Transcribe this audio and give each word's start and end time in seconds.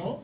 어? 0.00 0.22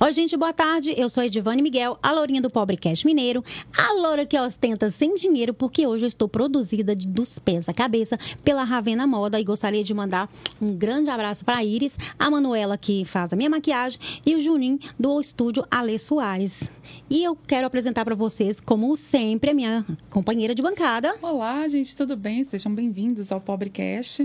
Oi, 0.00 0.12
gente, 0.12 0.36
boa 0.36 0.52
tarde. 0.52 0.94
Eu 0.96 1.08
sou 1.08 1.24
Edivane 1.24 1.60
Miguel, 1.60 1.98
a 2.00 2.12
lourinha 2.12 2.40
do 2.40 2.48
Pobre 2.48 2.76
Cash 2.76 3.02
Mineiro, 3.02 3.42
a 3.76 3.94
loura 3.94 4.24
que 4.24 4.38
ostenta 4.38 4.88
sem 4.90 5.16
dinheiro, 5.16 5.52
porque 5.52 5.88
hoje 5.88 6.04
eu 6.04 6.08
estou 6.08 6.28
produzida 6.28 6.94
de, 6.94 7.08
dos 7.08 7.40
pés 7.40 7.68
à 7.68 7.74
cabeça 7.74 8.16
pela 8.44 8.62
Ravena 8.62 9.08
Moda 9.08 9.40
e 9.40 9.44
gostaria 9.44 9.82
de 9.82 9.92
mandar 9.92 10.30
um 10.60 10.72
grande 10.72 11.10
abraço 11.10 11.44
para 11.44 11.56
a 11.56 11.64
Iris, 11.64 11.98
a 12.16 12.30
Manuela 12.30 12.78
que 12.78 13.04
faz 13.04 13.32
a 13.32 13.36
minha 13.36 13.50
maquiagem 13.50 13.98
e 14.24 14.36
o 14.36 14.40
Juninho 14.40 14.78
do 14.96 15.20
estúdio 15.20 15.66
Ale 15.68 15.98
Soares. 15.98 16.70
E 17.10 17.24
eu 17.24 17.34
quero 17.34 17.66
apresentar 17.66 18.04
para 18.04 18.14
vocês, 18.14 18.60
como 18.60 18.94
sempre, 18.94 19.50
a 19.50 19.54
minha 19.54 19.84
companheira 20.08 20.54
de 20.54 20.62
bancada. 20.62 21.16
Olá, 21.20 21.66
gente, 21.66 21.94
tudo 21.96 22.16
bem? 22.16 22.44
Sejam 22.44 22.72
bem-vindos 22.72 23.32
ao 23.32 23.40
Pobre 23.40 23.68
Cash. 23.68 24.20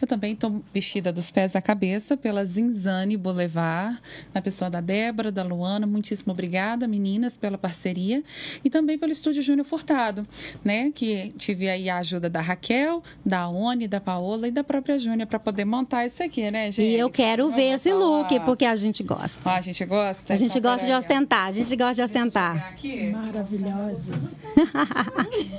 Eu 0.00 0.06
também 0.06 0.34
estou 0.34 0.62
vestida 0.72 1.12
dos 1.12 1.30
pés 1.30 1.56
à 1.56 1.62
cabeça 1.62 2.14
pela 2.14 2.44
Zinzane 2.44 3.16
Boulevard, 3.16 3.98
na 4.34 4.42
pessoa 4.42 4.68
da 4.68 4.80
Débora, 4.80 5.13
da 5.30 5.42
Luana. 5.42 5.86
Muitíssimo 5.86 6.32
obrigada, 6.32 6.86
meninas, 6.88 7.36
pela 7.36 7.56
parceria. 7.58 8.22
E 8.64 8.70
também 8.70 8.98
pelo 8.98 9.12
Estúdio 9.12 9.42
Júnior 9.42 9.64
Furtado, 9.66 10.26
né? 10.64 10.90
Que 10.94 11.32
tive 11.36 11.68
aí 11.68 11.88
a 11.88 11.98
ajuda 11.98 12.28
da 12.28 12.40
Raquel, 12.40 13.02
da 13.24 13.48
Oni, 13.48 13.86
da 13.88 14.00
Paola 14.00 14.48
e 14.48 14.50
da 14.50 14.64
própria 14.64 14.98
Júnior 14.98 15.26
para 15.26 15.38
poder 15.38 15.64
montar 15.64 16.04
isso 16.06 16.22
aqui, 16.22 16.50
né, 16.50 16.70
gente? 16.72 16.82
E 16.82 16.94
eu 16.98 17.08
quero 17.10 17.44
Vamos 17.44 17.56
ver 17.56 17.74
esse 17.74 17.90
falar. 17.90 18.04
look, 18.04 18.40
porque 18.40 18.64
a 18.64 18.76
gente 18.76 19.02
gosta. 19.02 19.40
Ah, 19.44 19.56
a 19.56 19.60
gente 19.60 19.84
gosta? 19.84 20.32
A 20.32 20.36
gente 20.36 20.58
Então, 20.58 20.70
gosta 20.72 20.86
de 20.86 20.92
ó. 20.92 20.98
ostentar, 20.98 21.48
a 21.48 21.52
gente 21.52 21.76
gosta 21.76 21.94
de 21.94 22.02
ostentar. 22.02 22.56
aqui. 22.72 23.10
Maravilhosas. 23.10 24.34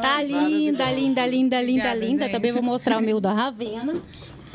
Tá 0.00 0.22
linda, 0.22 0.90
linda, 0.90 1.26
linda, 1.26 1.26
linda, 1.26 1.58
Obrigada, 1.60 1.94
linda. 1.94 2.22
gente. 2.24 2.32
Também 2.32 2.52
vou 2.52 2.62
mostrar 2.62 2.98
o 2.98 3.00
meu 3.02 3.20
da 3.20 3.32
Ravena. 3.32 3.96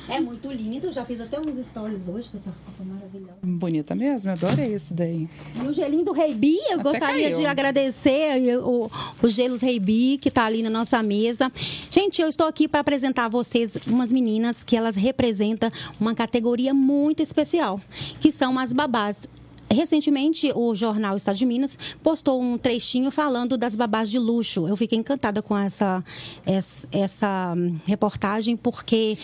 É 0.10 0.20
muito 0.20 0.48
lindo. 0.50 0.92
Já 0.92 1.06
fiz 1.06 1.22
até 1.22 1.40
uns 1.40 1.66
stories 1.66 2.08
hoje 2.08 2.30
com 2.30 2.38
essa 2.38 2.50
roupa 2.66 2.84
maravilhosa. 2.84 3.38
Bonita 3.44 3.96
mesmo, 3.96 4.32
eu 4.32 4.34
adorei 4.34 4.74
isso 4.74 4.94
daí. 4.94 5.30
E 5.56 5.68
o 5.68 5.74
gelinho 5.74 6.04
do 6.04 6.12
Rei 6.12 6.34
Bi, 6.34 6.58
eu 6.70 6.80
Até 6.80 6.84
gostaria 6.84 7.24
caiu. 7.24 7.38
de 7.40 7.46
agradecer 7.46 8.58
o, 8.60 8.92
o 9.22 9.30
Gelos 9.30 9.62
Rei 9.62 9.80
Bi, 9.80 10.18
que 10.18 10.30
está 10.30 10.46
ali 10.46 10.62
na 10.62 10.70
nossa 10.70 11.02
mesa. 11.02 11.52
Gente, 11.90 12.22
eu 12.22 12.28
estou 12.28 12.48
aqui 12.48 12.68
para 12.68 12.82
apresentar 12.82 13.26
a 13.26 13.30
vocês 13.30 13.78
umas 13.88 14.12
meninas 14.12 14.64
que 14.64 14.76
elas 14.76 14.96
representam 14.96 15.70
uma 16.00 16.14
categoria 16.14 16.74
muito 16.74 17.24
especial, 17.24 17.80
que 18.20 18.32
são 18.32 18.60
as 18.60 18.74
babás. 18.74 19.28
Recentemente, 19.72 20.52
o 20.54 20.76
jornal 20.76 21.18
Estado 21.18 21.38
de 21.38 21.46
Minas 21.46 21.78
postou 22.04 22.40
um 22.40 22.58
trechinho 22.60 23.10
falando 23.10 23.58
das 23.58 23.76
babás 23.76 24.08
de 24.10 24.20
luxo. 24.20 24.68
Eu 24.68 24.76
fiquei 24.76 25.00
encantada 25.00 25.42
com 25.42 25.58
essa, 25.58 26.04
essa, 26.46 26.88
essa 26.92 27.56
reportagem, 27.86 28.56
porque 28.56 29.18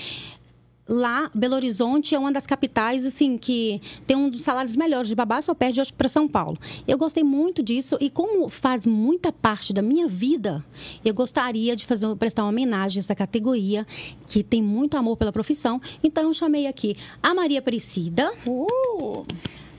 lá, 0.90 1.30
Belo 1.34 1.56
Horizonte 1.56 2.16
é 2.16 2.20
uma 2.20 2.32
das 2.32 2.48
capitais, 2.48 3.06
assim, 3.06 3.38
que 3.38 3.80
tem 4.08 4.18
um 4.18 4.30
dos 4.30 4.42
salários 4.42 4.76
melhores 4.76 5.08
de 5.08 5.16
babá, 5.16 5.42
só 5.42 5.54
perde, 5.54 5.80
acho 5.80 5.94
para 5.94 6.09
São 6.09 6.28
Paulo. 6.28 6.58
Eu 6.88 6.98
gostei 6.98 7.23
muito 7.23 7.62
disso 7.62 7.96
e 8.02 8.09
como 8.09 8.50
faz 8.50 8.88
muita 8.88 9.31
parte 9.31 9.72
da 9.72 9.81
minha 9.81 10.08
vida, 10.08 10.66
eu 11.06 11.14
gostaria 11.14 11.76
de 11.76 11.86
fazer, 11.86 12.14
prestar 12.16 12.44
uma 12.44 12.50
homenagem 12.50 13.00
a 13.00 13.02
essa 13.02 13.16
categoria, 13.16 13.86
que 14.28 14.44
tem 14.44 14.62
muito 14.62 14.98
amor 14.98 15.16
pela 15.16 15.31
profissão. 15.31 15.80
Então, 16.04 16.23
eu 16.23 16.34
chamei 16.34 16.66
aqui 16.66 16.96
a 17.22 17.34
Maria 17.34 17.59
Aparecida, 17.59 18.31
Uh! 18.48 19.24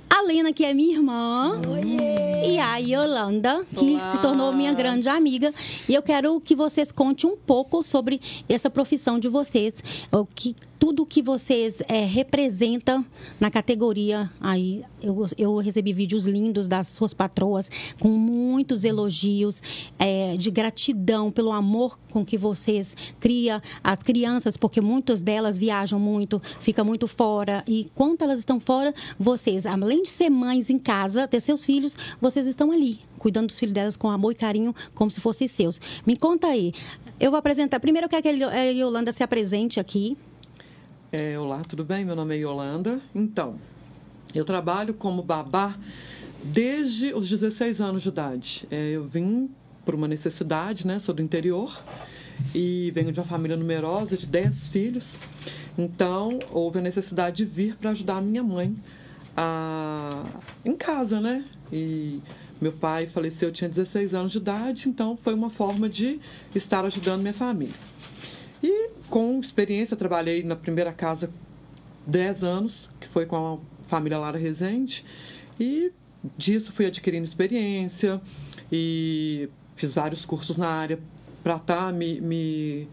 a 0.08 0.22
Lena, 0.22 0.52
que 0.52 0.64
é 0.64 0.74
minha 0.74 0.96
irmã, 0.96 1.60
e 2.44 2.58
a 2.58 2.76
Yolanda, 2.78 3.64
que 3.74 3.92
Olá. 3.92 4.12
se 4.12 4.20
tornou 4.20 4.52
minha 4.52 4.72
grande 4.72 5.08
amiga. 5.08 5.54
E 5.88 5.94
eu 5.94 6.02
quero 6.02 6.40
que 6.40 6.56
vocês 6.56 6.90
contem 6.90 7.30
um 7.30 7.36
pouco 7.36 7.82
sobre 7.82 8.20
essa 8.48 8.68
profissão 8.68 9.20
de 9.20 9.28
vocês, 9.28 9.74
o 10.10 10.26
que 10.26 10.56
tudo 10.80 11.04
que 11.04 11.20
vocês 11.20 11.82
é, 11.88 12.06
representam 12.06 13.04
na 13.38 13.50
categoria. 13.50 14.30
Aí 14.40 14.82
eu, 15.02 15.26
eu 15.36 15.58
recebi 15.58 15.92
vídeos 15.92 16.26
lindos 16.26 16.66
das 16.66 16.86
suas 16.88 17.12
patroas, 17.12 17.70
com 18.00 18.08
muitos 18.08 18.82
elogios, 18.82 19.62
é, 19.98 20.34
de 20.38 20.50
gratidão 20.50 21.30
pelo 21.30 21.52
amor 21.52 21.98
com 22.10 22.24
que 22.24 22.38
vocês 22.38 22.96
criam 23.20 23.60
as 23.84 24.02
crianças, 24.02 24.56
porque 24.56 24.80
muitas 24.80 25.20
delas 25.20 25.58
viajam 25.58 26.00
muito, 26.00 26.40
ficam 26.60 26.84
muito 26.84 27.06
fora. 27.06 27.62
E 27.68 27.90
quando 27.94 28.22
elas 28.22 28.38
estão 28.38 28.58
fora, 28.58 28.94
vocês, 29.18 29.66
além 29.66 30.02
de 30.02 30.08
ser 30.08 30.30
mães 30.30 30.70
em 30.70 30.78
casa, 30.78 31.28
ter 31.28 31.40
seus 31.40 31.62
filhos, 31.62 31.94
vocês 32.18 32.46
estão 32.46 32.72
ali, 32.72 33.00
cuidando 33.18 33.48
dos 33.48 33.58
filhos 33.58 33.74
delas 33.74 33.96
com 33.98 34.08
amor 34.08 34.32
e 34.32 34.34
carinho, 34.34 34.74
como 34.94 35.10
se 35.10 35.20
fossem 35.20 35.46
seus. 35.46 35.78
Me 36.06 36.16
conta 36.16 36.46
aí. 36.46 36.72
Eu 37.20 37.30
vou 37.30 37.38
apresentar. 37.38 37.78
Primeiro 37.80 38.06
eu 38.06 38.08
quero 38.08 38.22
que 38.22 38.28
a 38.30 38.62
Yolanda 38.62 39.12
se 39.12 39.22
apresente 39.22 39.78
aqui. 39.78 40.16
É, 41.12 41.36
olá, 41.36 41.62
tudo 41.68 41.82
bem? 41.82 42.04
Meu 42.04 42.14
nome 42.14 42.36
é 42.36 42.38
Yolanda. 42.38 43.02
Então, 43.12 43.58
eu 44.32 44.44
trabalho 44.44 44.94
como 44.94 45.24
babá 45.24 45.76
desde 46.44 47.12
os 47.12 47.28
16 47.28 47.80
anos 47.80 48.04
de 48.04 48.10
idade. 48.10 48.64
É, 48.70 48.90
eu 48.90 49.02
vim 49.02 49.50
por 49.84 49.96
uma 49.96 50.06
necessidade, 50.06 50.86
né? 50.86 51.00
Sou 51.00 51.12
do 51.12 51.20
interior 51.20 51.76
e 52.54 52.92
venho 52.94 53.10
de 53.10 53.18
uma 53.18 53.26
família 53.26 53.56
numerosa 53.56 54.16
de 54.16 54.24
10 54.24 54.68
filhos. 54.68 55.18
Então, 55.76 56.38
houve 56.52 56.78
a 56.78 56.82
necessidade 56.82 57.38
de 57.38 57.44
vir 57.44 57.74
para 57.74 57.90
ajudar 57.90 58.18
a 58.18 58.22
minha 58.22 58.44
mãe 58.44 58.76
a... 59.36 60.24
em 60.64 60.76
casa, 60.76 61.20
né? 61.20 61.44
E 61.72 62.20
meu 62.60 62.70
pai 62.70 63.08
faleceu, 63.08 63.48
eu 63.48 63.52
tinha 63.52 63.68
16 63.68 64.14
anos 64.14 64.30
de 64.30 64.38
idade, 64.38 64.88
então 64.88 65.16
foi 65.16 65.34
uma 65.34 65.50
forma 65.50 65.88
de 65.88 66.20
estar 66.54 66.84
ajudando 66.84 67.20
minha 67.20 67.34
família. 67.34 67.74
E 68.62 68.90
com 69.08 69.38
experiência, 69.40 69.96
trabalhei 69.96 70.42
na 70.42 70.56
primeira 70.56 70.92
casa 70.92 71.30
10 72.06 72.44
anos, 72.44 72.90
que 73.00 73.08
foi 73.08 73.26
com 73.26 73.36
a 73.36 73.88
família 73.88 74.18
Lara 74.18 74.38
Rezende, 74.38 75.04
e 75.58 75.92
disso 76.36 76.72
fui 76.72 76.86
adquirindo 76.86 77.24
experiência 77.24 78.20
e 78.70 79.48
fiz 79.76 79.94
vários 79.94 80.24
cursos 80.24 80.58
na 80.58 80.68
área 80.68 80.98
para 81.42 81.56
estar 81.56 81.92
me, 81.92 82.20
me 82.20 82.88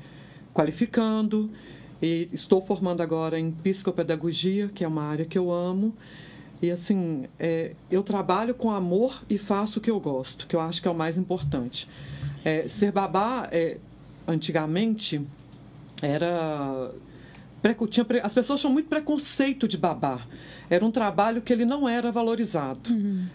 qualificando. 0.53 1.49
E 2.01 2.29
estou 2.31 2.63
formando 2.63 3.01
agora 3.01 3.39
em 3.39 3.51
psicopedagogia, 3.51 4.69
que 4.69 4.83
é 4.83 4.87
uma 4.87 5.03
área 5.03 5.25
que 5.25 5.37
eu 5.37 5.51
amo. 5.51 5.93
E 6.61 6.71
assim, 6.71 7.25
é, 7.39 7.73
eu 7.89 8.01
trabalho 8.03 8.53
com 8.53 8.71
amor 8.71 9.23
e 9.29 9.37
faço 9.37 9.79
o 9.79 9.81
que 9.81 9.91
eu 9.91 9.99
gosto, 9.99 10.47
que 10.47 10.55
eu 10.55 10.59
acho 10.59 10.81
que 10.81 10.87
é 10.87 10.91
o 10.91 10.95
mais 10.95 11.17
importante. 11.17 11.87
É, 12.43 12.67
ser 12.67 12.91
babá, 12.91 13.47
é, 13.51 13.77
antigamente, 14.27 15.21
era 16.01 16.91
tinha 17.89 18.05
as 18.23 18.33
pessoas 18.35 18.59
tinham 18.59 18.71
muito 18.71 18.87
preconceito 18.87 19.67
de 19.67 19.77
babá. 19.77 20.21
Era 20.69 20.85
um 20.85 20.91
trabalho 20.91 21.41
que 21.41 21.51
ele 21.51 21.65
não 21.65 21.89
era 21.89 22.11
valorizado. 22.11 22.91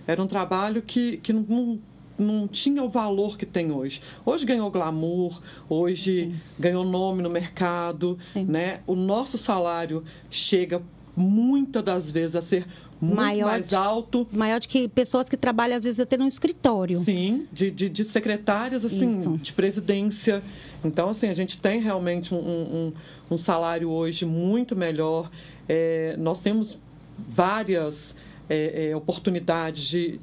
Era 0.06 0.22
um 0.22 0.26
trabalho 0.26 0.80
que, 0.80 1.16
que 1.16 1.32
não, 1.32 1.42
não, 1.48 1.78
não 2.18 2.48
tinha 2.48 2.82
o 2.84 2.88
valor 2.88 3.36
que 3.36 3.44
tem 3.44 3.72
hoje. 3.72 4.00
Hoje 4.24 4.46
ganhou 4.46 4.70
glamour, 4.70 5.40
hoje 5.68 6.32
ganhou 6.58 6.84
nome 6.84 7.20
no 7.22 7.28
mercado. 7.28 8.16
Sim. 8.32 8.44
Né? 8.44 8.80
O 8.86 8.94
nosso 8.94 9.36
salário 9.36 10.04
chega 10.30 10.80
muitas 11.16 11.82
das 11.82 12.10
vezes 12.10 12.36
a 12.36 12.42
ser 12.42 12.66
muito 13.00 13.16
Maior 13.16 13.46
mais 13.46 13.68
de- 13.68 13.74
alto. 13.74 14.26
Maior 14.30 14.60
de 14.60 14.68
que 14.68 14.88
pessoas 14.88 15.28
que 15.28 15.36
trabalham, 15.36 15.76
às 15.76 15.84
vezes, 15.84 15.98
até 15.98 16.16
num 16.16 16.28
escritório. 16.28 17.00
Sim, 17.00 17.46
de, 17.52 17.70
de, 17.70 17.88
de 17.88 18.04
secretárias, 18.04 18.84
assim, 18.84 19.08
Isso. 19.08 19.30
de 19.38 19.52
presidência. 19.52 20.42
Então, 20.84 21.10
assim, 21.10 21.28
a 21.28 21.32
gente 21.32 21.60
tem 21.60 21.80
realmente 21.80 22.34
um, 22.34 22.38
um, 22.38 22.92
um 23.30 23.38
salário 23.38 23.88
hoje 23.90 24.24
muito 24.24 24.74
melhor. 24.74 25.30
É, 25.68 26.16
nós 26.18 26.40
temos 26.40 26.78
várias 27.18 28.16
é, 28.48 28.90
é, 28.90 28.96
oportunidades 28.96 29.84
de 29.84 30.20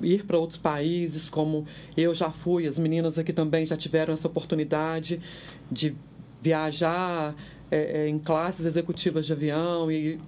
ir 0.00 0.24
para 0.24 0.38
outros 0.38 0.58
países, 0.58 1.28
como 1.28 1.66
eu 1.96 2.14
já 2.14 2.30
fui, 2.30 2.66
as 2.66 2.78
meninas 2.78 3.18
aqui 3.18 3.32
também 3.32 3.66
já 3.66 3.76
tiveram 3.76 4.14
essa 4.14 4.28
oportunidade 4.28 5.20
de 5.70 5.94
viajar 6.40 7.34
é, 7.70 8.02
é, 8.02 8.08
em 8.08 8.18
classes 8.18 8.64
executivas 8.64 9.26
de 9.26 9.32
avião 9.32 9.90
e 9.90 10.18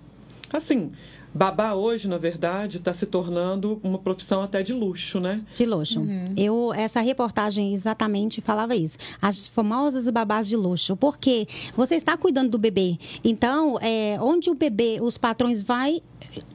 assim 0.53 0.93
babá 1.33 1.75
hoje 1.75 2.09
na 2.09 2.19
verdade 2.19 2.79
está 2.79 2.93
se 2.93 3.07
tornando 3.07 3.81
uma 3.83 3.99
profissão 3.99 4.43
até 4.43 4.63
de 4.63 4.73
luxo 4.73 5.21
né 5.21 5.43
De 5.55 5.65
luxo. 5.65 6.01
Eu, 6.37 6.73
essa 6.75 7.01
reportagem 7.01 7.73
exatamente 7.75 8.41
falava 8.41 8.75
isso. 8.75 8.97
As 9.21 9.49
famosas 9.49 10.09
babás 10.11 10.49
de 10.49 10.57
luxo. 10.57 10.97
Porque 10.97 11.47
você 11.77 11.97
está 11.97 12.17
cuidando 12.17 12.51
do 12.51 12.59
bebê. 12.59 12.99
Então, 13.25 13.79
é, 13.81 14.19
onde 14.21 14.51
o 14.51 14.55
bebê, 14.55 14.99
os 15.01 15.17
patrões 15.17 15.63
vai, 15.63 16.03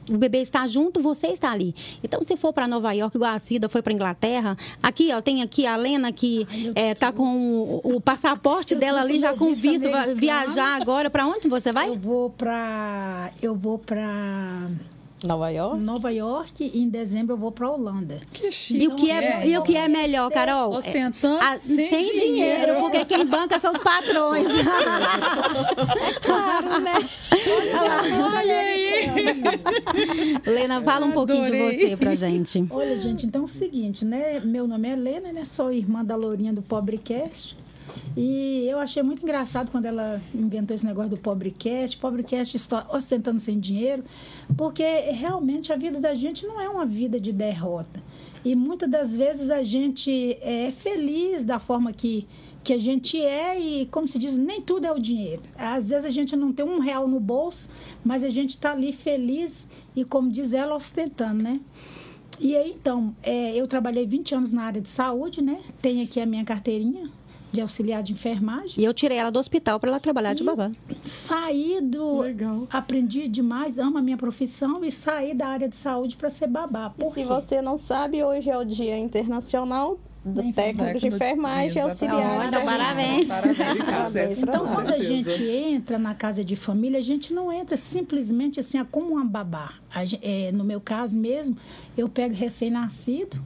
o 0.08 0.16
bebê 0.16 0.38
está 0.38 0.66
junto, 0.66 1.00
você 1.00 1.28
está 1.28 1.50
ali. 1.50 1.74
Então, 2.02 2.22
se 2.22 2.36
for 2.36 2.52
para 2.52 2.68
Nova 2.68 2.92
York, 2.92 3.16
igual 3.16 3.32
a 3.34 3.38
Cida 3.38 3.68
foi 3.68 3.82
para 3.82 3.92
Inglaterra, 3.92 4.56
aqui, 4.82 5.12
ó, 5.12 5.20
tem 5.20 5.42
aqui 5.42 5.66
a 5.66 5.76
Lena 5.76 6.12
que 6.12 6.46
eu 6.52 6.72
é, 6.74 6.94
tá 6.94 7.12
com 7.12 7.24
o, 7.24 7.96
o 7.96 8.00
passaporte 8.00 8.74
Eu 8.74 8.80
dela 8.80 9.00
ali 9.00 9.18
já 9.18 9.34
com 9.34 9.54
visto 9.54 9.90
vai 9.90 10.14
viajar 10.14 10.80
agora. 10.80 11.10
Para 11.10 11.26
onde 11.26 11.48
você 11.48 11.72
vai? 11.72 11.88
Eu 11.88 11.98
vou 11.98 12.30
pra. 12.30 13.30
Eu 13.42 13.54
vou 13.54 13.78
pra 13.78 14.68
Nova 15.24 15.50
York? 15.50 15.78
Nova 15.80 16.10
York 16.12 16.70
e 16.72 16.78
em 16.78 16.88
dezembro 16.88 17.34
eu 17.34 17.38
vou 17.38 17.50
pra 17.50 17.70
Holanda. 17.70 18.20
Que 18.32 18.50
chique. 18.50 18.84
E 18.84 18.88
o 18.88 18.94
que 18.94 19.10
é, 19.10 19.46
e 19.46 19.58
o 19.58 19.62
que 19.62 19.76
é 19.76 19.88
melhor, 19.88 20.30
Carol? 20.30 20.72
Ostentando 20.72 21.38
Ah, 21.42 21.58
sem, 21.58 21.88
sem 21.88 22.12
dinheiro, 22.12 22.80
porque 22.80 23.04
quem 23.04 23.26
banca 23.26 23.58
são 23.58 23.72
os 23.72 23.78
patrões. 23.78 24.46
claro, 26.22 26.80
né? 26.80 26.92
Lena, 30.46 30.82
fala 30.82 31.06
um 31.06 31.12
pouquinho 31.12 31.44
de 31.44 31.52
você 31.52 31.96
pra 31.96 32.14
gente. 32.14 32.66
Olha, 32.70 32.96
gente, 32.96 33.26
então 33.26 33.42
é 33.42 33.44
o 33.44 33.48
seguinte, 33.48 34.04
né? 34.04 34.40
Meu 34.40 34.66
nome 34.66 34.88
é 34.88 34.92
Helena, 34.92 35.32
né? 35.32 35.44
Sou 35.44 35.72
irmã 35.72 36.04
da 36.04 36.16
Lourinha 36.16 36.52
do 36.52 36.62
Pobrecast. 36.62 37.56
E 38.16 38.66
eu 38.68 38.78
achei 38.78 39.02
muito 39.02 39.22
engraçado 39.22 39.70
quando 39.70 39.86
ela 39.86 40.20
inventou 40.34 40.74
esse 40.74 40.86
negócio 40.86 41.10
do 41.10 41.16
Pobrecast. 41.16 41.96
Pobrecast 41.98 42.56
está 42.56 42.86
ostentando 42.90 43.40
sem 43.40 43.58
dinheiro, 43.58 44.04
porque 44.56 44.82
realmente 44.82 45.72
a 45.72 45.76
vida 45.76 46.00
da 46.00 46.14
gente 46.14 46.46
não 46.46 46.60
é 46.60 46.68
uma 46.68 46.86
vida 46.86 47.20
de 47.20 47.32
derrota. 47.32 48.02
E 48.44 48.54
muitas 48.54 48.88
das 48.88 49.16
vezes 49.16 49.50
a 49.50 49.62
gente 49.62 50.38
é 50.40 50.72
feliz 50.72 51.44
da 51.44 51.58
forma 51.58 51.92
que, 51.92 52.26
que 52.66 52.72
a 52.72 52.78
gente 52.78 53.16
é 53.16 53.60
e, 53.60 53.86
como 53.86 54.08
se 54.08 54.18
diz, 54.18 54.36
nem 54.36 54.60
tudo 54.60 54.88
é 54.88 54.90
o 54.90 54.98
dinheiro. 54.98 55.40
Às 55.56 55.90
vezes 55.90 56.04
a 56.04 56.10
gente 56.10 56.34
não 56.34 56.52
tem 56.52 56.66
um 56.66 56.80
real 56.80 57.06
no 57.06 57.20
bolso, 57.20 57.70
mas 58.04 58.24
a 58.24 58.28
gente 58.28 58.50
está 58.50 58.72
ali 58.72 58.92
feliz 58.92 59.68
e, 59.94 60.04
como 60.04 60.28
diz 60.28 60.52
ela, 60.52 60.74
ostentando, 60.74 61.44
né? 61.44 61.60
E 62.40 62.56
aí, 62.56 62.72
então, 62.72 63.14
é, 63.22 63.54
eu 63.54 63.68
trabalhei 63.68 64.04
20 64.04 64.34
anos 64.34 64.50
na 64.50 64.64
área 64.64 64.80
de 64.80 64.88
saúde, 64.88 65.40
né? 65.40 65.60
Tenho 65.80 66.02
aqui 66.02 66.20
a 66.20 66.26
minha 66.26 66.44
carteirinha 66.44 67.08
de 67.52 67.60
auxiliar 67.60 68.02
de 68.02 68.12
enfermagem. 68.12 68.74
E 68.76 68.84
eu 68.84 68.92
tirei 68.92 69.18
ela 69.18 69.30
do 69.30 69.38
hospital 69.38 69.78
pra 69.80 69.90
ela 69.90 70.00
trabalhar 70.00 70.34
de 70.34 70.44
babá. 70.44 70.70
Saí 71.04 71.80
do. 71.80 72.20
Legal. 72.20 72.66
Aprendi 72.70 73.28
demais, 73.28 73.78
amo 73.78 73.98
a 73.98 74.02
minha 74.02 74.16
profissão 74.16 74.84
e 74.84 74.90
saí 74.90 75.34
da 75.34 75.48
área 75.48 75.68
de 75.68 75.76
saúde 75.76 76.16
para 76.16 76.30
ser 76.30 76.48
babá. 76.48 76.92
E 76.98 77.02
Por 77.02 77.12
se 77.12 77.22
quê? 77.22 77.26
você 77.26 77.62
não 77.62 77.76
sabe, 77.76 78.22
hoje 78.22 78.50
é 78.50 78.58
o 78.58 78.64
Dia 78.64 78.98
Internacional 78.98 79.98
do 80.24 80.42
Da 80.42 80.52
Técnico 80.52 80.98
de 80.98 81.06
Enfermagem 81.06 81.78
e. 81.78 81.80
Auxiliar. 81.80 82.40
de 82.40 82.46
Então, 82.48 82.64
parabéns. 82.64 83.28
Parabéns 83.28 83.82
Parabéns 83.82 84.38
Então, 84.42 84.66
quando 84.66 84.92
a 84.92 84.98
gente 84.98 85.42
entra 85.44 85.98
na 85.98 86.14
casa 86.14 86.44
de 86.44 86.56
família, 86.56 86.98
a 86.98 87.02
gente 87.02 87.32
não 87.32 87.52
entra 87.52 87.76
simplesmente 87.76 88.58
assim, 88.58 88.78
ah, 88.78 88.84
como 88.84 89.12
uma 89.12 89.24
babá. 89.24 89.74
É, 90.20 90.50
no 90.52 90.64
meu 90.64 90.80
caso 90.80 91.16
mesmo, 91.16 91.56
eu 91.96 92.08
pego 92.08 92.34
recém-nascido 92.34 93.40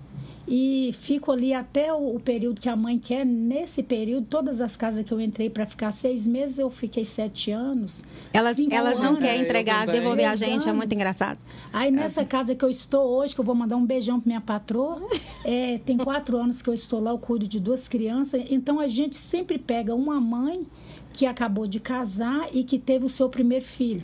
e 0.52 0.92
fico 1.00 1.30
ali 1.30 1.54
até 1.54 1.92
o, 1.92 2.16
o 2.16 2.18
período 2.18 2.60
que 2.60 2.68
a 2.68 2.74
mãe 2.74 2.98
quer. 2.98 3.24
Nesse 3.24 3.84
período, 3.84 4.26
todas 4.26 4.60
as 4.60 4.76
casas 4.76 5.04
que 5.04 5.12
eu 5.12 5.20
entrei 5.20 5.48
para 5.48 5.64
ficar 5.64 5.92
seis 5.92 6.26
meses, 6.26 6.58
eu 6.58 6.68
fiquei 6.68 7.04
sete 7.04 7.52
anos. 7.52 8.02
Elas, 8.32 8.58
elas 8.58 8.98
não 8.98 9.14
querem 9.14 9.42
entregar, 9.42 9.86
devolver 9.86 10.28
a 10.28 10.34
gente, 10.34 10.68
é 10.68 10.72
muito 10.72 10.92
engraçado. 10.92 11.38
Aí 11.72 11.92
nessa 11.92 12.24
casa 12.24 12.52
que 12.52 12.64
eu 12.64 12.68
estou 12.68 13.06
hoje, 13.16 13.32
que 13.32 13.40
eu 13.40 13.44
vou 13.44 13.54
mandar 13.54 13.76
um 13.76 13.86
beijão 13.86 14.18
para 14.18 14.26
minha 14.26 14.40
patroa, 14.40 15.00
é, 15.44 15.78
tem 15.86 15.96
quatro 15.96 16.36
anos 16.36 16.60
que 16.60 16.68
eu 16.68 16.74
estou 16.74 16.98
lá, 16.98 17.12
eu 17.12 17.18
cuido 17.18 17.46
de 17.46 17.60
duas 17.60 17.86
crianças. 17.86 18.42
Então 18.50 18.80
a 18.80 18.88
gente 18.88 19.14
sempre 19.14 19.56
pega 19.56 19.94
uma 19.94 20.20
mãe 20.20 20.66
que 21.12 21.26
acabou 21.26 21.68
de 21.68 21.78
casar 21.78 22.48
e 22.52 22.64
que 22.64 22.76
teve 22.76 23.04
o 23.04 23.08
seu 23.08 23.28
primeiro 23.28 23.64
filho. 23.64 24.02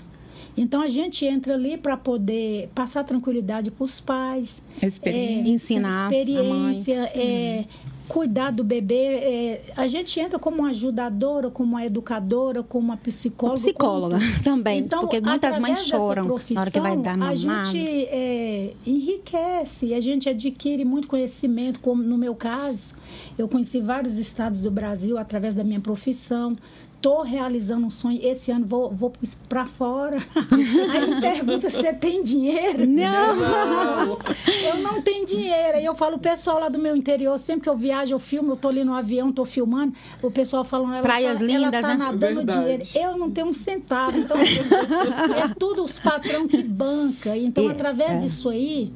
Então 0.57 0.81
a 0.81 0.89
gente 0.89 1.25
entra 1.25 1.55
ali 1.55 1.77
para 1.77 1.97
poder 1.97 2.71
passar 2.75 3.05
tranquilidade 3.05 3.71
para 3.71 3.85
os 3.85 4.01
pais, 4.01 4.63
Experiência. 4.83 5.51
Ensinar 5.51 6.03
a 6.03 6.07
experiência, 6.07 7.11
é, 7.15 7.65
cuidar 8.09 8.53
do 8.53 8.63
bebê. 8.65 8.95
é, 8.95 9.63
a 9.77 9.87
gente 9.87 10.19
entra 10.21 10.39
como 10.39 10.59
uma 10.61 10.71
ajudadora, 10.71 11.51
como 11.51 11.71
uma 11.73 11.85
educadora, 11.85 12.63
como 12.63 12.87
uma 12.87 12.97
psicóloga. 12.97 13.61
Psicóloga 13.61 14.19
como- 14.19 14.43
também, 14.43 14.79
Então, 14.81 15.01
porque 15.01 15.21
muitas 15.21 15.59
mães 15.59 15.87
choram 15.87 16.25
na 16.25 16.61
hora 16.61 16.71
que 16.71 16.81
vai 16.81 16.97
dar 16.97 17.17
profissão, 17.19 17.51
A 17.51 17.53
mamar. 17.53 17.67
gente 17.67 18.07
é, 18.09 18.73
enriquece, 18.87 19.93
a 19.95 20.01
gente 20.01 20.29
adquire 20.29 20.85
muito 20.85 21.09
conhecimento, 21.09 21.81
como 21.81 22.03
no 22.03 22.17
meu 22.17 22.35
caso, 22.35 22.95
eu 23.37 23.49
conheci 23.49 23.81
vários 23.81 24.19
estados 24.19 24.61
do 24.61 24.71
Brasil 24.71 25.19
através 25.19 25.55
da 25.55 25.65
minha 25.65 25.81
profissão. 25.81 26.57
Estou 26.97 27.23
realizando 27.23 27.87
um 27.87 27.91
sonho. 27.91 28.19
Esse 28.23 28.51
ano 28.51 28.67
vou, 28.67 28.91
vou 28.91 29.13
para 29.49 29.67
fora. 29.67 30.17
Aí 30.93 31.15
me 31.15 31.21
pergunta 31.21 31.71
se 31.71 31.77
você 31.77 31.93
tem 31.93 32.23
dinheiro. 32.23 32.87
Não! 32.87 34.19
Eu 34.67 34.79
não 34.79 35.01
tenho 35.03 35.25
dinheiro. 35.25 35.77
Aí 35.77 35.85
eu 35.85 35.95
falo, 35.95 36.17
o 36.17 36.19
pessoal 36.19 36.59
lá 36.59 36.69
do 36.69 36.79
meu 36.79 36.97
interior, 36.97 37.39
sempre 37.39 37.63
que 37.63 37.69
eu 37.69 37.77
viajo, 37.77 38.13
eu 38.13 38.19
filmo, 38.19 38.53
eu 38.53 38.57
tô 38.57 38.69
ali 38.69 38.83
no 38.83 38.95
avião, 38.95 39.31
tô 39.31 39.45
filmando, 39.45 39.95
o 40.23 40.31
pessoal 40.31 40.65
falando, 40.65 40.95
ela 40.95 41.03
Praias 41.03 41.39
tá, 41.39 41.45
lindas, 41.45 41.73
ela 41.73 41.83
tá 41.83 41.89
né? 41.89 41.95
nadando 41.97 42.35
Verdade. 42.37 42.61
dinheiro. 42.61 42.85
Eu 42.95 43.19
não 43.19 43.31
tenho 43.31 43.47
um 43.49 43.53
centavo. 43.53 44.19
Então, 44.19 44.37
é 45.37 45.55
tudo 45.59 45.85
os 45.85 45.99
patrão 45.99 46.49
que 46.49 46.63
banca. 46.63 47.37
Então, 47.37 47.69
É, 47.69 47.73
através 47.73 48.13
é. 48.13 48.27
disso 48.27 48.49
aí, 48.49 48.93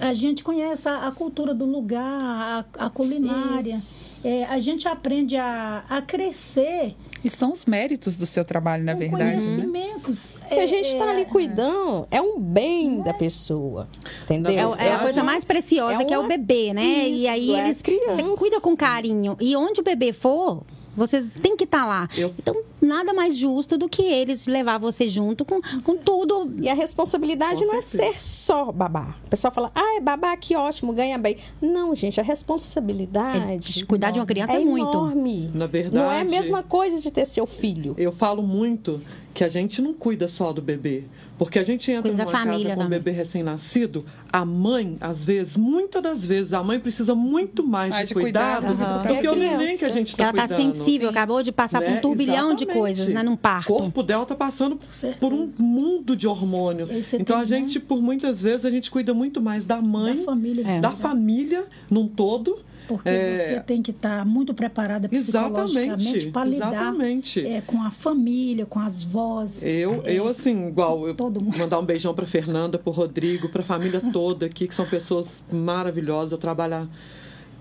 a 0.00 0.12
gente 0.12 0.42
conhece 0.42 0.88
a, 0.88 1.06
a 1.06 1.12
cultura 1.12 1.54
do 1.54 1.64
lugar, 1.64 2.64
a, 2.78 2.86
a 2.86 2.90
culinária. 2.90 3.78
É, 4.24 4.44
a 4.46 4.58
gente 4.58 4.88
aprende 4.88 5.36
a, 5.36 5.84
a 5.88 6.02
crescer 6.02 6.96
E 7.24 7.30
são 7.30 7.52
os 7.52 7.64
méritos 7.66 8.16
do 8.16 8.26
seu 8.26 8.44
trabalho, 8.44 8.82
na 8.84 8.94
com 8.94 8.98
verdade, 8.98 9.36
né? 9.46 9.54
conhecimentos. 9.54 10.34
O 10.44 10.48
que 10.48 10.54
a 10.60 10.66
gente 10.66 10.88
está 10.88 11.06
É, 11.06 11.10
ali 11.10 11.24
cuidando 11.24 12.06
é 12.10 12.20
um 12.20 12.38
bem 12.40 13.00
da 13.00 13.14
pessoa. 13.14 13.88
Entendeu? 14.24 14.74
É, 14.76 14.88
é 14.88 14.94
a 14.94 14.98
coisa 14.98 15.22
mais 15.22 15.44
preciosa 15.44 16.02
é 16.02 16.04
que 16.04 16.12
é 16.12 16.18
o 16.18 16.26
bebê, 16.26 16.72
né? 16.74 16.82
e 17.08 17.18
Isso, 17.24 17.28
aí 17.30 17.52
é 17.52 17.60
a 17.60 17.68
eles 17.68 17.82
criança. 17.82 18.16
você 18.16 18.36
cuida 18.38 18.60
com 18.60 18.76
carinho. 18.76 19.36
E 19.40 19.54
onde 19.56 19.80
o 19.80 19.84
bebê 19.84 20.12
for, 20.12 20.62
vocês 20.96 21.30
têm 21.42 21.56
que 21.56 21.64
estar 21.64 21.86
lá. 21.86 22.08
Eu- 22.16 22.34
Então, 22.38 22.62
nada 22.80 23.12
mais 23.14 23.36
justo 23.36 23.78
do 23.78 23.88
que 23.88 24.02
eles 24.02 24.46
levar 24.46 24.78
você 24.78 25.08
junto 25.08 25.44
com, 25.44 25.60
com 25.84 25.96
tudo. 25.96 26.52
E 26.60 26.68
a 26.68 26.74
responsabilidade 26.74 27.60
Com 27.60 27.66
não 27.66 27.74
é 27.76 27.82
ser 27.82 28.20
só 28.20 28.70
babá. 28.72 29.16
O 29.26 29.28
pessoal 29.30 29.52
fala, 29.52 29.70
ah, 29.74 29.96
é 29.96 30.00
babá, 30.00 30.36
que 30.36 30.56
ótimo, 30.56 30.92
ganha 30.92 31.16
bem. 31.18 31.36
Não, 31.60 31.94
gente, 31.94 32.20
a 32.20 32.24
responsabilidade. 32.24 33.38
É, 33.80 33.84
cuidar 33.86 34.10
de 34.10 34.18
uma 34.18 34.26
criança 34.26 34.52
é, 34.52 34.56
é 34.56 34.64
muito. 34.64 34.88
enorme. 34.90 35.50
Na 35.54 35.66
verdade. 35.66 35.94
Não 35.96 36.10
é 36.10 36.20
a 36.20 36.24
mesma 36.24 36.62
coisa 36.62 37.00
de 37.00 37.10
ter 37.10 37.26
seu 37.26 37.46
filho. 37.46 37.94
Eu 37.98 38.12
falo 38.12 38.42
muito 38.42 39.00
que 39.34 39.44
a 39.44 39.48
gente 39.48 39.80
não 39.80 39.94
cuida 39.94 40.28
só 40.28 40.52
do 40.52 40.60
bebê. 40.60 41.04
Porque 41.38 41.58
a 41.58 41.62
gente 41.62 41.90
entra 41.90 42.02
Cuida 42.10 42.24
da 42.24 42.30
numa 42.30 42.44
casa 42.44 42.76
com 42.76 42.82
um 42.84 42.88
bebê 42.88 43.10
recém-nascido, 43.10 44.04
a 44.32 44.44
mãe, 44.44 44.96
às 45.00 45.22
vezes, 45.22 45.56
muitas 45.56 46.02
das 46.02 46.24
vezes, 46.24 46.52
a 46.52 46.62
mãe 46.62 46.80
precisa 46.80 47.14
muito 47.14 47.62
mais 47.66 47.90
Mais 47.90 48.08
de 48.08 48.14
de 48.14 48.20
cuidado 48.20 48.66
cuidado 48.66 49.02
do 49.02 49.08
que 49.08 49.12
o 49.28 49.30
do 49.34 49.36
que 49.38 49.44
a 49.46 49.56
neném 49.58 49.76
que 49.76 49.84
a 49.84 49.90
gente 49.90 50.08
está 50.08 50.24
Ela 50.24 50.32
tá 50.32 50.48
cuidando. 50.48 50.74
sensível, 50.74 51.08
Sim. 51.08 51.14
acabou 51.14 51.42
de 51.42 51.52
passar 51.52 51.80
por 51.82 51.90
né? 51.90 51.98
um 51.98 52.00
turbilhão 52.00 52.54
de 52.54 52.64
Exatamente. 52.64 52.78
coisas, 52.78 53.08
né? 53.10 53.22
Num 53.22 53.34
O 53.34 53.36
parto. 53.36 53.66
corpo 53.72 54.02
dela 54.02 54.22
está 54.22 54.34
passando 54.34 54.78
por 55.20 55.32
um 55.32 55.52
mundo 55.58 56.16
de 56.16 56.26
hormônio. 56.26 56.86
Você 56.86 57.16
Então, 57.18 57.36
a 57.36 57.40
né? 57.40 57.46
gente, 57.46 57.78
por 57.78 58.00
muitas 58.00 58.40
vezes, 58.42 58.64
a 58.64 58.70
gente 58.70 58.90
cuida 58.90 59.12
muito 59.12 59.40
mais 59.40 59.64
da 59.66 59.80
mãe, 59.80 60.16
da 60.16 60.24
família. 60.24 60.66
É. 60.66 60.80
da 60.80 60.90
família 60.92 61.66
num 61.90 62.08
todo. 62.08 62.58
Porque 62.88 63.08
É. 63.08 63.54
você 63.54 63.60
tem 63.60 63.80
que 63.80 63.92
estar 63.92 64.26
muito 64.26 64.52
preparada 64.52 65.08
psicologicamente 65.08 65.92
Exatamente. 66.08 66.26
para 66.32 66.44
lidar 66.44 66.72
Exatamente. 66.72 67.46
é, 67.46 67.60
com 67.60 67.80
a 67.82 67.90
família, 67.92 68.66
com 68.66 68.80
as 68.80 69.04
vozes. 69.04 69.62
Eu, 69.64 70.02
eu 70.02 70.26
assim, 70.26 70.66
igual, 70.66 71.06
eu 71.06 71.14
Todo 71.14 71.42
mundo. 71.42 71.56
mandar 71.56 71.78
um 71.78 71.84
beijão 71.84 72.12
para 72.12 72.26
Fernanda, 72.26 72.78
para 72.78 72.92
Rodrigo, 72.92 73.48
para 73.48 73.62
a 73.62 73.64
família 73.64 74.00
toda 74.00 74.12
aqui, 74.30 74.68
que 74.68 74.74
são 74.74 74.86
pessoas 74.86 75.44
maravilhosas. 75.50 76.32
Eu 76.32 76.38
trabalho 76.38 76.74
há 76.74 76.88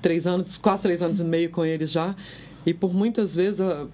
três 0.01 0.25
anos, 0.25 0.58
quase 0.58 0.84
três 0.84 1.01
anos 1.01 1.20
e 1.20 1.24
meio 1.24 1.50
com 1.50 1.65
eles 1.65 1.91
já. 1.91 2.15
E 2.65 2.74
por 2.74 2.94
muitas 2.94 3.34
vezes 3.34 3.60
a 3.60 3.88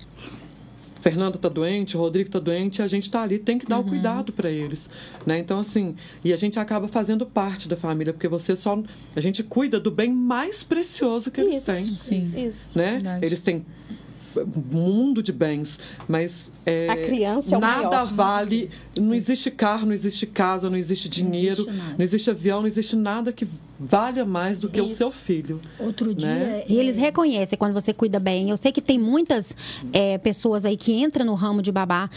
Fernanda 1.02 1.38
tá 1.38 1.48
doente, 1.48 1.96
o 1.96 2.00
Rodrigo 2.00 2.30
tá 2.30 2.40
doente, 2.40 2.82
a 2.82 2.88
gente 2.88 3.10
tá 3.10 3.22
ali, 3.22 3.40
tem 3.40 3.58
que 3.58 3.66
dar 3.66 3.80
o 3.80 3.84
cuidado 3.84 4.34
para 4.34 4.50
eles, 4.50 4.90
né? 5.26 5.40
Então 5.40 5.60
assim, 5.60 5.96
e 6.24 6.34
a 6.34 6.36
gente 6.36 6.60
acaba 6.60 6.88
fazendo 6.88 7.26
parte 7.26 7.70
da 7.70 7.78
família, 7.78 8.12
porque 8.12 8.28
você 8.28 8.58
só 8.58 8.82
a 9.16 9.22
gente 9.22 9.42
cuida 9.44 9.80
do 9.80 9.90
bem 9.90 10.12
mais 10.12 10.64
precioso 10.64 11.32
que 11.32 11.40
eles 11.40 11.56
Isso. 11.56 11.66
têm 11.66 11.84
Sim. 11.84 12.48
Isso. 12.48 12.78
né? 12.78 12.94
Verdade. 12.94 13.26
Eles 13.26 13.40
têm 13.40 13.66
mundo 14.46 15.24
de 15.24 15.32
bens, 15.32 15.80
mas 16.08 16.52
é, 16.66 16.90
A 16.90 16.98
criança 16.98 17.56
é 17.56 17.58
o 17.58 17.62
nada 17.62 17.90
maior. 17.90 18.14
vale. 18.14 18.70
Não 19.00 19.14
existe 19.14 19.50
carro, 19.50 19.86
não 19.86 19.94
existe 19.94 20.26
casa, 20.26 20.70
não 20.70 20.78
existe 20.78 21.08
dinheiro, 21.08 21.62
existe 21.64 21.78
nada. 21.78 21.96
não 21.98 22.06
existe 22.06 22.30
avião, 22.30 22.60
não 22.62 22.68
existe 22.68 22.96
nada 22.96 23.32
que 23.32 23.48
valha 23.80 24.26
mais 24.26 24.58
do 24.60 24.70
que 24.70 24.82
o 24.82 24.86
Isso. 24.86 24.96
seu 24.96 25.12
filho. 25.12 25.62
Outro 25.80 26.14
dia. 26.14 26.28
Né? 26.28 26.64
E 26.68 26.78
eles 26.78 26.98
é, 26.98 27.02
reconhecem 27.02 27.58
quando 27.58 27.74
você 27.74 27.94
cuida 27.94 28.20
bem. 28.20 28.50
Eu 28.50 28.58
sei 28.58 28.72
que 28.72 28.82
tem 28.82 28.98
muitas 28.98 29.56
é, 29.94 30.18
pessoas 30.18 30.66
aí 30.66 30.76
que 30.76 30.92
entram 30.94 31.26
no 31.26 31.36
ramo 31.36 31.62
de 31.62 31.72
babá 31.72 32.10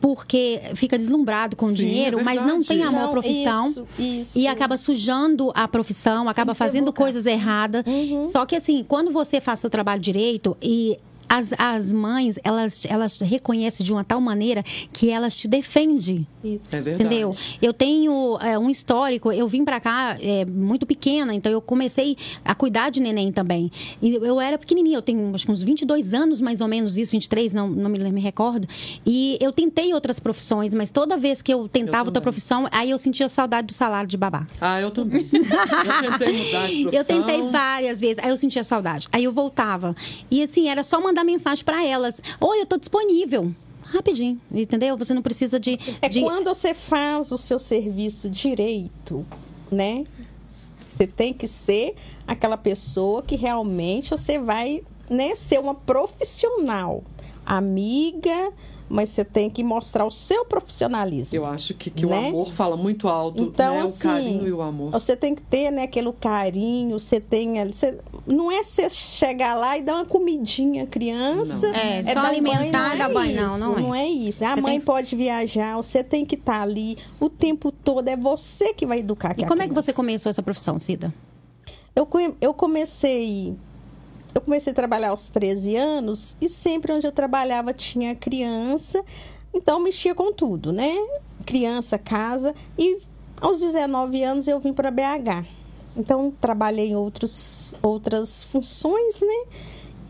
porque 0.00 0.60
fica 0.74 0.98
deslumbrado 0.98 1.54
com 1.54 1.66
o 1.66 1.68
Sim, 1.68 1.74
dinheiro, 1.86 2.18
é 2.18 2.22
mas 2.24 2.44
não 2.44 2.60
tem 2.60 2.82
amor 2.82 3.02
à 3.02 3.04
Não, 3.04 3.10
profissão. 3.12 3.68
Isso, 3.68 3.86
isso. 3.96 4.38
E 4.38 4.48
acaba 4.48 4.76
sujando 4.76 5.52
a 5.54 5.68
profissão, 5.68 6.28
acaba 6.28 6.54
fazendo 6.54 6.92
coisas 6.92 7.24
erradas. 7.24 7.84
Uhum. 7.86 8.24
Só 8.24 8.44
que 8.44 8.56
assim, 8.56 8.84
quando 8.86 9.12
você 9.12 9.40
faz 9.40 9.60
seu 9.60 9.70
trabalho 9.70 10.00
direito 10.00 10.56
e 10.60 10.98
as, 11.32 11.50
as 11.56 11.90
mães, 11.90 12.38
elas, 12.44 12.84
elas 12.84 13.18
reconhecem 13.20 13.86
de 13.86 13.90
uma 13.90 14.04
tal 14.04 14.20
maneira 14.20 14.62
que 14.92 15.08
elas 15.08 15.34
te 15.34 15.48
defendem. 15.48 16.26
Isso. 16.44 16.64
É 16.76 16.80
verdade. 16.82 17.02
Entendeu? 17.02 17.34
Eu 17.62 17.72
tenho 17.72 18.36
é, 18.38 18.58
um 18.58 18.68
histórico, 18.68 19.32
eu 19.32 19.48
vim 19.48 19.64
pra 19.64 19.80
cá 19.80 20.18
é, 20.20 20.44
muito 20.44 20.84
pequena, 20.84 21.34
então 21.34 21.50
eu 21.50 21.62
comecei 21.62 22.18
a 22.44 22.54
cuidar 22.54 22.90
de 22.90 23.00
neném 23.00 23.32
também. 23.32 23.72
E 24.02 24.14
eu 24.14 24.38
era 24.38 24.58
pequenininha, 24.58 24.98
eu 24.98 25.02
tenho 25.02 25.34
acho 25.34 25.46
que 25.46 25.52
uns 25.52 25.62
22 25.62 26.12
anos 26.12 26.42
mais 26.42 26.60
ou 26.60 26.68
menos 26.68 26.98
isso, 26.98 27.12
23, 27.12 27.54
não, 27.54 27.66
não 27.66 27.88
me, 27.88 27.98
me 27.98 28.20
recordo. 28.20 28.68
E 29.06 29.38
eu 29.40 29.52
tentei 29.52 29.94
outras 29.94 30.20
profissões, 30.20 30.74
mas 30.74 30.90
toda 30.90 31.16
vez 31.16 31.40
que 31.40 31.52
eu 31.52 31.66
tentava 31.66 32.08
outra 32.08 32.20
também. 32.20 32.24
profissão, 32.24 32.68
aí 32.70 32.90
eu 32.90 32.98
sentia 32.98 33.30
saudade 33.30 33.68
do 33.68 33.72
salário 33.72 34.08
de 34.08 34.18
babá. 34.18 34.46
Ah, 34.60 34.82
eu 34.82 34.90
também. 34.90 35.30
eu 35.32 36.18
tentei 36.18 36.32
mudar 36.32 36.66
de 36.68 36.82
profissão. 36.82 36.92
Eu 37.02 37.04
tentei 37.04 37.50
várias 37.50 38.00
vezes, 38.00 38.18
aí 38.22 38.30
eu 38.30 38.36
sentia 38.36 38.62
saudade. 38.62 39.08
Aí 39.12 39.24
eu 39.24 39.32
voltava. 39.32 39.96
E 40.30 40.42
assim, 40.42 40.68
era 40.68 40.82
só 40.82 41.00
mandar 41.00 41.21
mensagem 41.24 41.64
pra 41.64 41.84
elas: 41.84 42.22
Oi, 42.40 42.60
eu 42.60 42.66
tô 42.66 42.76
disponível. 42.76 43.54
rapidinho, 43.82 44.40
entendeu? 44.50 44.96
Você 44.96 45.12
não 45.14 45.22
precisa 45.22 45.58
de. 45.58 45.78
É 46.00 46.08
de... 46.08 46.20
quando 46.20 46.48
você 46.48 46.74
faz 46.74 47.32
o 47.32 47.38
seu 47.38 47.58
serviço 47.58 48.28
direito, 48.28 49.26
né? 49.70 50.04
Você 50.84 51.06
tem 51.06 51.32
que 51.32 51.48
ser 51.48 51.94
aquela 52.26 52.56
pessoa 52.56 53.22
que 53.22 53.34
realmente 53.34 54.10
você 54.10 54.38
vai 54.38 54.82
né, 55.08 55.34
ser 55.34 55.58
uma 55.58 55.74
profissional, 55.74 57.02
amiga, 57.44 58.52
mas 58.92 59.08
você 59.08 59.24
tem 59.24 59.48
que 59.48 59.64
mostrar 59.64 60.04
o 60.04 60.10
seu 60.10 60.44
profissionalismo. 60.44 61.34
Eu 61.36 61.46
acho 61.46 61.72
que, 61.74 61.90
que 61.90 62.04
né? 62.04 62.24
o 62.24 62.28
amor 62.28 62.52
fala 62.52 62.76
muito 62.76 63.08
alto, 63.08 63.40
Então, 63.42 63.74
né? 63.76 63.80
assim, 63.82 64.06
o 64.08 64.10
carinho 64.12 64.46
e 64.48 64.52
o 64.52 64.60
amor. 64.60 64.90
Você 64.92 65.16
tem 65.16 65.34
que 65.34 65.40
ter, 65.42 65.70
né, 65.70 65.84
aquele 65.84 66.12
carinho, 66.12 67.00
você 67.00 67.18
tem 67.18 67.54
você- 67.72 67.98
não 68.26 68.52
é 68.52 68.62
você 68.62 68.90
chegar 68.90 69.54
lá 69.54 69.78
e 69.78 69.82
dar 69.82 69.94
uma 69.96 70.04
comidinha 70.06 70.84
à 70.84 70.86
criança. 70.86 71.68
Não. 71.70 71.74
É, 71.74 72.04
só 72.04 72.14
dar 72.14 72.22
um 72.22 72.26
alimentar 72.26 72.82
banho, 72.90 72.94
e 72.94 72.98
dar 72.98 73.08
banho, 73.12 73.36
não, 73.40 73.56
isso, 73.56 73.64
não 73.66 73.76
é. 73.78 73.80
Não 73.80 73.94
é 73.94 74.06
isso. 74.08 74.44
A 74.44 74.54
Você 74.54 74.60
mãe 74.60 74.78
que- 74.78 74.84
pode 74.86 75.16
viajar, 75.16 75.76
você 75.76 76.04
tem 76.04 76.26
que 76.26 76.34
estar 76.34 76.60
ali 76.60 76.98
o 77.18 77.28
tempo 77.30 77.72
todo, 77.72 78.06
é 78.08 78.16
você 78.16 78.74
que 78.74 78.84
vai 78.84 78.98
educar 78.98 79.32
E 79.38 79.46
como 79.46 79.62
é 79.62 79.66
que 79.68 79.72
você 79.74 79.86
criança. 79.86 79.92
começou 79.94 80.30
essa 80.30 80.42
profissão, 80.42 80.78
Cida? 80.78 81.12
Eu, 81.96 82.06
eu 82.40 82.52
comecei 82.54 83.54
eu 84.34 84.40
comecei 84.40 84.72
a 84.72 84.74
trabalhar 84.74 85.10
aos 85.10 85.28
13 85.28 85.76
anos 85.76 86.36
e 86.40 86.48
sempre 86.48 86.92
onde 86.92 87.06
eu 87.06 87.12
trabalhava 87.12 87.72
tinha 87.72 88.14
criança, 88.14 89.04
então 89.52 89.78
mexia 89.78 90.14
com 90.14 90.32
tudo, 90.32 90.72
né? 90.72 90.92
Criança, 91.44 91.98
casa 91.98 92.54
e 92.78 93.00
aos 93.40 93.60
19 93.60 94.22
anos 94.22 94.48
eu 94.48 94.58
vim 94.60 94.72
para 94.72 94.90
BH. 94.90 95.46
Então 95.96 96.32
trabalhei 96.40 96.88
em 96.88 96.96
outros, 96.96 97.74
outras 97.82 98.44
funções, 98.44 99.20
né? 99.20 99.56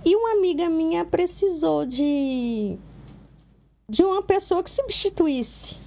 E 0.05 0.15
uma 0.15 0.33
amiga 0.33 0.69
minha 0.69 1.05
precisou 1.05 1.85
de 1.87 2.77
de 3.89 4.03
uma 4.03 4.23
pessoa 4.23 4.63
que 4.63 4.71
substituísse, 4.71 5.79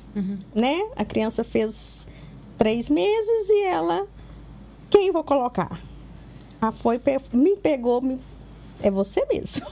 né? 0.54 0.90
A 0.96 1.06
criança 1.06 1.44
fez 1.44 2.08
três 2.58 2.90
meses 2.90 3.50
e 3.50 3.64
ela 3.64 4.08
quem 4.90 5.12
vou 5.12 5.24
colocar? 5.24 5.82
Ah, 6.68 6.72
foi, 6.72 7.00
me 7.34 7.56
pegou, 7.58 8.02
me- 8.02 8.20
é 8.82 8.90
você 8.90 9.26
mesmo. 9.32 9.66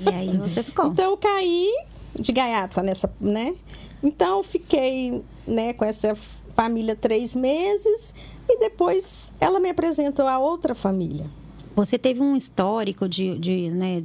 E 0.00 0.08
aí 0.08 0.36
você 0.36 0.62
ficou. 0.62 0.86
Então 0.86 1.10
eu 1.12 1.16
caí 1.16 1.70
de 2.18 2.32
gaiata 2.32 2.82
nessa, 2.82 3.10
né? 3.20 3.54
Então 4.02 4.38
eu 4.38 4.42
fiquei, 4.42 5.22
né, 5.46 5.72
com 5.72 5.84
essa 5.84 6.14
família 6.54 6.94
três 6.94 7.34
meses 7.34 8.14
e 8.48 8.58
depois 8.58 9.32
ela 9.40 9.58
me 9.58 9.70
apresentou 9.70 10.26
a 10.26 10.38
outra 10.38 10.74
família. 10.74 11.30
Você 11.74 11.98
teve 11.98 12.20
um 12.20 12.36
histórico 12.36 13.08
de, 13.08 13.36
de 13.38 13.70
né, 13.70 14.04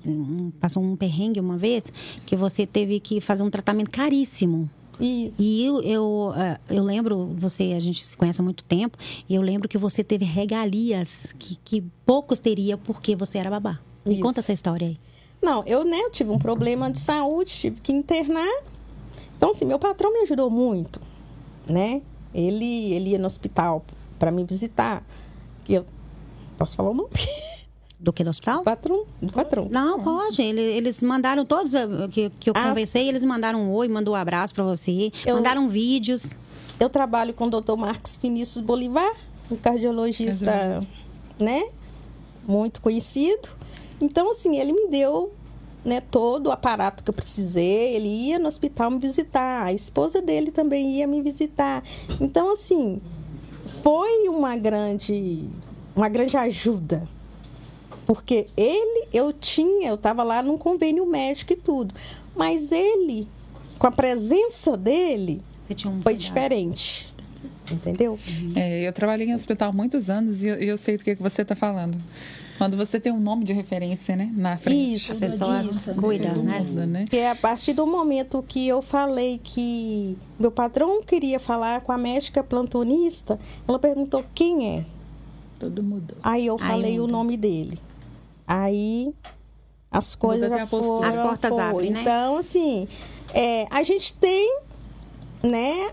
passou 0.60 0.82
um 0.82 0.96
perrengue 0.96 1.40
uma 1.40 1.58
vez 1.58 1.92
que 2.26 2.36
você 2.36 2.66
teve 2.66 3.00
que 3.00 3.22
fazer 3.22 3.44
um 3.44 3.50
tratamento 3.50 3.92
caríssimo. 3.92 4.68
Isso. 5.00 5.42
E 5.42 5.66
eu, 5.66 5.82
eu, 5.82 6.34
eh, 6.36 6.60
eu 6.70 6.84
lembro, 6.84 7.34
você, 7.38 7.74
a 7.76 7.80
gente 7.80 8.06
se 8.06 8.18
conhece 8.18 8.42
há 8.42 8.44
muito 8.44 8.64
tempo, 8.64 8.98
e 9.28 9.36
eu 9.36 9.42
lembro 9.42 9.70
que 9.70 9.78
você 9.78 10.04
teve 10.04 10.26
regalias 10.26 11.34
que, 11.40 11.58
que 11.64 11.82
poucos 12.06 12.40
teriam 12.40 12.78
porque 12.78 13.16
você 13.16 13.38
era 13.38 13.50
babá. 13.50 13.80
Me 14.06 14.14
Isso. 14.14 14.22
conta 14.22 14.42
essa 14.42 14.54
história 14.54 14.88
aí. 14.88 15.00
Não, 15.42 15.64
eu, 15.66 15.86
né, 15.86 15.98
eu 16.00 16.12
tive 16.12 16.30
um 16.32 16.38
problema 16.38 16.92
de 16.92 17.00
saúde, 17.00 17.52
tive 17.52 17.80
que 17.80 17.94
internar. 17.94 18.64
Então, 19.38 19.52
assim, 19.52 19.66
meu 19.66 19.80
patrão 19.80 20.12
me 20.12 20.20
ajudou 20.20 20.50
muito, 20.50 21.00
né? 21.66 22.02
Ele, 22.34 22.94
ele 22.94 23.12
ia 23.12 23.18
no 23.18 23.26
hospital 23.26 23.86
para 24.18 24.32
me 24.32 24.44
visitar. 24.44 25.04
Que 25.64 25.76
eu 25.76 25.86
posso 26.58 26.76
falar 26.76 26.90
o 26.90 26.94
nome? 26.94 27.10
Do 28.00 28.14
que 28.14 28.24
no 28.24 28.30
hospital? 28.30 28.60
Do 28.60 28.64
patrão, 28.64 29.04
do 29.22 29.34
patrão. 29.34 29.68
Não, 29.70 30.00
pode. 30.02 30.42
Ele- 30.42 30.62
Eles 30.62 31.04
mandaram 31.04 31.44
todos 31.44 31.74
eh, 31.76 31.86
que, 32.10 32.30
que 32.40 32.50
eu 32.50 32.54
Ah, 32.56 32.70
conversei, 32.70 33.10
eles 33.10 33.26
mandaram 33.26 33.60
um 33.62 33.72
oi, 33.74 33.90
mandou 33.90 34.14
um 34.14 34.18
abraço 34.18 34.56
pra 34.56 34.64
você, 34.64 35.12
Eu- 35.26 35.36
mandaram 35.36 35.68
vídeos. 35.68 36.30
Eu 36.80 36.90
trabalho 36.90 37.34
com 37.34 37.48
o 37.48 37.50
Dr. 37.50 37.76
Marcos 37.78 38.16
Vinícius 38.16 38.64
Bolivar, 38.64 39.12
um 39.52 39.58
cardiologista, 39.58 40.46
Cardiologista. 40.46 40.94
né? 41.38 41.68
Muito 42.48 42.80
conhecido. 42.82 43.50
Então, 44.00 44.32
assim, 44.32 44.56
ele 44.58 44.72
me 44.72 44.88
deu 44.88 45.34
né, 45.84 46.00
todo 46.00 46.48
o 46.48 46.52
aparato 46.52 47.04
que 47.04 47.10
eu 47.10 47.14
precisei. 47.14 47.96
Ele 47.96 48.08
ia 48.08 48.40
no 48.40 48.48
hospital 48.48 48.92
me 48.92 49.00
visitar. 49.00 49.64
A 49.66 49.74
esposa 49.74 50.22
dele 50.22 50.52
também 50.52 50.98
ia 51.00 51.08
me 51.08 51.22
visitar. 51.22 51.84
Então, 52.22 52.52
assim, 52.54 53.02
foi 53.84 54.30
uma 54.30 54.56
grande, 54.58 55.44
uma 55.96 56.08
grande 56.08 56.38
ajuda. 56.38 57.06
Porque 58.10 58.48
ele, 58.58 59.08
eu 59.14 59.32
tinha, 59.32 59.90
eu 59.90 59.94
estava 59.94 60.24
lá 60.24 60.42
num 60.42 60.58
convênio 60.58 61.06
médico 61.06 61.54
e 61.54 61.56
tudo. 61.56 61.94
Mas 62.36 62.72
ele, 62.72 63.28
com 63.78 63.86
a 63.86 63.92
presença 63.92 64.76
dele, 64.76 65.44
um 65.86 66.02
foi 66.02 66.16
diferente. 66.16 67.14
Entendeu? 67.72 68.18
É, 68.56 68.88
eu 68.88 68.92
trabalhei 68.94 69.28
em 69.28 69.36
hospital 69.36 69.70
há 69.70 69.72
muitos 69.72 70.10
anos 70.10 70.42
e 70.42 70.48
eu, 70.48 70.56
eu 70.56 70.76
sei 70.76 70.98
do 70.98 71.04
que, 71.04 71.16
que 71.16 71.22
você 71.22 71.44
está 71.44 71.56
falando. 71.56 72.00
Quando 72.58 72.76
você 72.76 73.00
tem 73.00 73.14
um 73.14 73.20
nome 73.20 73.46
de 73.46 73.54
referência, 73.54 74.16
né? 74.16 74.34
Na 74.34 74.58
frente. 74.58 74.96
Isso. 74.96 75.12
A 75.12 75.28
pessoa 75.28 75.62
Disso, 75.62 75.96
cuida, 76.02 76.34
né? 76.34 76.62
muda, 76.62 76.88
né? 76.88 77.02
Porque 77.04 77.20
a 77.20 77.36
partir 77.36 77.74
do 77.74 77.86
momento 77.86 78.42
que 78.42 78.68
eu 78.68 78.82
falei 78.82 79.40
que 79.44 80.18
meu 80.40 80.52
patrão 80.52 81.04
queria 81.04 81.40
falar 81.40 81.82
com 81.82 81.92
a 81.92 81.98
médica 81.98 82.44
plantonista, 82.44 83.38
ela 83.68 83.78
perguntou 83.78 84.26
quem 84.34 84.80
é. 84.80 84.86
Tudo 85.60 85.84
mudou. 85.84 86.18
Aí 86.24 86.48
eu 86.48 86.58
Aí 86.60 86.68
falei 86.68 87.00
o 87.00 87.06
nome 87.06 87.38
dele. 87.38 87.80
Aí 88.50 89.14
as 89.92 90.16
coisas 90.16 90.50
já 90.50 90.66
foram. 90.66 91.04
As 91.04 91.16
portas 91.16 91.50
foi. 91.52 91.62
abrem, 91.62 91.92
né? 91.92 92.02
Então, 92.02 92.38
assim, 92.38 92.88
é, 93.34 93.68
a 93.70 93.84
gente 93.84 94.14
tem, 94.16 94.58
né? 95.44 95.92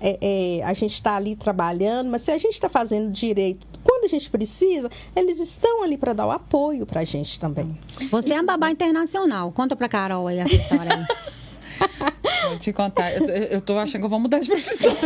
é, 0.00 0.18
é, 0.60 0.64
a 0.64 0.72
gente 0.72 0.94
está 0.94 1.16
ali 1.16 1.36
trabalhando, 1.36 2.10
mas 2.10 2.22
se 2.22 2.30
a 2.30 2.38
gente 2.38 2.54
está 2.54 2.68
fazendo 2.68 3.10
direito, 3.10 3.66
quando 3.84 4.06
a 4.06 4.08
gente 4.08 4.30
precisa, 4.30 4.90
eles 5.14 5.38
estão 5.38 5.82
ali 5.82 5.96
para 5.96 6.12
dar 6.12 6.26
o 6.26 6.30
apoio 6.30 6.86
para 6.86 7.00
a 7.00 7.04
gente 7.04 7.38
também. 7.38 7.78
Você 8.10 8.32
é 8.32 8.36
uma 8.36 8.44
babá 8.44 8.70
internacional. 8.70 9.52
Conta 9.52 9.76
pra 9.76 9.88
Carol 9.88 10.26
aí 10.26 10.38
essa 10.38 10.54
história 10.54 10.94
aí. 10.96 11.06
Vou 12.48 12.58
te 12.58 12.72
contar. 12.72 13.12
Eu, 13.12 13.26
eu 13.26 13.44
eu 13.44 13.60
tô 13.60 13.78
achando 13.78 14.00
que 14.00 14.06
eu 14.06 14.10
vou 14.10 14.18
mudar 14.18 14.38
de 14.40 14.48
profissão. 14.48 14.96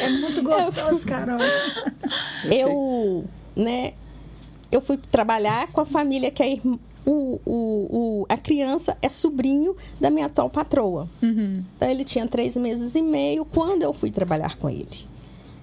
É 0.00 0.10
muito 0.10 0.42
gostoso, 0.42 1.06
Carol. 1.06 1.38
eu, 2.50 3.24
né, 3.56 3.92
eu 4.70 4.80
fui 4.80 4.96
trabalhar 4.96 5.66
com 5.72 5.80
a 5.80 5.84
família 5.84 6.30
que 6.30 6.42
a, 6.42 6.46
irm- 6.48 6.78
o, 7.04 7.40
o, 7.44 7.52
o- 8.24 8.26
a 8.28 8.36
criança 8.36 8.96
é 9.02 9.08
sobrinho 9.08 9.76
da 10.00 10.10
minha 10.10 10.26
atual 10.26 10.48
patroa. 10.50 11.08
Uhum. 11.22 11.54
Então 11.76 11.90
ele 11.90 12.04
tinha 12.04 12.26
três 12.28 12.56
meses 12.56 12.94
e 12.94 13.02
meio 13.02 13.44
quando 13.44 13.82
eu 13.82 13.92
fui 13.92 14.10
trabalhar 14.10 14.56
com 14.56 14.68
ele. 14.70 15.06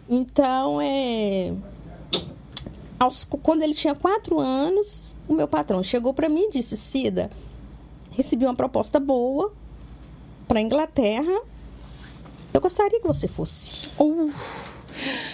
Então 0.09 0.79
é 0.81 1.53
aos- 2.99 3.23
quando 3.43 3.61
ele 3.63 3.73
tinha 3.73 3.93
quatro 3.95 4.39
anos, 4.39 5.15
o 5.27 5.33
meu 5.33 5.47
patrão 5.47 5.81
chegou 5.83 6.13
para 6.13 6.27
mim 6.29 6.45
e 6.47 6.51
disse: 6.51 6.75
Cida, 6.75 7.29
recebi 8.11 8.45
uma 8.45 8.55
proposta 8.55 8.99
boa 8.99 9.51
para 10.47 10.59
Inglaterra. 10.61 11.41
Eu 12.53 12.61
gostaria 12.61 12.99
que 12.99 13.07
você 13.07 13.27
fosse. 13.27 13.89
Uh, 13.99 14.31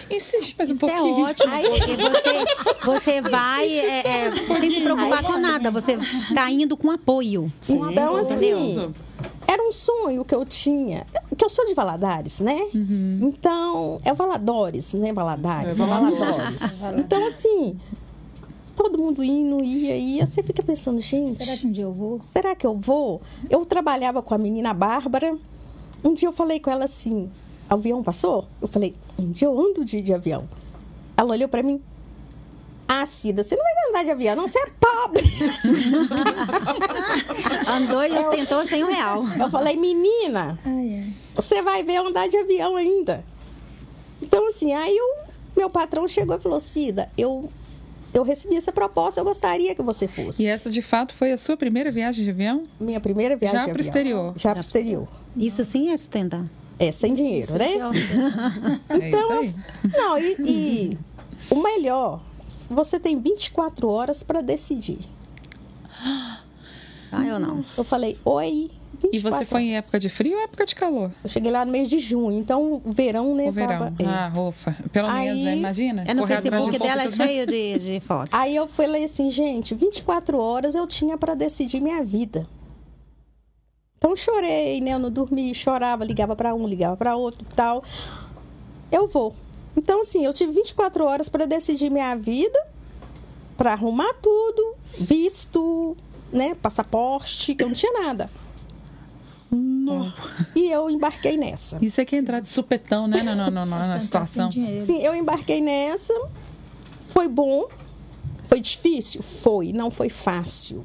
insiste 0.09 0.55
mais 0.57 0.69
um 0.71 0.75
Isso 0.75 0.85
é 0.85 0.89
pouquinho. 0.89 1.25
ótimo, 1.25 1.51
porque 1.61 1.97
você, 1.97 2.85
você 2.85 3.21
vai 3.21 3.67
é, 3.69 4.07
é, 4.07 4.31
sem 4.59 4.71
se 4.71 4.81
preocupar 4.81 5.23
com 5.23 5.37
nada. 5.37 5.71
Você 5.71 5.97
tá 6.33 6.49
indo 6.49 6.75
com 6.77 6.91
apoio. 6.91 7.51
Sim, 7.61 7.79
Então, 7.91 8.17
assim, 8.17 8.93
era 9.47 9.61
um 9.67 9.71
sonho 9.71 10.23
que 10.25 10.33
eu 10.35 10.45
tinha, 10.45 11.05
que 11.37 11.43
eu 11.43 11.49
sou 11.49 11.65
de 11.67 11.73
Valadares, 11.73 12.39
né? 12.41 12.59
Então, 13.21 13.97
é 14.03 14.13
Valadores, 14.13 14.93
né? 14.93 15.13
Valadares, 15.13 15.75
É, 15.79 15.85
Valadores. 15.85 16.19
Valadares. 16.79 16.99
Então, 17.05 17.27
assim, 17.27 17.79
todo 18.75 18.97
mundo 18.97 19.23
indo, 19.23 19.63
ia, 19.63 19.95
ia. 19.95 20.25
Você 20.25 20.41
fica 20.43 20.63
pensando, 20.63 20.99
gente, 20.99 21.43
Será 21.43 21.57
que 21.57 21.67
um 21.67 21.71
dia 21.71 21.83
eu 21.83 21.93
vou? 21.93 22.21
será 22.25 22.55
que 22.55 22.65
eu 22.65 22.75
vou? 22.75 23.21
Eu 23.49 23.65
trabalhava 23.65 24.21
com 24.21 24.33
a 24.33 24.37
menina 24.37 24.73
Bárbara. 24.73 25.37
Um 26.03 26.13
dia 26.13 26.27
eu 26.27 26.33
falei 26.33 26.59
com 26.59 26.69
ela 26.71 26.85
assim: 26.85 27.29
avião 27.69 28.03
passou? 28.03 28.47
Eu 28.61 28.67
falei: 28.67 28.95
um 29.17 29.31
dia 29.31 29.47
eu 29.47 29.59
ando 29.59 29.85
de, 29.85 30.01
de 30.01 30.13
avião. 30.13 30.47
Ela 31.15 31.33
olhou 31.33 31.47
pra 31.47 31.63
mim. 31.63 31.81
Ah, 32.87 33.05
Cida, 33.05 33.43
você 33.43 33.55
não 33.55 33.63
vai 33.63 33.89
andar 33.89 34.03
de 34.03 34.11
avião, 34.11 34.35
não, 34.35 34.47
você 34.47 34.59
é 34.59 34.67
pobre. 34.79 35.23
Andou 37.67 38.03
e 38.03 38.11
ostentou 38.11 38.65
sem 38.67 38.83
um 38.83 38.87
real. 38.87 39.23
Eu 39.39 39.49
falei, 39.49 39.77
menina, 39.77 40.59
Ai, 40.63 41.13
você 41.33 41.61
vai 41.61 41.83
ver 41.83 41.97
andar 41.97 42.27
de 42.27 42.37
avião 42.37 42.75
ainda. 42.75 43.23
Então, 44.21 44.47
assim, 44.47 44.73
aí 44.73 44.95
o 44.95 45.57
meu 45.57 45.69
patrão 45.69 46.07
chegou 46.07 46.35
e 46.35 46.39
falou, 46.39 46.59
Cida, 46.59 47.09
eu, 47.17 47.49
eu 48.13 48.21
recebi 48.21 48.57
essa 48.57 48.71
proposta, 48.71 49.19
eu 49.19 49.25
gostaria 49.25 49.73
que 49.73 49.81
você 49.81 50.07
fosse. 50.07 50.43
E 50.43 50.47
essa, 50.47 50.69
de 50.69 50.81
fato, 50.81 51.15
foi 51.15 51.31
a 51.31 51.37
sua 51.37 51.57
primeira 51.57 51.91
viagem 51.91 52.23
de 52.23 52.29
avião? 52.29 52.63
Minha 52.79 52.99
primeira 52.99 53.35
viagem 53.35 53.59
Já 53.59 53.65
de 53.65 53.71
pro 53.71 53.79
avião. 53.79 53.89
exterior. 53.89 54.33
Já 54.35 54.51
pro 54.51 54.61
exterior. 54.61 55.07
Isso 55.35 55.63
sim 55.65 55.89
é 55.89 55.97
sustentar. 55.97 56.45
É, 56.79 56.91
sem 56.91 57.13
dinheiro, 57.13 57.53
né? 57.53 57.67
É 58.89 59.09
isso 59.09 59.31
aí. 59.31 59.55
Não, 59.95 60.17
e, 60.17 60.35
e 60.39 60.97
o 61.49 61.61
melhor, 61.61 62.21
você 62.69 62.99
tem 62.99 63.19
24 63.19 63.87
horas 63.89 64.23
para 64.23 64.41
decidir. 64.41 64.99
Sai 67.09 67.31
ou 67.31 67.39
não? 67.39 67.63
Eu 67.77 67.83
falei, 67.83 68.17
oi. 68.25 68.71
E 69.11 69.19
você 69.19 69.39
24 69.39 69.45
foi 69.47 69.61
em 69.63 69.75
época 69.75 69.99
de 69.99 70.09
frio 70.09 70.37
ou 70.37 70.43
época 70.43 70.65
de 70.65 70.75
calor? 70.75 71.11
Eu 71.23 71.29
cheguei 71.29 71.51
lá 71.51 71.65
no 71.65 71.71
mês 71.71 71.89
de 71.89 71.99
junho, 71.99 72.39
então 72.39 72.81
o 72.85 72.91
verão, 72.91 73.35
né? 73.35 73.49
O 73.49 73.51
verão. 73.51 73.67
tava- 73.67 73.93
é. 73.99 74.05
Ah, 74.05 74.31
ufa. 74.35 74.75
Pelo 74.91 75.07
Aí- 75.09 75.25
menos, 75.27 75.43
né? 75.43 75.55
Imagina. 75.57 76.03
É 76.07 76.13
no 76.13 76.21
correr 76.21 76.35
atrás 76.35 76.63
de 76.65 76.71
Facebook 76.71 76.77
roupa 76.77 76.95
dela, 77.03 77.03
é 77.03 77.27
cheio 77.27 77.47
de, 77.47 77.79
de 77.79 77.99
fotos. 77.99 78.39
Aí 78.39 78.55
eu 78.55 78.67
falei 78.67 79.03
assim, 79.03 79.29
gente, 79.29 79.75
24 79.75 80.37
horas 80.39 80.73
eu 80.73 80.87
tinha 80.87 81.17
para 81.17 81.35
decidir 81.35 81.81
minha 81.81 82.01
vida. 82.03 82.47
Então 84.03 84.17
chorei, 84.17 84.81
né? 84.81 84.91
Eu 84.91 84.99
não 84.99 85.09
dormi, 85.09 85.55
chorava, 85.55 86.03
ligava 86.03 86.35
para 86.35 86.53
um, 86.53 86.67
ligava 86.67 86.97
para 86.97 87.15
outro, 87.15 87.47
tal. 87.55 87.81
Eu 88.91 89.07
vou. 89.07 89.33
Então 89.77 90.01
assim, 90.01 90.25
eu 90.25 90.33
tive 90.33 90.51
24 90.51 91.05
horas 91.05 91.29
para 91.29 91.45
decidir 91.45 91.89
minha 91.89 92.13
vida, 92.13 92.59
para 93.55 93.71
arrumar 93.71 94.13
tudo, 94.21 94.75
visto, 94.99 95.95
né, 96.33 96.53
passaporte, 96.53 97.55
que 97.55 97.63
eu 97.63 97.67
não 97.69 97.73
tinha 97.73 97.93
nada. 97.93 98.29
E 100.53 100.69
eu 100.69 100.89
embarquei 100.89 101.37
nessa. 101.37 101.77
Isso 101.81 102.01
é 102.01 102.05
que 102.05 102.17
é 102.17 102.19
entrar 102.19 102.41
de 102.41 102.49
supetão, 102.49 103.07
né? 103.07 103.23
Na, 103.23 103.33
na, 103.33 103.49
na, 103.49 103.65
na 103.65 103.79
Ostentar 103.79 104.01
situação. 104.01 104.51
Sim, 104.51 105.01
eu 105.01 105.15
embarquei 105.15 105.61
nessa. 105.61 106.13
Foi 107.07 107.29
bom. 107.29 107.69
Foi 108.49 108.59
difícil? 108.59 109.21
Foi. 109.21 109.71
Não 109.71 109.89
foi 109.89 110.09
fácil. 110.09 110.83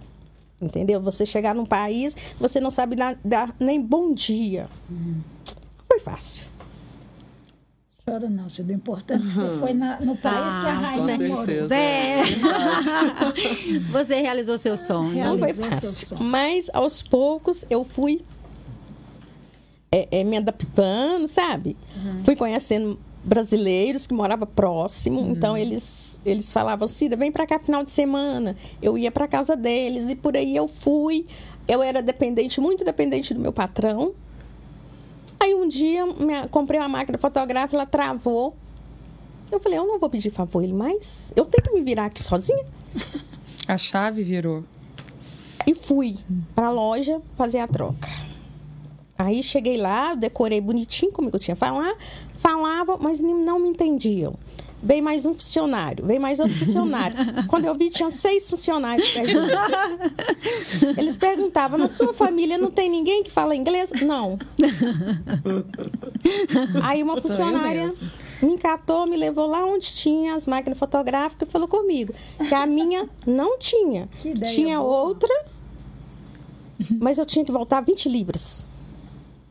Entendeu? 0.61 1.01
Você 1.01 1.25
chegar 1.25 1.55
num 1.55 1.65
país, 1.67 2.17
você 2.41 2.61
não 2.61 2.71
sabe 2.71 2.97
dar, 2.97 3.17
dar 3.25 3.55
nem 3.61 3.81
bom 3.81 4.13
dia. 4.13 4.69
Foi 5.87 6.01
fácil. 6.01 6.47
Chora 8.05 8.29
não, 8.29 8.49
Cida. 8.49 8.73
O 8.73 8.77
importante 8.77 9.27
é 9.27 9.29
que 9.29 9.35
você 9.35 9.59
foi 9.59 9.73
na- 9.75 10.01
no 10.01 10.17
país 10.17 10.35
que 10.35 10.67
a 10.67 10.79
Ah, 10.79 10.99
com 10.99 11.05
morou. 11.29 11.47
certeza. 11.47 11.75
É. 11.75 12.23
Você 13.93 14.21
realizou 14.21 14.57
seu 14.59 14.77
sonho. 14.77 15.25
Não 15.25 15.39
foi 15.39 15.53
Realizou 15.53 15.71
seu 15.81 15.91
fácil. 15.93 16.07
sonho. 16.17 16.25
Mas 16.25 16.71
aos 16.73 17.03
poucos 17.03 17.65
eu 17.69 17.85
fui 17.85 18.25
é, 19.93 20.09
é, 20.21 20.25
me 20.25 20.37
adaptando, 20.37 21.27
sabe? 21.29 21.77
Fui 22.25 22.35
conhecendo 22.37 22.99
brasileiros 23.29 24.07
que 24.07 24.15
moravam 24.15 24.47
próximo, 24.47 25.21
então 25.31 25.57
eles 25.57 26.21
eles 26.25 26.53
falavam, 26.53 26.89
Cida, 26.89 27.17
vem 27.17 27.31
pra 27.31 27.47
cá 27.47 27.59
final 27.59 27.85
de 27.85 27.91
semana. 27.91 28.57
Eu 28.83 28.99
ia 28.99 29.11
pra 29.13 29.29
casa 29.29 29.55
deles 29.57 30.09
e 30.09 30.17
por 30.17 30.37
aí 30.37 30.57
eu 30.57 30.67
fui. 30.67 31.27
Eu 31.67 31.83
era 31.83 32.03
dependente, 32.03 32.61
muito 32.61 32.85
dependente 32.85 33.33
do 33.35 33.41
meu 33.41 33.53
patrão. 33.53 34.13
Aí 35.39 35.55
um 35.55 35.69
dia 35.69 36.05
minha- 36.07 36.49
comprei 36.49 36.81
uma 36.81 36.89
máquina 36.89 37.17
fotográfica, 37.19 37.77
ela 37.77 37.87
travou. 37.87 38.57
Eu 39.53 39.61
falei, 39.61 39.79
eu 39.79 39.87
não 39.87 39.99
vou 39.99 40.11
pedir 40.11 40.31
favor 40.31 40.61
a 40.61 40.65
ele 40.65 40.73
mais. 40.73 41.33
Eu 41.37 41.45
tenho 41.45 41.63
que 41.65 41.73
me 41.75 41.83
virar 41.83 42.07
aqui 42.07 42.23
sozinha. 42.23 42.65
A 43.67 43.79
chave 43.79 44.23
virou. 44.25 44.65
E 45.67 45.75
fui 45.75 46.17
pra 46.55 46.71
loja 46.71 47.21
fazer 47.37 47.59
a 47.61 47.69
troca. 47.69 48.09
Aí 49.19 49.43
cheguei 49.43 49.77
lá, 49.77 50.15
decorei 50.15 50.61
bonitinho 50.61 51.11
como 51.11 51.29
eu 51.33 51.39
tinha 51.41 51.57
falar, 51.57 51.93
falava, 52.35 52.97
mas 52.99 53.21
não 53.21 53.59
me 53.59 53.69
entendiam. 53.69 54.35
Veio 54.81 55.03
mais 55.03 55.27
um 55.27 55.35
funcionário, 55.35 56.07
veio 56.07 56.21
mais 56.21 56.39
outro 56.39 56.57
funcionário. 56.57 57.17
Quando 57.49 57.65
eu 57.65 57.75
vi, 57.75 57.91
tinha 57.91 58.13
seis 58.13 58.49
funcionários. 58.49 59.09
Eles 60.97 61.17
perguntavam, 61.17 61.77
na 61.77 61.89
sua 61.89 62.15
família 62.15 62.57
não 62.57 62.71
tem 62.71 62.89
ninguém 62.89 63.25
que 63.25 63.31
fala 63.31 63.57
inglês? 63.57 63.91
Não. 64.03 64.39
Aí 66.81 67.03
uma 67.03 67.21
funcionária 67.21 67.93
me 68.41 68.53
encatou, 68.53 69.05
me 69.05 69.17
levou 69.17 69.47
lá 69.49 69.65
onde 69.67 69.93
tinha 69.93 70.37
as 70.37 70.47
máquinas 70.47 70.79
fotográficas 70.79 71.49
e 71.49 71.51
falou 71.51 71.67
comigo 71.67 72.15
que 72.49 72.55
a 72.55 72.65
minha 72.65 73.09
não 73.27 73.59
tinha. 73.59 74.09
Que 74.17 74.29
ideia 74.29 74.55
tinha 74.55 74.79
boa. 74.79 75.03
outra, 75.03 75.45
mas 77.01 77.19
eu 77.19 77.27
tinha 77.27 77.45
que 77.45 77.51
voltar 77.51 77.81
20 77.81 78.09
libras. 78.09 78.65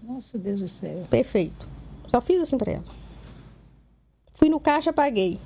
Nossa, 0.07 0.37
Deus 0.37 0.61
do 0.61 0.67
céu. 0.69 1.03
Perfeito. 1.09 1.67
Só 2.07 2.21
fiz 2.21 2.39
assim 2.39 2.57
pra 2.57 2.71
ela. 2.71 2.83
Fui 4.33 4.47
no 4.47 4.59
caixa, 4.59 4.93
paguei. 4.93 5.37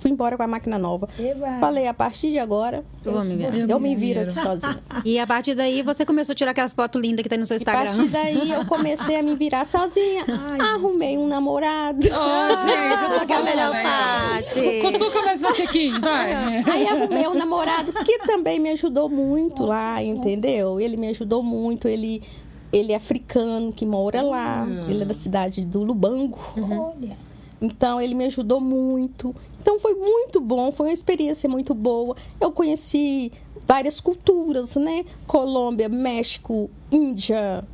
Fui 0.00 0.10
embora 0.10 0.36
com 0.36 0.42
a 0.42 0.46
máquina 0.46 0.78
nova. 0.78 1.08
Eba. 1.18 1.58
Falei, 1.60 1.86
a 1.88 1.92
partir 1.92 2.30
de 2.30 2.38
agora, 2.38 2.84
Eu 3.04 3.12
vou 3.12 3.24
me 3.24 3.34
eu, 3.68 3.80
me 3.80 3.96
viro 3.96 4.20
aqui 4.20 4.34
sozinha. 4.34 4.80
E 5.04 5.18
a 5.18 5.26
partir 5.26 5.54
daí 5.54 5.82
você 5.82 6.06
começou 6.06 6.32
a 6.32 6.36
tirar 6.36 6.52
aquelas 6.52 6.72
fotos 6.72 7.02
lindas 7.02 7.22
que 7.22 7.28
tem 7.28 7.38
no 7.38 7.44
seu 7.46 7.58
E 7.58 7.62
a 7.62 7.64
partir 7.64 8.00
Instagram. 8.00 8.06
daí 8.10 8.50
eu 8.52 8.64
comecei 8.64 9.16
a 9.16 9.22
me 9.22 9.34
virar 9.34 9.64
sozinha. 9.64 10.24
Arrumei 10.74 11.18
um 11.18 11.26
namorado. 11.26 12.06
Ó, 12.12 12.56
gente, 12.56 13.12
eu 13.12 13.20
tô 13.20 13.26
Que 13.26 13.32
é 13.32 13.36
a 13.36 13.42
melhor 13.42 13.72
falando 13.72 13.74
aí, 13.74 13.84
parte. 13.84 14.80
Cutuca 14.82 15.22
mais 15.22 15.42
um 15.42 15.52
tiquinho, 15.52 16.00
vai. 16.00 16.32
Aí 16.64 16.86
arrumei 16.86 17.26
um 17.26 17.34
namorado 17.34 17.92
que 17.92 18.18
também 18.20 18.58
me 18.60 18.70
ajudou 18.70 19.08
muito 19.08 19.66
lá, 19.66 20.02
entendeu? 20.02 20.80
Ele 20.80 20.96
me 20.96 21.08
ajudou 21.08 21.42
muito. 21.42 21.88
Ele, 21.88 22.22
ele 22.72 22.92
é 22.92 22.96
africano, 22.96 23.72
que 23.72 23.86
mora 23.86 24.22
lá. 24.22 24.66
Ele 24.88 25.02
é 25.02 25.06
da 25.06 25.14
cidade 25.14 25.64
do 25.64 25.82
Lubango. 25.82 26.38
Olha. 26.56 27.16
Então, 27.60 28.00
ele 28.00 28.14
me 28.14 28.24
ajudou 28.26 28.60
muito. 28.60 29.34
Então, 29.60 29.78
foi 29.80 29.94
muito 29.94 30.40
bom, 30.40 30.70
foi 30.70 30.86
uma 30.88 30.92
experiência 30.92 31.48
muito 31.48 31.74
boa. 31.74 32.16
Eu 32.40 32.52
conheci 32.52 33.32
várias 33.66 34.00
culturas, 34.00 34.76
né? 34.76 35.04
Colômbia, 35.26 35.88
México, 35.88 36.70
Índia, 36.90 37.64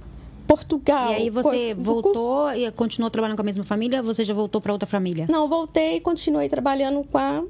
Portugal. 0.46 1.12
E 1.12 1.14
aí 1.14 1.30
você 1.30 1.74
voltou 1.74 2.50
e 2.52 2.70
continuou 2.72 3.10
trabalhando 3.10 3.36
com 3.36 3.42
a 3.42 3.44
mesma 3.44 3.64
família 3.64 3.98
ou 3.98 4.04
você 4.04 4.24
já 4.24 4.34
voltou 4.34 4.60
para 4.60 4.72
outra 4.72 4.88
família? 4.88 5.26
Não, 5.28 5.48
voltei 5.48 5.96
e 5.96 6.00
continuei 6.00 6.48
trabalhando 6.48 7.04
com 7.04 7.18
a, 7.18 7.44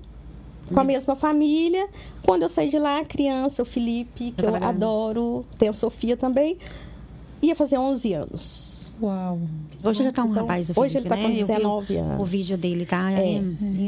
com 0.72 0.80
a 0.80 0.85
mesma 0.85 1.14
família. 1.16 1.88
Quando 2.22 2.42
eu 2.42 2.48
saí 2.48 2.68
de 2.68 2.78
lá, 2.78 3.00
a 3.00 3.04
criança, 3.04 3.62
o 3.62 3.64
Felipe, 3.64 4.33
que 4.33 4.44
eu 4.44 4.50
trabalhando. 4.50 4.68
adoro, 4.68 5.46
tem 5.59 5.68
a 5.68 5.72
Sofia 5.72 6.16
também, 6.16 6.59
ia 7.46 7.54
fazer 7.57 7.78
11 7.78 8.12
anos. 8.12 8.92
Uau. 9.02 9.38
Hoje 9.83 10.04
já 10.04 10.12
tá 10.12 10.22
um 10.24 10.30
Então, 10.30 10.42
rapaz, 10.42 10.70
o 10.70 10.80
hoje 10.80 10.98
ele 10.98 11.09
Felipe, 11.09 11.09
tá 11.09 11.16
com 11.16 11.28
né? 11.28 11.35
Vi 11.35 11.44
19 11.44 11.96
anos. 11.96 12.20
O 12.22 12.24
vídeo 12.24 12.57
dele 12.59 12.87
tá 12.87 13.12
É. 13.12 13.35
é. 13.35 13.37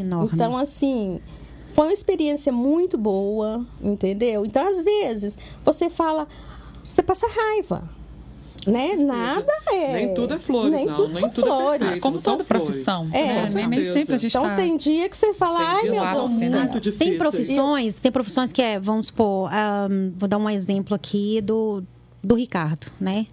enorme. 0.01 0.31
Então, 0.33 0.57
assim, 0.57 1.21
foi 1.69 1.87
uma 1.87 1.93
experiência 1.93 2.53
muito 2.53 2.99
boa, 2.99 3.65
entendeu? 3.81 4.45
Então, 4.45 4.67
às 4.69 4.83
vezes, 4.83 5.39
você 5.65 5.89
fala, 5.89 6.27
você 6.89 7.03
passa 7.03 7.27
raiva. 7.29 7.89
Né? 8.67 8.97
Nada 8.97 9.47
é. 9.69 9.93
Nem 9.93 10.13
tudo 10.13 10.35
é 10.35 10.39
flores, 10.41 10.73
Nem 10.73 10.87
não. 10.87 10.97
tudo 10.97 11.07
Nem 11.13 11.15
são 11.21 11.31
tudo 11.31 11.47
é 11.47 11.49
flores. 11.51 11.79
perfeito. 11.79 12.03
Como 12.03 12.21
toda 12.21 12.43
profissão. 12.43 13.09
É, 13.13 13.25
né? 13.33 13.47
com 13.49 13.55
nem, 13.55 13.69
nem 13.69 13.85
sempre 13.85 14.17
a 14.17 14.19
gente 14.19 14.37
Então, 14.37 14.43
tá... 14.43 14.57
tem 14.57 14.77
dia 14.77 15.09
que 15.09 15.17
você 15.17 15.33
fala, 15.35 15.59
Tem 15.59 15.67
ai, 15.67 15.83
meu 15.91 16.05
Deus. 16.05 16.31
muito 16.31 16.81
difíceis. 16.81 16.97
Tem 16.99 17.17
profissões, 17.17 17.95
tem 18.01 18.11
profissões 18.11 18.51
que 18.51 18.61
é, 18.61 18.81
vamos 18.81 19.07
supor, 19.07 19.49
ahn, 19.53 20.11
vou 20.17 20.29
dar 20.29 20.39
um 20.39 20.51
exemplo 20.51 20.97
aqui 20.97 21.41
do, 21.41 21.85
do 22.27 22.35
Ricardo, 22.35 22.91
né? 23.01 23.27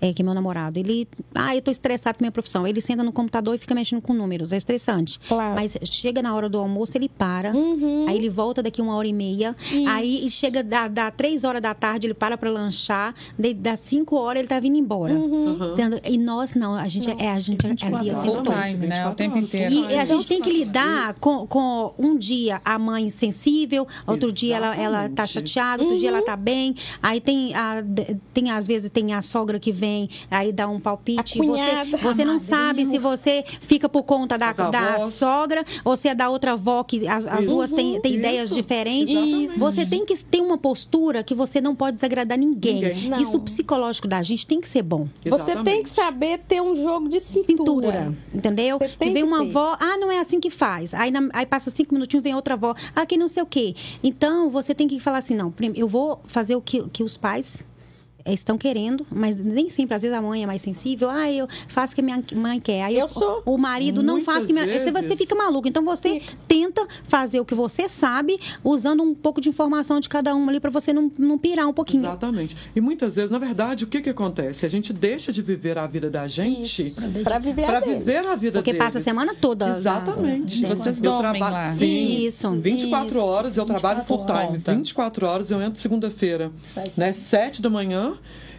É, 0.00 0.12
que 0.12 0.22
é 0.22 0.24
meu 0.24 0.34
namorado. 0.34 0.78
Ele, 0.78 1.06
ah, 1.34 1.54
eu 1.54 1.60
tô 1.60 1.70
estressado 1.70 2.18
com 2.18 2.24
minha 2.24 2.32
profissão. 2.32 2.66
Ele 2.66 2.80
senta 2.80 3.02
no 3.02 3.12
computador 3.12 3.54
e 3.54 3.58
fica 3.58 3.74
mexendo 3.74 4.00
com 4.00 4.14
números. 4.14 4.52
É 4.52 4.56
estressante. 4.56 5.18
Claro. 5.28 5.54
Mas 5.54 5.76
chega 5.84 6.22
na 6.22 6.34
hora 6.34 6.48
do 6.48 6.58
almoço, 6.58 6.96
ele 6.96 7.08
para. 7.08 7.54
Uhum. 7.54 8.06
Aí 8.08 8.16
ele 8.16 8.30
volta 8.30 8.62
daqui 8.62 8.80
uma 8.80 8.94
hora 8.96 9.06
e 9.06 9.12
meia. 9.12 9.54
Isso. 9.60 9.88
Aí 9.88 10.30
chega 10.30 10.62
da, 10.62 10.88
da 10.88 11.10
três 11.10 11.44
horas 11.44 11.60
da 11.60 11.74
tarde, 11.74 12.06
ele 12.06 12.14
para 12.14 12.38
para 12.38 12.50
lanchar. 12.50 13.14
De, 13.38 13.52
das 13.52 13.80
cinco 13.80 14.16
horas, 14.16 14.40
ele 14.40 14.48
tá 14.48 14.58
vindo 14.58 14.76
embora. 14.76 15.12
Uhum. 15.12 15.72
Entendeu? 15.72 16.00
E 16.04 16.16
nós 16.16 16.54
não, 16.54 16.74
a 16.74 16.88
gente 16.88 17.10
é 17.10 17.30
a 17.30 17.38
gente 17.38 17.66
é 17.66 17.70
ali 17.86 18.10
o 18.10 18.20
24 18.20 18.22
tempo 18.22 18.42
todo. 18.42 18.66
time, 18.66 18.86
né? 18.86 19.06
O 19.06 19.10
24 19.10 19.14
tempo 19.16 19.38
inteiro. 19.38 19.74
E 19.90 19.98
a 19.98 20.04
gente 20.04 20.26
tem 20.26 20.40
que 20.40 20.50
lidar 20.50 21.14
com, 21.20 21.46
com 21.46 21.92
um 21.98 22.16
dia 22.16 22.60
a 22.64 22.78
mãe 22.78 23.08
sensível, 23.10 23.86
outro 24.06 24.32
dia 24.32 24.56
ela, 24.56 24.76
ela 24.76 25.08
tá 25.08 25.24
Exatamente. 25.24 25.50
chateada, 25.50 25.82
outro 25.82 25.98
dia 25.98 26.08
ela 26.08 26.22
tá 26.22 26.36
bem. 26.36 26.74
Aí 27.02 27.20
tem, 27.20 27.54
a, 27.54 27.82
tem 28.32 28.50
às 28.50 28.66
vezes 28.66 28.90
tem 28.90 29.12
a 29.12 29.22
sogra 29.22 29.58
que 29.58 29.72
vem, 29.72 29.89
aí 30.30 30.52
dá 30.52 30.68
um 30.68 30.78
palpite. 30.80 31.20
A 31.20 31.22
Você, 31.22 31.38
cunhada. 31.38 31.96
você 31.98 32.24
não 32.24 32.36
A 32.36 32.38
sabe 32.38 32.86
se 32.86 32.98
você 32.98 33.44
fica 33.60 33.88
por 33.88 34.02
conta 34.02 34.36
da, 34.38 34.52
da 34.52 35.10
sogra 35.10 35.64
ou 35.84 35.96
se 35.96 36.08
é 36.08 36.14
da 36.14 36.28
outra 36.28 36.52
avó, 36.52 36.82
que 36.84 37.06
as, 37.06 37.26
as 37.26 37.40
Isso. 37.40 37.48
duas 37.48 37.70
têm, 37.70 38.00
têm 38.00 38.14
ideias 38.14 38.50
diferentes. 38.50 39.14
Exatamente. 39.14 39.58
Você 39.58 39.86
tem 39.86 40.04
que 40.04 40.16
ter 40.24 40.40
uma 40.40 40.58
postura 40.58 41.22
que 41.22 41.34
você 41.34 41.60
não 41.60 41.74
pode 41.74 41.96
desagradar 41.96 42.38
ninguém. 42.38 42.74
Ninguém. 42.94 43.22
Isso 43.22 43.38
psicológico 43.40 44.06
da 44.08 44.22
gente 44.22 44.46
tem 44.46 44.60
que 44.60 44.68
ser 44.68 44.82
bom 44.82 45.08
Você 45.24 45.54
tem 45.56 45.82
que 45.82 45.88
Exatamente. 45.88 45.90
saber 45.90 46.38
ter 46.38 46.60
um 46.62 46.74
jogo 46.76 47.08
de 47.08 47.20
cintura. 47.20 47.56
cintura, 47.56 48.14
entendeu? 48.34 48.78
Você 48.78 48.88
tem 48.98 49.12
vem 49.12 49.22
que 49.22 49.28
uma 49.28 49.40
ter. 49.44 49.50
avó, 49.50 49.76
ah, 49.80 49.96
não 49.98 50.10
é 50.10 50.18
assim 50.18 50.40
que 50.40 50.50
faz. 50.50 50.94
Aí, 50.94 51.10
na- 51.10 51.28
aí 51.32 51.46
passa 51.46 51.70
cinco 51.70 51.94
minutinhos, 51.94 52.22
vem 52.24 52.34
outra 52.34 52.54
avó, 52.54 52.74
ah, 52.94 53.06
que 53.06 53.16
não 53.16 53.28
sei 53.28 53.42
o 53.42 53.46
quê. 53.46 53.74
Então, 54.02 54.50
você 54.50 54.74
tem 54.74 54.86
que 54.88 54.98
falar 55.00 55.18
assim, 55.18 55.34
não, 55.34 55.52
eu 55.74 55.88
vou 55.88 56.20
fazer 56.26 56.54
o 56.56 56.60
que, 56.60 56.82
que 56.90 57.02
os 57.02 57.16
pais 57.16 57.64
estão 58.26 58.56
querendo, 58.58 59.06
mas 59.10 59.36
nem 59.36 59.68
sempre, 59.70 59.94
às 59.94 60.02
vezes 60.02 60.16
a 60.16 60.20
mãe 60.22 60.42
é 60.42 60.46
mais 60.46 60.62
sensível. 60.62 61.08
Ah, 61.10 61.30
eu 61.30 61.48
faço 61.68 61.92
o 61.92 61.96
que 61.96 62.02
minha 62.02 62.22
mãe 62.34 62.60
quer. 62.60 62.82
Aí 62.82 62.98
Eu 62.98 63.08
sou. 63.08 63.42
O 63.46 63.56
marido 63.58 64.02
não 64.02 64.20
faz 64.20 64.44
o 64.44 64.46
que 64.46 64.52
minha... 64.52 64.66
vezes. 64.66 64.90
Você 64.92 65.16
fica 65.16 65.34
maluco. 65.34 65.66
Então 65.68 65.84
você 65.84 66.20
tenta 66.46 66.86
fazer 67.08 67.40
o 67.40 67.44
que 67.44 67.54
você 67.54 67.88
sabe, 67.88 68.38
usando 68.62 69.02
um 69.02 69.14
pouco 69.14 69.40
de 69.40 69.48
informação 69.48 70.00
de 70.00 70.08
cada 70.08 70.34
um 70.34 70.48
ali 70.48 70.60
para 70.60 70.70
você 70.70 70.92
não, 70.92 71.10
não 71.18 71.38
pirar 71.38 71.66
um 71.68 71.72
pouquinho. 71.72 72.04
Exatamente. 72.04 72.56
E 72.74 72.80
muitas 72.80 73.14
vezes, 73.16 73.30
na 73.30 73.38
verdade, 73.38 73.84
o 73.84 73.86
que, 73.86 74.00
que 74.00 74.10
acontece? 74.10 74.66
A 74.66 74.68
gente 74.68 74.92
deixa 74.92 75.32
de 75.32 75.42
viver 75.42 75.78
a 75.78 75.86
vida 75.86 76.10
da 76.10 76.26
gente. 76.28 76.94
Pra 77.24 77.38
viver 77.38 77.64
a 77.64 77.66
para 77.68 77.80
dele. 77.80 77.98
viver 77.98 78.26
a 78.26 78.34
vida 78.34 78.58
Porque 78.58 78.72
deles. 78.72 78.84
passa 78.86 78.98
a 78.98 79.02
semana 79.02 79.34
toda. 79.34 79.76
Exatamente. 79.76 80.64
Vocês 80.66 80.96
Eu 80.98 81.02
dormem 81.02 81.40
traba- 81.40 81.50
lá. 81.50 81.74
Sim, 81.74 82.24
Isso. 82.24 82.50
24 82.56 83.08
Isso. 83.08 83.18
horas, 83.18 83.56
eu 83.56 83.64
trabalho 83.64 84.00
24 84.00 84.06
full 84.06 84.26
time. 84.26 84.48
horas. 84.48 84.62
24 84.76 85.26
horas 85.26 85.50
eu 85.50 85.62
entro 85.62 85.80
segunda-feira, 85.80 86.50
né? 86.96 87.12
cedo. 87.12 87.30
7 87.30 87.62
da 87.62 87.70
manhã 87.70 88.09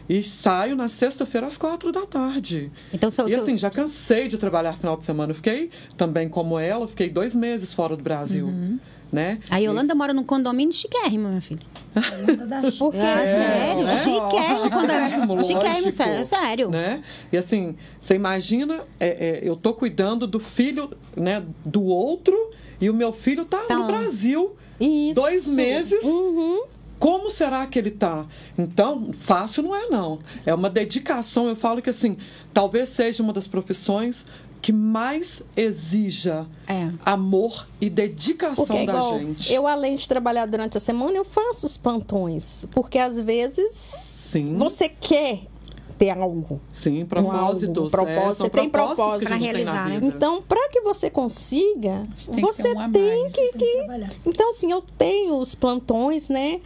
e 0.09 0.21
saio 0.21 0.75
na 0.75 0.87
sexta-feira 0.89 1.47
às 1.47 1.57
4 1.57 1.91
da 1.91 2.05
tarde. 2.05 2.71
Então, 2.93 3.09
seu, 3.11 3.25
E 3.27 3.29
seu- 3.29 3.41
assim, 3.41 3.57
já 3.57 3.69
cansei 3.69 4.27
de 4.27 4.37
trabalhar 4.37 4.73
final 4.77 4.97
de 4.97 5.05
semana. 5.05 5.31
Eu 5.31 5.35
fiquei 5.35 5.69
também 5.95 6.27
como 6.27 6.59
ela, 6.59 6.87
fiquei 6.87 7.09
dois 7.09 7.33
meses 7.35 7.73
fora 7.73 7.95
do 7.95 8.03
Brasil. 8.03 8.45
Uhum. 8.47 8.79
Né? 9.11 9.39
a 9.49 9.57
Yolanda 9.57 9.93
mora 9.93 10.13
num 10.13 10.23
condomínio 10.23 10.73
chiquérrimo, 10.73 11.27
minha 11.27 11.41
filha. 11.41 11.59
Porque 12.79 12.97
É, 12.97 13.25
sério? 13.25 13.83
né? 13.83 13.99
Chiquérrimo, 13.99 14.59
Chiquérrimo, 14.79 15.27
condomínio. 15.27 15.43
Chiquérrimo, 15.45 15.91
sério. 15.91 16.25
sério. 16.25 16.69
né? 16.69 17.03
E 17.29 17.35
assim, 17.35 17.75
você 17.99 18.15
imagina, 18.15 18.85
é, 18.97 19.07
é, 19.07 19.41
eu 19.43 19.57
tô 19.57 19.73
cuidando 19.73 20.25
do 20.25 20.39
filho, 20.39 20.91
né, 21.13 21.43
do 21.65 21.83
outro 21.83 22.33
e 22.79 22.89
o 22.89 22.93
meu 22.93 23.11
filho 23.11 23.43
tá 23.43 23.57
Tá 23.67 23.75
no. 23.75 23.87
Brasil 23.87 24.55
Isso. 24.79 25.13
dois 25.15 25.45
meses. 25.45 26.01
Uhum. 26.05 26.61
Como 27.01 27.31
será 27.31 27.65
que 27.65 27.79
ele 27.79 27.89
tá? 27.89 28.27
Então, 28.55 29.09
fácil 29.17 29.63
não 29.63 29.75
é 29.75 29.87
não. 29.89 30.19
É 30.45 30.53
uma 30.53 30.69
dedicação. 30.69 31.49
Eu 31.49 31.55
falo 31.55 31.81
que 31.81 31.89
assim, 31.89 32.15
talvez 32.53 32.89
seja 32.89 33.23
uma 33.23 33.33
das 33.33 33.47
profissões 33.47 34.23
que 34.61 34.71
mais 34.71 35.41
exija 35.57 36.45
É. 36.67 36.89
amor 37.03 37.67
e 37.81 37.89
dedicação 37.89 38.63
Porque 38.67 38.85
da 38.85 38.93
igual, 38.93 39.17
gente. 39.17 39.51
eu 39.51 39.65
além 39.65 39.95
de 39.95 40.07
trabalhar 40.07 40.45
durante 40.45 40.77
a 40.77 40.79
semana, 40.79 41.17
eu 41.17 41.25
faço 41.25 41.65
os 41.65 41.75
plantões. 41.75 42.67
Porque 42.69 42.99
às 42.99 43.19
vezes 43.19 43.71
Sim. 43.73 44.55
você 44.59 44.87
quer 44.87 45.47
ter 45.97 46.11
algo. 46.11 46.61
Sim, 46.71 46.97
algo, 46.97 47.09
propósitos. 47.09 47.83
um 47.85 47.89
propósito. 47.89 48.21
é, 48.21 48.33
Você 48.45 48.49
tem 48.51 48.63
que 48.65 48.69
propósito. 48.69 49.29
na 49.31 49.35
realizar, 49.37 49.89
né? 49.89 49.99
Então, 50.03 50.39
para 50.41 50.69
que 50.69 50.81
você 50.81 51.09
consiga, 51.09 52.07
Tem 52.27 52.35
que 52.35 52.41
você 52.41 52.73
um 52.73 52.79
a 52.79 52.89
tem 52.89 53.21
mais. 53.21 53.33
que, 53.33 53.51
Tem 53.53 53.57
que. 53.57 54.29
Então, 54.29 54.49
assim, 54.49 54.71
eu 54.71 54.83
tenho 54.99 55.37
os 55.39 55.55
plantões, 55.55 56.29
né? 56.29 56.59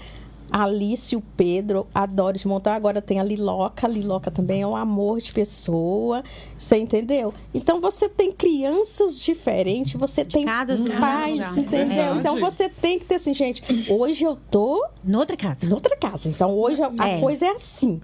A 0.57 0.63
Alice, 0.63 1.13
o 1.17 1.21
Pedro, 1.35 1.85
adoro 1.93 2.37
de 2.37 2.47
montar. 2.47 2.75
Agora 2.75 3.01
tem 3.01 3.19
a 3.19 3.23
Liloca. 3.25 3.85
A 3.85 3.89
Liloca 3.89 4.31
também 4.31 4.61
é 4.61 4.67
um 4.67 4.73
amor 4.73 5.19
de 5.19 5.33
pessoa. 5.33 6.23
Você 6.57 6.77
entendeu? 6.77 7.33
Então, 7.53 7.81
você 7.81 8.07
tem 8.07 8.31
crianças 8.31 9.19
diferentes, 9.19 9.99
você 9.99 10.23
tem 10.23 10.45
cada 10.45 10.73
pais, 10.77 11.35
lugar. 11.39 11.57
entendeu? 11.57 11.87
Verdade. 11.87 12.19
Então, 12.19 12.39
você 12.39 12.69
tem 12.69 12.97
que 12.97 13.03
ter 13.03 13.15
assim, 13.15 13.33
gente, 13.33 13.61
hoje 13.91 14.23
eu 14.23 14.37
tô 14.49 14.81
Noutra 15.03 15.35
casa. 15.35 15.65
em 15.65 15.73
outra 15.73 15.97
casa. 15.97 16.29
Então, 16.29 16.57
hoje 16.57 16.81
a 16.81 16.89
a 16.99 17.09
É. 17.09 17.19
coisa 17.19 17.47
é 17.47 17.49
assim. 17.49 17.99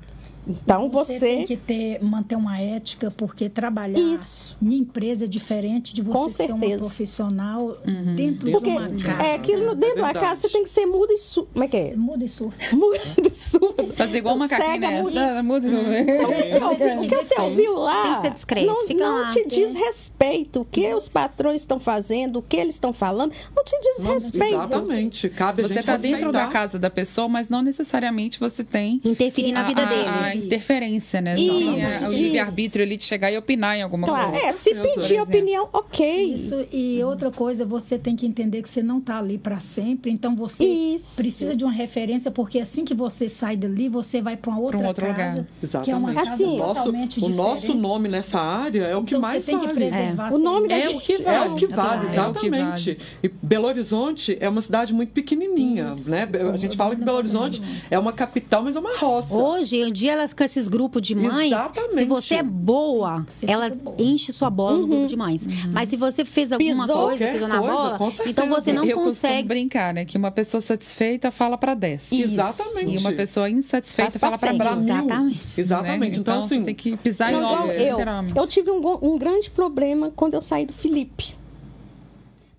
Então, 0.47 0.89
Você, 0.89 1.13
você... 1.19 1.25
tem 1.37 1.45
que 1.45 1.55
ter, 1.55 2.03
manter 2.03 2.35
uma 2.35 2.59
ética, 2.59 3.11
porque 3.11 3.47
trabalhar 3.47 3.99
Isso. 3.99 4.57
em 4.61 4.73
empresa 4.77 5.25
é 5.25 5.27
diferente 5.27 5.93
de 5.93 6.01
você 6.01 6.13
Com 6.17 6.29
ser 6.29 6.51
uma 6.51 6.59
certeza. 6.59 6.79
profissional 6.79 7.77
Uhum. 7.87 8.15
dentro 8.15 8.45
de 8.45 8.51
Porque 8.51 8.69
uma 8.71 8.89
casa. 8.89 9.23
é 9.23 9.35
aquilo 9.35 9.75
dentro 9.75 9.97
da 9.97 10.03
verdade. 10.07 10.19
casa, 10.19 10.41
você 10.41 10.49
tem 10.49 10.63
que 10.63 10.69
ser 10.69 10.85
muda 10.87 11.13
e 11.13 11.17
surda. 11.19 11.49
Como 11.53 11.63
é 11.63 11.67
que 11.67 11.77
é? 11.77 11.95
Muda 11.95 12.25
e 12.25 12.29
surda. 12.29 12.55
Muda 12.73 12.97
e 13.31 13.35
surda. 13.37 13.87
Fazer 13.93 14.17
igual 14.17 14.35
uma 14.35 14.45
macaquinho, 14.45 14.71
Cega, 14.73 14.87
né? 14.89 15.01
muda 15.03 15.35
Não, 15.35 15.43
muda- 15.43 15.67
Então, 15.67 16.29
o 16.29 16.33
que 16.33 16.43
você 16.43 16.63
ouviu, 16.63 16.97
o 17.01 17.07
que 17.07 17.15
você 17.15 17.41
ouviu 17.41 17.75
lá 17.75 18.03
Tem 18.03 18.15
que 18.15 18.21
ser 18.21 18.31
discreto, 18.31 18.65
não, 18.67 18.87
fica 18.87 18.93
não 19.05 19.21
lá. 19.21 19.31
te 19.31 19.47
diz 19.47 19.75
respeito. 19.75 20.61
O 20.61 20.65
que 20.65 20.93
os 20.93 21.07
patrões 21.07 21.59
estão 21.59 21.79
fazendo, 21.79 22.39
o 22.39 22.41
que 22.41 22.57
eles 22.57 22.75
estão 22.75 22.91
falando, 22.93 23.31
não 23.55 23.63
te 23.63 23.79
diz 23.79 24.03
Não, 24.03 24.13
respeito. 24.13 24.55
Exatamente. 24.55 25.29
Cabe 25.29 25.63
a 25.63 25.67
Você 25.67 25.79
está 25.79 25.97
dentro 25.97 26.31
da 26.31 26.47
casa 26.47 26.79
da 26.79 26.89
pessoa, 26.89 27.27
mas 27.29 27.47
não 27.47 27.61
necessariamente 27.61 28.39
você 28.39 28.63
tem 28.63 28.99
Interferir 29.05 29.51
na 29.51 29.63
vida 29.63 29.85
deles. 29.85 30.30
A 30.31 30.35
interferência, 30.35 31.21
né? 31.21 31.35
Isso, 31.39 32.05
o 32.05 32.11
livre-arbítrio 32.11 32.83
ali 32.85 32.97
de 32.97 33.03
chegar 33.03 33.31
e 33.31 33.37
opinar 33.37 33.75
em 33.77 33.81
alguma 33.81 34.07
Claro, 34.07 34.31
coisa. 34.31 34.45
é, 34.47 34.53
se 34.53 34.69
certeza. 34.71 35.01
pedir 35.01 35.21
opinião, 35.21 35.69
ok. 35.73 36.33
Isso, 36.33 36.65
e 36.71 37.03
outra 37.03 37.31
coisa, 37.31 37.65
você 37.65 37.97
tem 37.97 38.15
que 38.15 38.25
entender 38.25 38.61
que 38.61 38.69
você 38.69 38.81
não 38.83 38.99
está 38.99 39.17
ali 39.19 39.37
para 39.37 39.59
sempre, 39.59 40.11
então 40.11 40.35
você 40.35 40.63
Isso. 40.65 41.15
precisa 41.17 41.55
de 41.55 41.63
uma 41.63 41.71
referência, 41.73 42.31
porque 42.31 42.59
assim 42.59 42.83
que 42.85 42.93
você 42.93 43.27
sai 43.29 43.55
dali, 43.55 43.89
você 43.89 44.21
vai 44.21 44.35
para 44.37 44.51
uma 44.51 44.59
outra 44.59 44.77
um 44.79 44.85
outro 44.85 45.05
casa, 45.07 45.47
lugar. 45.61 45.81
que 45.83 45.91
é 45.91 45.95
uma 45.95 46.11
Exatamente. 46.11 46.15
casa 46.29 46.31
Assim, 46.31 46.55
o 46.55 46.57
nosso, 46.57 46.73
totalmente 46.75 47.23
o 47.23 47.29
nosso 47.29 47.73
nome 47.73 48.09
nessa 48.09 48.39
área 48.39 48.83
é 48.83 48.95
o 48.95 49.03
que 49.03 49.11
então, 49.15 49.21
mais 49.21 49.43
você 49.43 49.51
tem 49.51 49.59
que 49.59 49.65
vale. 49.67 49.75
preservar 49.91 50.33
O 50.33 50.37
nome 50.37 50.67
da 50.67 50.77
É 50.77 50.87
o 50.87 50.91
gente 50.93 51.05
que 51.05 51.13
É 51.13 51.17
vale. 51.21 51.49
o 51.51 51.55
que 51.55 51.67
vale, 51.67 51.91
É 51.91 51.97
o 51.97 51.99
que 52.33 52.45
exatamente. 52.47 52.93
vale. 52.93 52.99
E 53.23 53.27
Belo 53.41 53.67
Horizonte 53.67 54.37
é 54.39 54.47
uma 54.49 54.61
cidade 54.61 54.93
muito 54.93 55.11
pequenininha, 55.11 55.93
Isso. 55.97 56.09
né? 56.09 56.27
A 56.53 56.57
gente 56.57 56.75
fala 56.77 56.95
que 56.95 57.03
Belo 57.03 57.17
Horizonte 57.17 57.61
é 57.89 57.97
uma 57.99 58.13
capital, 58.13 58.63
mas 58.63 58.75
é 58.75 58.79
uma 58.79 58.95
roça. 58.97 59.33
Hoje 59.33 59.77
em 59.77 59.91
dia, 59.91 60.13
elas 60.21 60.33
com 60.33 60.43
esses 60.43 60.67
grupos 60.67 61.01
de 61.01 61.15
mães, 61.15 61.51
Exatamente. 61.51 61.95
se 61.95 62.05
você 62.05 62.35
é 62.35 62.43
boa, 62.43 63.25
fica 63.29 63.51
elas 63.51 63.77
boa. 63.77 63.95
enchem 63.99 64.31
sua 64.33 64.49
bola 64.49 64.77
no 64.77 64.87
grupo 64.87 65.07
de 65.07 65.15
mães. 65.15 65.45
Mas 65.71 65.89
se 65.89 65.97
você 65.97 66.23
fez 66.23 66.51
alguma 66.51 66.85
Pisou. 66.85 67.07
coisa, 67.07 67.27
pisou 67.27 67.47
na 67.47 67.59
coisa, 67.59 67.73
bola, 67.97 68.13
então 68.27 68.47
você 68.47 68.71
não 68.71 68.85
eu 68.85 68.97
consegue. 68.97 69.47
brincar, 69.47 69.93
né? 69.93 70.05
Que 70.05 70.17
uma 70.17 70.31
pessoa 70.31 70.61
satisfeita 70.61 71.31
fala 71.31 71.57
para 71.57 71.73
10. 71.73 72.11
Exatamente. 72.11 72.95
E 72.95 72.97
uma 72.99 73.11
pessoa 73.13 73.49
insatisfeita 73.49 74.19
Faz 74.19 74.39
fala 74.39 74.55
para 74.57 74.75
mil. 74.75 74.93
Exatamente. 74.93 75.59
Exatamente. 75.61 75.99
né? 76.15 76.17
Então, 76.17 76.43
assim, 76.43 76.59
você 76.59 76.63
tem 76.65 76.75
que 76.75 76.95
pisar 76.97 77.29
em 77.31 77.33
Não, 77.33 77.39
igual 77.41 77.63
ovos, 77.63 77.71
eu, 77.75 77.89
literalmente. 77.91 78.37
eu 78.37 78.47
tive 78.47 78.71
um, 78.71 78.97
um 79.01 79.17
grande 79.17 79.49
problema 79.49 80.11
quando 80.15 80.35
eu 80.35 80.41
saí 80.41 80.65
do 80.65 80.73
Felipe. 80.73 81.35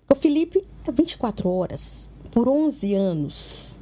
O 0.09 0.15
Felipe 0.15 0.63
é 0.85 0.91
24 0.91 1.49
horas, 1.49 2.09
por 2.29 2.47
11 2.49 2.93
anos. 2.93 3.79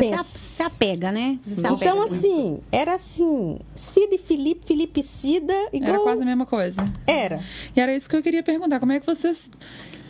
Mas 0.00 0.26
você, 0.26 0.62
apega, 0.62 1.10
né? 1.12 1.38
Você 1.44 1.60
apega. 1.66 1.74
Então, 1.74 2.02
assim, 2.02 2.58
era 2.70 2.94
assim, 2.94 3.58
Cida 3.74 4.14
e 4.14 4.18
Felipe, 4.18 4.66
Felipe 4.66 5.00
e 5.00 5.02
Cida, 5.02 5.54
igual... 5.72 5.90
Era 5.94 6.00
quase 6.00 6.22
a 6.22 6.26
mesma 6.26 6.46
coisa. 6.46 6.84
Era. 7.06 7.40
E 7.74 7.80
era 7.80 7.94
isso 7.94 8.08
que 8.08 8.16
eu 8.16 8.22
queria 8.22 8.42
perguntar. 8.42 8.78
Como 8.80 8.92
é 8.92 9.00
que 9.00 9.06
vocês 9.06 9.50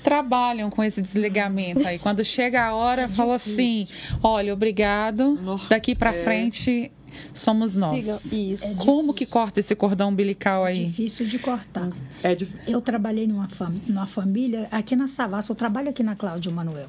trabalham 0.02 0.70
com 0.70 0.82
esse 0.82 1.00
desligamento 1.02 1.86
aí? 1.86 1.98
Quando 1.98 2.24
chega 2.24 2.64
a 2.64 2.74
hora, 2.74 3.08
fala 3.08 3.34
assim: 3.36 3.86
olha, 4.22 4.52
obrigado. 4.52 5.34
No- 5.40 5.60
Daqui 5.68 5.94
para 5.94 6.10
é. 6.10 6.22
frente 6.22 6.92
somos 7.32 7.74
nós. 7.74 8.30
Isso. 8.32 8.76
Como 8.84 9.14
que 9.14 9.24
corta 9.24 9.60
esse 9.60 9.74
cordão 9.74 10.10
umbilical 10.10 10.66
É 10.66 10.70
aí? 10.72 10.86
difícil 10.86 11.26
de 11.26 11.38
cortar. 11.38 11.88
é 12.22 12.34
de... 12.34 12.46
Eu 12.66 12.80
trabalhei 12.80 13.26
numa, 13.26 13.48
fam 13.48 13.72
numa 13.86 14.06
família 14.06 14.68
aqui 14.70 14.94
na 14.94 15.06
Savassi, 15.06 15.48
eu 15.50 15.56
trabalho 15.56 15.88
aqui 15.88 16.02
na 16.02 16.14
Cláudio 16.14 16.52
Manuel. 16.52 16.88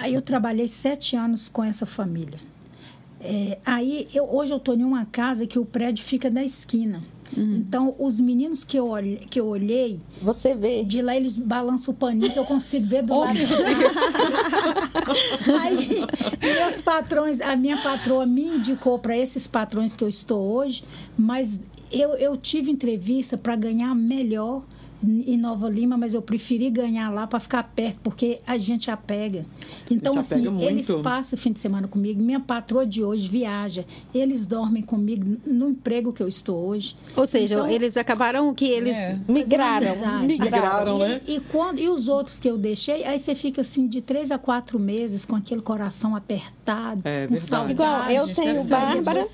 Aí 0.00 0.14
eu 0.14 0.22
trabalhei 0.22 0.68
sete 0.68 1.16
anos 1.16 1.48
com 1.48 1.64
essa 1.64 1.84
família. 1.84 2.38
É, 3.20 3.58
aí 3.66 4.06
eu, 4.14 4.32
hoje 4.32 4.52
eu 4.52 4.58
estou 4.58 4.76
em 4.76 4.84
uma 4.84 5.04
casa 5.04 5.44
que 5.44 5.58
o 5.58 5.64
prédio 5.64 6.04
fica 6.04 6.30
na 6.30 6.44
esquina. 6.44 7.02
Então, 7.36 7.94
os 7.98 8.18
meninos 8.18 8.64
que 8.64 8.78
eu, 8.78 8.88
olhei, 8.88 9.16
que 9.16 9.38
eu 9.38 9.46
olhei, 9.46 10.00
Você 10.22 10.54
vê. 10.54 10.82
de 10.82 11.02
lá 11.02 11.14
eles 11.14 11.38
balançam 11.38 11.92
o 11.92 11.96
paninho 11.96 12.32
que 12.32 12.38
eu 12.38 12.44
consigo 12.44 12.86
ver 12.86 13.02
do 13.02 13.12
Oh, 13.12 13.20
lado. 13.20 13.34
meu 13.34 13.46
Aí, 15.60 16.00
meus 16.40 16.80
patrões, 16.80 17.40
a 17.42 17.54
minha 17.54 17.76
patroa 17.82 18.24
me 18.24 18.44
indicou 18.44 18.98
para 18.98 19.14
esses 19.16 19.46
patrões 19.46 19.94
que 19.94 20.02
eu 20.02 20.08
estou 20.08 20.40
hoje, 20.40 20.82
mas 21.18 21.60
eu, 21.92 22.10
eu 22.14 22.34
tive 22.36 22.70
entrevista 22.70 23.36
para 23.36 23.54
ganhar 23.56 23.94
melhor 23.94 24.62
em 25.02 25.36
Nova 25.36 25.68
Lima, 25.68 25.96
mas 25.96 26.14
eu 26.14 26.20
preferi 26.20 26.70
ganhar 26.70 27.10
lá 27.10 27.26
para 27.26 27.38
ficar 27.38 27.62
perto, 27.62 27.98
porque 28.02 28.40
a 28.46 28.58
gente 28.58 28.90
apega. 28.90 29.46
Então, 29.90 30.14
gente 30.14 30.20
assim, 30.20 30.46
apega 30.46 30.64
eles 30.64 30.90
passam 31.02 31.38
o 31.38 31.40
fim 31.40 31.52
de 31.52 31.60
semana 31.60 31.86
comigo, 31.86 32.20
minha 32.20 32.40
patroa 32.40 32.84
de 32.84 33.04
hoje 33.04 33.28
viaja, 33.28 33.84
eles 34.12 34.44
dormem 34.44 34.82
comigo 34.82 35.36
no 35.46 35.70
emprego 35.70 36.12
que 36.12 36.22
eu 36.22 36.28
estou 36.28 36.66
hoje. 36.66 36.96
Ou 37.16 37.26
seja, 37.26 37.54
Então, 37.54 37.68
eles 37.68 37.96
acabaram 37.96 38.52
que 38.54 38.66
eles. 38.66 38.94
É. 38.94 39.18
Migraram. 39.28 39.92
amizade. 39.92 40.26
Migraram. 40.26 40.98
Migraram, 40.98 40.98
né? 40.98 41.20
E, 41.26 41.36
e 41.36 41.40
quando, 41.40 41.78
e 41.78 41.88
os 41.88 42.08
outros 42.08 42.40
que 42.40 42.48
eu 42.48 42.58
deixei, 42.58 43.04
aí 43.04 43.18
você 43.18 43.34
fica 43.34 43.60
assim 43.60 43.86
de 43.86 44.00
três 44.00 44.32
a 44.32 44.38
quatro 44.38 44.78
meses 44.78 45.24
com 45.24 45.36
aquele 45.36 45.60
coração 45.60 46.16
apertado, 46.16 46.54
É 47.04 47.26
com 47.26 47.34
verdade. 47.34 47.72
Igual, 47.72 48.10
eu 48.10 48.34
tenho 48.34 48.64
Bárbara. 48.64 49.26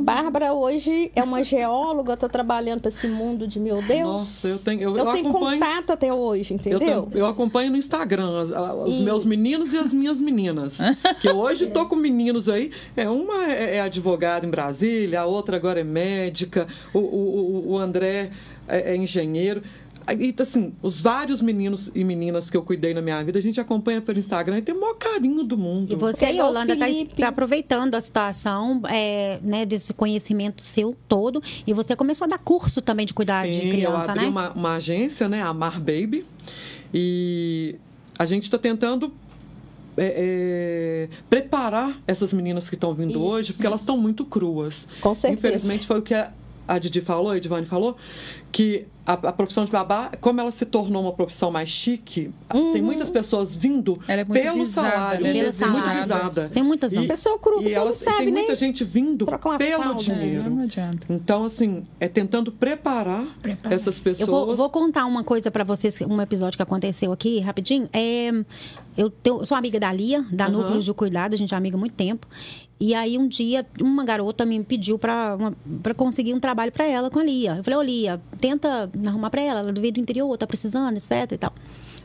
Bárbara 0.00 0.52
hoje 0.52 1.10
é 1.14 1.22
uma 1.22 1.42
geóloga, 1.44 2.14
está 2.14 2.28
trabalhando 2.28 2.80
para 2.80 2.88
esse 2.88 3.06
mundo 3.08 3.46
de 3.46 3.60
meu 3.60 3.80
Deus. 3.82 4.00
Nossa, 4.02 4.48
eu 4.48 4.58
tenho- 4.58 4.80
eu- 4.82 4.96
eu 4.96 5.06
tenho 5.12 5.28
acompanho- 5.28 5.60
contato 5.60 5.90
até 5.92 6.12
hoje, 6.12 6.52
Eu, 6.52 6.56
entendeu? 6.56 7.02
tam- 7.02 7.08
eu 7.18 7.26
acompanho 7.26 7.70
no 7.70 7.76
Instagram 7.76 8.42
os 8.84 8.94
E- 8.94 9.02
meus 9.02 9.24
meninos 9.24 9.72
e 9.72 9.78
as 9.78 9.92
minhas 9.92 10.20
meninas. 10.20 10.78
que 11.20 11.30
hoje 11.30 11.66
tô 11.68 11.86
com 11.86 11.96
meninos 11.96 12.48
aí. 12.48 12.70
É, 12.96 13.08
uma 13.08 13.44
é, 13.52 13.76
é 13.76 13.80
advogada 13.80 14.46
em 14.46 14.50
Brasília, 14.50 15.20
a 15.20 15.26
outra 15.26 15.56
agora 15.56 15.80
é 15.80 15.84
médica, 15.84 16.66
o, 16.92 16.98
o, 16.98 17.02
o- 17.02 17.72
o 17.72 17.78
André 17.78 18.30
é, 18.68 18.92
é 18.92 18.96
engenheiro. 18.96 19.62
E, 20.18 20.34
assim, 20.40 20.72
os 20.82 21.00
vários 21.00 21.40
meninos 21.40 21.90
e 21.94 22.02
meninas 22.02 22.50
que 22.50 22.56
eu 22.56 22.62
cuidei 22.62 22.92
na 22.92 23.00
minha 23.00 23.22
vida, 23.22 23.38
a 23.38 23.42
gente 23.42 23.60
acompanha 23.60 24.00
pelo 24.00 24.18
Instagram 24.18 24.58
e 24.58 24.62
tem 24.62 24.74
o 24.74 24.80
maior 24.80 24.94
carinho 24.94 25.44
do 25.44 25.56
mundo. 25.56 25.92
E 25.92 25.96
você, 25.96 26.26
o 26.26 26.28
Yolanda, 26.28 26.72
está 26.72 26.86
Felipe. 26.86 27.22
aproveitando 27.22 27.94
a 27.94 28.00
situação 28.00 28.82
é, 28.88 29.38
né, 29.42 29.64
desse 29.64 29.92
conhecimento 29.94 30.62
seu 30.62 30.96
todo. 31.06 31.42
E 31.66 31.72
você 31.72 31.94
começou 31.94 32.24
a 32.24 32.28
dar 32.28 32.38
curso 32.38 32.80
também 32.80 33.06
de 33.06 33.14
cuidar 33.14 33.46
de 33.46 33.58
Sim, 33.58 33.70
criança, 33.70 34.06
eu 34.06 34.10
abri 34.10 34.24
né? 34.24 34.28
uma, 34.28 34.52
uma 34.52 34.74
agência, 34.76 35.28
né, 35.28 35.42
a 35.42 35.52
Mar 35.52 35.78
Baby, 35.78 36.24
e 36.92 37.76
a 38.18 38.24
gente 38.24 38.44
está 38.44 38.58
tentando 38.58 39.12
é, 39.96 41.08
é, 41.08 41.16
preparar 41.28 42.00
essas 42.06 42.32
meninas 42.32 42.68
que 42.68 42.74
estão 42.74 42.94
vindo 42.94 43.10
Isso. 43.10 43.20
hoje, 43.20 43.52
porque 43.52 43.66
elas 43.66 43.80
estão 43.80 43.96
muito 43.96 44.24
cruas. 44.24 44.88
Com 45.00 45.14
certeza. 45.14 45.38
Infelizmente 45.38 45.86
foi 45.86 45.98
o 45.98 46.02
que 46.02 46.14
a, 46.14 46.32
a 46.66 46.78
Didi 46.78 47.00
falou, 47.00 47.30
a 47.30 47.36
Edivane 47.36 47.66
falou, 47.66 47.96
que 48.50 48.86
a, 49.06 49.12
a 49.14 49.32
profissão 49.32 49.64
de 49.64 49.70
babá, 49.72 50.10
como 50.20 50.40
ela 50.40 50.50
se 50.50 50.64
tornou 50.64 51.02
uma 51.02 51.12
profissão 51.12 51.50
mais 51.50 51.68
chique, 51.68 52.30
Uhum. 52.54 52.72
tem 52.72 52.82
muitas 52.82 53.08
pessoas 53.10 53.54
vindo 53.56 53.98
Ela 54.06 54.20
é 54.20 54.24
muito 54.24 54.42
pelo 54.42 54.54
visada, 54.58 54.90
salário, 54.90 55.26
ela 55.26 55.38
é 55.38 55.42
muito 55.42 56.00
visada. 56.02 56.48
Tem 56.50 56.62
muitas. 56.62 56.92
E- 56.92 57.06
Pessoa 57.06 57.38
crua, 57.38 57.62
e 57.62 57.72
elas- 57.72 57.98
sabe, 57.98 58.18
tem 58.24 58.32
né? 58.32 58.40
muita 58.40 58.54
gente 58.56 58.84
vindo 58.84 59.26
pelo 59.26 59.38
fralda. 59.40 59.94
dinheiro. 59.94 60.46
É, 60.46 60.50
não 60.50 60.62
adianta. 60.62 61.06
Então, 61.10 61.44
assim, 61.44 61.84
é 61.98 62.06
tentando 62.08 62.52
preparar, 62.52 63.26
Preparar. 63.42 63.72
essas 63.72 63.98
pessoas. 63.98 64.28
Eu 64.28 64.32
vou, 64.32 64.54
vou 64.56 64.70
contar 64.70 65.04
uma 65.06 65.24
coisa 65.24 65.50
pra 65.50 65.64
vocês, 65.64 66.00
um 66.02 66.20
episódio 66.20 66.56
que 66.56 66.62
aconteceu 66.62 67.10
aqui, 67.12 67.40
rapidinho. 67.40 67.88
É, 67.92 68.30
eu, 68.96 69.10
tenho- 69.10 69.38
eu 69.40 69.44
sou 69.46 69.56
amiga 69.56 69.78
da 69.80 69.92
Lia, 69.92 70.24
da 70.30 70.44
Aham. 70.46 70.52
Núcleos 70.58 70.84
de 70.84 70.92
Cuidado, 70.94 71.34
a 71.34 71.36
gente 71.36 71.52
é 71.52 71.56
amiga 71.56 71.76
há 71.76 71.80
muito 71.80 71.94
tempo. 71.94 72.26
E 72.80 72.94
aí, 72.94 73.16
um 73.16 73.28
dia, 73.28 73.64
uma 73.80 74.04
garota 74.04 74.44
me 74.44 74.62
pediu 74.64 74.98
pra 74.98 75.36
conseguir 75.96 76.34
um 76.34 76.40
trabalho 76.40 76.72
pra 76.72 76.84
ela 76.84 77.10
com 77.10 77.20
a 77.20 77.24
Lia. 77.24 77.56
Eu 77.58 77.64
falei, 77.64 77.78
ô 77.78 77.82
Lia, 77.82 78.20
tenta 78.40 78.90
arrumar 79.06 79.30
pra 79.30 79.40
ela, 79.40 79.60
ela 79.60 79.72
veio 79.72 79.92
do 79.92 80.00
interior, 80.00 80.36
tá 80.36 80.46
precisando, 80.46 80.96
etc 80.96 81.30
e 81.32 81.38
tal. 81.38 81.52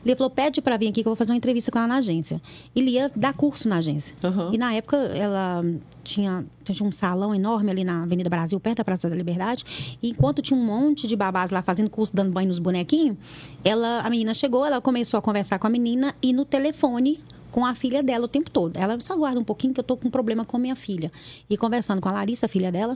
Lia 0.08 0.16
falou, 0.16 0.32
pede 0.32 0.62
pra 0.62 0.78
vir 0.78 0.88
aqui 0.88 1.02
que 1.04 1.08
eu 1.08 1.12
vou 1.12 1.18
fazer 1.18 1.34
uma 1.34 1.38
entrevista 1.38 1.70
com 1.70 1.78
ela 1.78 1.88
na 1.88 1.98
agência. 1.98 2.42
E 2.74 2.82
Lia 2.82 3.12
dá 3.14 3.34
curso 3.34 3.68
na 3.68 3.78
agência. 3.78 4.16
Aham. 4.24 4.52
E 4.54 4.58
na 4.58 4.74
época, 4.74 4.96
ela 4.96 5.62
tinha, 6.02 6.46
tinha 6.64 6.88
um 6.88 6.92
salão 6.94 7.36
enorme 7.36 7.70
ali 7.72 7.84
na 7.84 8.04
Avenida 8.04 8.30
Brasil, 8.30 8.58
perto 8.58 8.78
da 8.78 8.86
Praça 8.86 9.10
da 9.10 9.16
Liberdade. 9.16 9.66
E 10.02 10.10
enquanto 10.10 10.42
tinha 10.42 10.58
um 10.58 10.66
monte 10.66 11.08
de 11.08 11.16
babás 11.16 11.52
lá 11.52 11.62
fazendo 11.62 11.90
curso, 11.90 12.16
dando 12.16 12.32
banho 12.32 12.48
nos 12.48 12.58
bonequinhos, 12.58 13.18
ela, 13.66 14.00
a 14.00 14.10
menina 14.10 14.34
chegou, 14.34 14.66
ela 14.66 14.80
começou 14.80 15.18
a 15.18 15.22
conversar 15.22 15.60
com 15.60 15.68
a 15.68 15.70
menina 15.70 16.16
e 16.22 16.32
no 16.32 16.46
telefone 16.46 17.20
com 17.52 17.66
a 17.66 17.76
filha 17.76 18.02
dela 18.02 18.26
o 18.26 18.28
tempo 18.30 18.50
todo. 18.50 18.78
Ela 18.78 18.98
só 19.02 19.14
aguarda 19.14 19.40
um 19.40 19.44
pouquinho 19.44 19.74
que 19.74 19.80
eu 19.80 19.84
tô 19.84 19.98
com 19.98 20.08
um 20.08 20.12
problema 20.12 20.46
com 20.46 20.58
minha 20.58 20.76
filha. 20.76 21.12
E 21.50 21.58
conversando 21.58 22.00
com 22.00 22.08
a 22.08 22.14
Larissa, 22.14 22.46
a 22.46 22.50
filha 22.50 22.72
dela, 22.72 22.96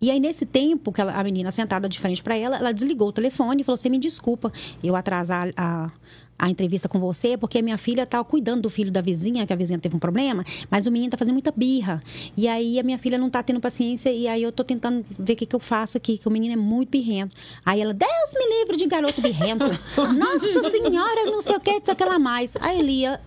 e 0.00 0.10
aí, 0.10 0.18
nesse 0.20 0.46
tempo 0.46 0.90
que 0.92 1.00
ela- 1.00 1.12
a 1.12 1.22
menina 1.22 1.50
sentada 1.50 1.88
de 1.88 1.98
frente 2.00 2.22
para 2.22 2.36
ela, 2.36 2.56
ela 2.56 2.72
desligou 2.72 3.08
o 3.08 3.12
telefone 3.12 3.62
e 3.62 3.64
falou: 3.64 3.76
Você 3.76 3.88
me 3.88 3.98
desculpa 3.98 4.52
eu 4.82 4.96
atrasar 4.96 5.52
a, 5.56 5.90
a 6.38 6.48
entrevista 6.48 6.88
com 6.88 6.98
você, 6.98 7.36
porque 7.36 7.60
minha 7.60 7.76
filha 7.76 8.06
tá 8.06 8.24
cuidando 8.24 8.62
do 8.62 8.70
filho 8.70 8.90
da 8.90 9.02
vizinha, 9.02 9.46
que 9.46 9.52
a 9.52 9.56
vizinha 9.56 9.78
teve 9.78 9.94
um 9.94 9.98
problema, 9.98 10.42
mas 10.70 10.86
o 10.86 10.90
menino 10.90 11.10
tá 11.10 11.18
fazendo 11.18 11.34
muita 11.34 11.52
birra. 11.54 12.02
E 12.34 12.48
aí 12.48 12.78
a 12.80 12.82
minha 12.82 12.96
filha 12.96 13.18
não 13.18 13.28
tá 13.28 13.42
tendo 13.42 13.60
paciência, 13.60 14.10
e 14.10 14.26
aí 14.26 14.42
eu 14.42 14.50
tô 14.50 14.64
tentando 14.64 15.04
ver 15.18 15.34
o 15.34 15.36
que, 15.36 15.44
que 15.44 15.54
eu 15.54 15.60
faço 15.60 15.98
aqui, 15.98 16.16
que 16.16 16.26
o 16.26 16.30
menino 16.30 16.54
é 16.54 16.56
muito 16.56 16.88
birrento. 16.90 17.36
Aí 17.62 17.80
ela, 17.82 17.92
Deus 17.92 18.10
me 18.34 18.58
livre 18.60 18.78
de 18.78 18.86
garoto 18.86 19.20
birrento. 19.20 19.64
Nossa 20.16 20.70
senhora, 20.70 21.26
não 21.26 21.42
sei 21.42 21.56
o 21.56 21.60
que, 21.60 21.78
sei 21.84 21.92
o 21.92 21.96
que 21.96 22.04
lá 22.06 22.18
mais. 22.18 22.54
Aí 22.58 22.78
Elia 22.80 23.20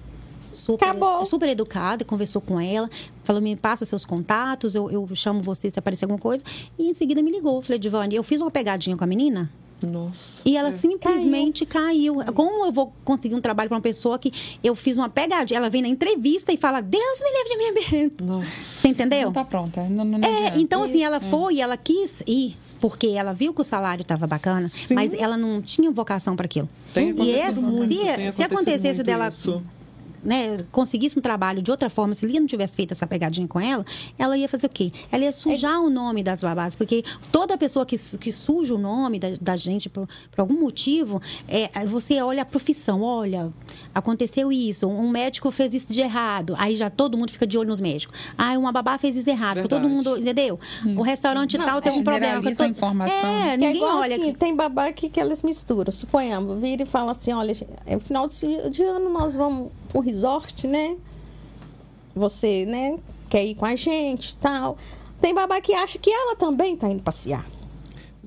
super, 0.53 0.85
Acabou. 0.85 1.25
super 1.25 1.49
educada, 1.49 2.05
conversou 2.05 2.41
com 2.41 2.59
ela, 2.59 2.89
falou, 3.23 3.41
me 3.41 3.55
passa 3.55 3.85
seus 3.85 4.05
contatos, 4.05 4.75
eu, 4.75 4.89
eu 4.91 5.07
chamo 5.15 5.41
você 5.41 5.69
se 5.69 5.79
aparecer 5.79 6.05
alguma 6.05 6.19
coisa. 6.19 6.43
E 6.77 6.89
em 6.89 6.93
seguida 6.93 7.21
me 7.21 7.31
ligou. 7.31 7.61
Falei, 7.61 7.79
Divane, 7.79 8.15
eu 8.15 8.23
fiz 8.23 8.39
uma 8.41 8.51
pegadinha 8.51 8.95
com 8.95 9.03
a 9.03 9.07
menina 9.07 9.49
Nossa. 9.81 10.41
e 10.45 10.55
ela 10.55 10.69
É. 10.69 10.71
simplesmente 10.71 11.65
caiu. 11.65 12.15
Como 12.33 12.65
eu 12.65 12.71
vou 12.71 12.93
conseguir 13.03 13.35
um 13.35 13.41
trabalho 13.41 13.69
para 13.69 13.75
uma 13.77 13.81
pessoa 13.81 14.17
que 14.17 14.31
eu 14.63 14.75
fiz 14.75 14.97
uma 14.97 15.09
pegadinha? 15.09 15.57
Ela 15.57 15.69
vem 15.69 15.81
na 15.81 15.87
entrevista 15.87 16.51
e 16.53 16.57
fala, 16.57 16.81
Deus 16.81 17.19
me 17.21 17.31
livre 17.31 17.49
de 17.49 17.57
mim 17.57 17.73
birrento. 17.73 18.23
Nossa. 18.23 18.47
Você 18.79 18.87
entendeu? 18.87 19.25
Não 19.25 19.33
tá 19.33 19.43
pronta. 19.45 19.83
Não, 19.89 20.05
não, 20.05 20.17
não 20.19 20.27
É, 20.27 20.53
então 20.57 20.83
assim, 20.83 21.03
ela 21.03 21.19
foi, 21.19 21.59
ela 21.59 21.75
quis 21.77 22.21
ir, 22.27 22.57
porque 22.79 23.07
ela 23.07 23.33
viu 23.33 23.53
que 23.53 23.61
o 23.61 23.63
salário 23.63 24.01
estava 24.01 24.27
bacana, 24.27 24.69
mas 24.93 25.13
ela 25.13 25.37
não 25.37 25.61
tinha 25.61 25.89
vocação 25.91 26.35
para 26.35 26.45
aquilo. 26.45 26.67
Tem 26.93 27.09
e 27.17 27.31
esse, 27.31 27.59
muito, 27.59 27.91
se, 27.93 28.31
se 28.31 28.43
acontecesse 28.43 29.01
dela 29.03 29.29
isso. 29.29 29.63
Né, 30.23 30.57
conseguisse 30.71 31.17
um 31.19 31.21
trabalho 31.21 31.61
de 31.61 31.69
outra 31.69 31.89
forma, 31.89 32.13
se 32.13 32.25
Lia 32.25 32.39
não 32.39 32.47
tivesse 32.47 32.75
feito 32.75 32.91
essa 32.93 33.05
pegadinha 33.05 33.47
com 33.47 33.59
ela, 33.59 33.85
ela 34.17 34.37
ia 34.37 34.47
fazer 34.47 34.67
o 34.67 34.69
quê? 34.69 34.91
Ela 35.11 35.25
ia 35.25 35.31
sujar 35.31 35.81
o 35.81 35.89
nome 35.89 36.23
das 36.23 36.41
babás, 36.41 36.75
porque 36.75 37.03
toda 37.31 37.57
pessoa 37.57 37.85
que, 37.85 37.97
que 38.17 38.31
suja 38.31 38.73
o 38.75 38.77
nome 38.77 39.19
da, 39.19 39.27
da 39.41 39.55
gente 39.55 39.89
por, 39.89 40.07
por 40.31 40.41
algum 40.41 40.59
motivo, 40.59 41.21
é, 41.47 41.69
você 41.85 42.21
olha 42.21 42.41
a 42.41 42.45
profissão, 42.45 43.01
olha, 43.01 43.51
aconteceu 43.93 44.51
isso, 44.51 44.87
um 44.87 45.09
médico 45.09 45.51
fez 45.51 45.73
isso 45.73 45.91
de 45.93 46.01
errado, 46.01 46.55
aí 46.57 46.75
já 46.75 46.89
todo 46.89 47.17
mundo 47.17 47.31
fica 47.31 47.45
de 47.45 47.57
olho 47.57 47.69
nos 47.69 47.79
médicos. 47.79 48.17
Ah, 48.37 48.57
uma 48.57 48.71
babá 48.71 48.97
fez 48.97 49.15
isso 49.15 49.25
de 49.25 49.31
errado, 49.31 49.55
porque 49.57 49.67
todo 49.69 49.87
mundo, 49.89 50.17
entendeu? 50.17 50.59
O 50.97 51.01
restaurante 51.01 51.57
tal 51.57 51.81
teve 51.81 51.97
um 51.97 52.03
problema. 52.03 52.41
todo- 52.55 52.67
informação. 52.69 53.13
É, 53.15 53.53
é 53.53 53.57
ninguém 53.57 53.75
igual 53.75 53.97
olha. 53.99 54.15
assim, 54.15 54.31
que- 54.31 54.37
tem 54.37 54.55
babá 54.55 54.91
que, 54.91 55.09
que 55.09 55.19
elas 55.19 55.43
misturam. 55.43 55.91
Suponhamos, 55.91 56.59
vira 56.59 56.83
e 56.83 56.85
fala 56.85 57.11
assim, 57.11 57.33
olha, 57.33 57.53
é 57.85 57.99
final 57.99 58.27
de, 58.27 58.69
de 58.69 58.83
ano 58.83 59.09
nós 59.09 59.35
vamos 59.35 59.71
pro 59.93 60.01
resort, 60.01 60.67
né? 60.67 60.97
Você, 62.15 62.65
né, 62.65 62.99
quer 63.29 63.45
ir 63.45 63.55
com 63.55 63.65
a 63.65 63.75
gente 63.75 64.31
e 64.31 64.35
tal. 64.35 64.77
Tem 65.21 65.33
babá 65.33 65.61
que 65.61 65.73
acha 65.73 65.97
que 65.97 66.09
ela 66.11 66.35
também 66.35 66.75
tá 66.75 66.89
indo 66.89 67.01
passear. 67.01 67.45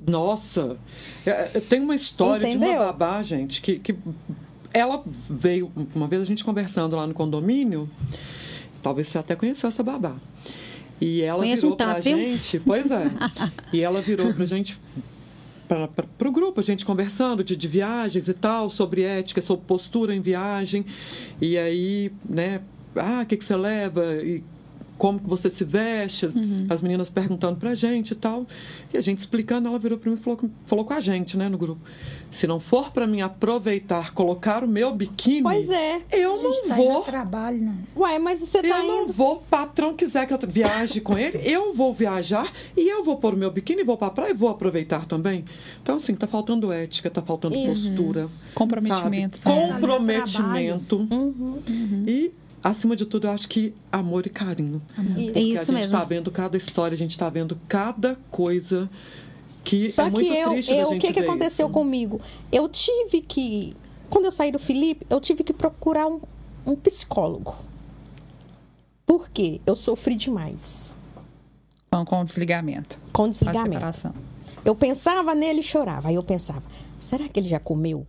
Nossa, 0.09 0.77
É, 1.25 1.51
é, 1.55 1.59
tem 1.59 1.81
uma 1.81 1.93
história 1.95 2.45
de 2.45 2.55
Entendeu? 2.55 2.77
uma 2.81 2.85
babá, 2.85 3.21
gente, 3.21 3.61
que, 3.61 3.77
que 3.79 3.95
ela 4.73 5.03
veio, 5.29 5.71
uma 5.93 6.07
vez 6.07 6.21
a 6.21 6.25
gente 6.25 6.43
conversando 6.45 6.95
lá 6.95 7.05
no 7.05 7.13
condomínio, 7.13 7.89
talvez 8.81 9.07
você 9.07 9.17
até 9.17 9.35
conheceu 9.35 9.67
essa 9.67 9.83
babá. 9.83 10.15
E 10.99 11.21
ela 11.21 11.39
Conheço 11.39 11.61
virou 11.63 11.73
um 11.73 11.77
tanto, 11.77 11.91
pra 11.91 11.99
viu? 11.99 12.17
gente, 12.17 12.59
pois 12.61 12.89
é. 12.89 13.03
e 13.73 13.81
ela 13.81 14.01
virou 14.01 14.33
pra 14.33 14.45
gente, 14.45 14.79
para 15.67 16.27
o 16.27 16.31
grupo, 16.31 16.59
a 16.59 16.63
gente 16.63 16.85
conversando 16.85 17.43
de, 17.43 17.55
de 17.55 17.67
viagens 17.67 18.27
e 18.27 18.33
tal, 18.33 18.69
sobre 18.69 19.03
ética, 19.03 19.41
sobre 19.41 19.65
postura 19.65 20.15
em 20.15 20.21
viagem. 20.21 20.85
E 21.41 21.57
aí, 21.57 22.11
né, 22.27 22.61
ah, 22.95 23.21
o 23.23 23.25
que, 23.25 23.37
que 23.37 23.43
você 23.43 23.55
leva? 23.55 24.15
E 24.23 24.43
como 24.97 25.19
que 25.19 25.29
você 25.29 25.49
se 25.49 25.63
veste, 25.63 26.27
as 26.69 26.81
meninas 26.81 27.09
perguntando 27.09 27.57
pra 27.59 27.75
gente 27.75 28.11
e 28.11 28.15
tal. 28.15 28.45
E 28.93 28.97
a 28.97 29.01
gente 29.01 29.19
explicando, 29.19 29.67
ela 29.67 29.77
virou 29.79 29.97
para 29.97 30.09
mim 30.11 30.17
e 30.19 30.23
falou, 30.23 30.37
com- 30.37 30.49
falou 30.65 30.83
com 30.85 30.93
a 30.93 30.99
gente, 30.99 31.37
né, 31.37 31.47
no 31.49 31.57
grupo. 31.57 31.81
Se 32.29 32.45
não 32.45 32.59
for 32.59 32.91
para 32.91 33.07
mim 33.07 33.21
aproveitar, 33.21 34.13
colocar 34.13 34.63
o 34.63 34.67
meu 34.67 34.93
biquíni, 34.93 35.43
Pois 35.43 35.69
é. 35.69 36.01
eu 36.11 36.33
A 36.33 36.37
gente 36.37 36.61
não 36.61 36.67
tá 36.69 36.75
vou. 36.75 37.01
trabalho, 37.03 37.61
né? 37.61 37.75
Uai, 37.95 38.19
mas 38.19 38.39
você 38.41 38.61
tá 38.61 38.67
Eu 38.67 38.83
não 38.87 39.03
indo. 39.05 39.13
vou, 39.13 39.37
patrão 39.49 39.93
quiser 39.95 40.25
que 40.25 40.33
eu 40.33 40.39
viaje 40.47 40.99
com 40.99 41.17
ele, 41.17 41.39
eu 41.43 41.73
vou 41.73 41.93
viajar 41.93 42.51
e 42.75 42.87
eu 42.89 43.03
vou 43.03 43.15
pôr 43.17 43.33
o 43.33 43.37
meu 43.37 43.49
biquíni, 43.51 43.83
vou 43.83 43.97
pra 43.97 44.09
praia 44.09 44.31
e 44.31 44.33
vou 44.33 44.49
aproveitar 44.49 45.05
também. 45.05 45.45
Então, 45.81 45.95
assim, 45.95 46.15
tá 46.15 46.27
faltando 46.27 46.71
ética, 46.71 47.09
tá 47.09 47.21
faltando 47.21 47.55
Isso. 47.55 47.67
postura. 47.95 48.27
Comprometimento. 48.53 49.37
sabe? 49.37 49.55
né? 49.55 49.73
Comprometimento. 49.73 51.07
Uhum. 51.09 52.03
E, 52.05 52.31
acima 52.69 52.95
de 52.95 53.05
tudo, 53.05 53.27
eu 53.27 53.31
acho 53.31 53.47
que 53.49 53.73
amor 53.91 54.25
e 54.25 54.29
carinho. 54.29 54.81
Isso. 54.97 54.99
É 54.99 55.03
Porque 55.03 55.37
a 55.37 55.41
isso 55.41 55.65
gente 55.65 55.73
mesmo. 55.73 55.85
está 55.95 56.03
vendo 56.03 56.31
cada 56.31 56.57
história, 56.57 56.93
a 56.95 56.97
gente 56.97 57.11
está 57.11 57.29
vendo 57.29 57.59
cada 57.67 58.17
coisa 58.29 58.89
que 59.63 59.89
Só 59.89 60.03
é 60.03 60.09
muito 60.09 60.29
que 60.29 60.35
eu, 60.37 60.49
triste 60.51 60.71
eu 60.73 60.89
o 60.91 60.99
que, 60.99 61.11
que 61.13 61.19
aconteceu 61.19 61.67
isso. 61.67 61.73
comigo? 61.73 62.21
Eu 62.51 62.69
tive 62.69 63.21
que, 63.21 63.75
quando 64.09 64.25
eu 64.25 64.31
saí 64.31 64.51
do 64.51 64.59
Felipe, 64.59 65.05
eu 65.09 65.19
tive 65.19 65.43
que 65.43 65.51
procurar 65.53 66.07
um, 66.07 66.19
um 66.65 66.75
psicólogo. 66.75 67.55
Por 69.05 69.29
quê? 69.29 69.61
Eu 69.65 69.75
sofri 69.75 70.15
demais 70.15 70.95
Com, 71.91 72.05
com 72.05 72.21
o 72.21 72.23
desligamento. 72.23 72.97
com 73.13 73.23
Com 73.23 73.23
a 73.25 73.29
desligamento. 73.29 73.73
separação. 73.73 74.13
Eu 74.65 74.75
pensava 74.75 75.33
nele 75.33 75.59
e 75.61 75.63
chorava. 75.63 76.09
Aí 76.09 76.15
eu 76.15 76.23
pensava, 76.23 76.63
será 76.99 77.27
que 77.29 77.39
ele 77.39 77.47
já 77.47 77.59
comeu? 77.59 78.05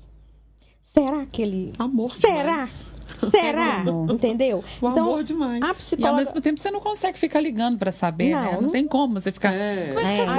Será 0.80 1.24
que 1.26 1.42
ele. 1.42 1.72
Amor 1.78 2.10
Será? 2.10 2.52
demais. 2.52 2.86
Será? 3.18 3.84
Entendeu? 4.10 4.64
O 4.80 4.88
então, 4.90 5.06
amor 5.06 5.22
demais. 5.24 5.62
a 5.62 5.66
E 5.66 5.68
ao 5.68 5.74
psicóloga. 5.74 6.16
mesmo 6.16 6.40
tempo 6.40 6.60
você 6.60 6.70
não 6.70 6.80
consegue 6.80 7.18
ficar 7.18 7.40
ligando 7.40 7.76
pra 7.78 7.90
saber, 7.92 8.30
Não, 8.30 8.40
né? 8.42 8.52
Não, 8.52 8.62
não- 8.62 8.70
tem 8.70 8.86
como 8.86 9.20
você 9.20 9.32
ficar. 9.32 9.52
É. 9.52 9.88
Como 9.88 10.00
é 10.00 10.02
que 10.10 10.14
você 10.16 10.20
É, 10.22 10.24
tá? 10.26 10.34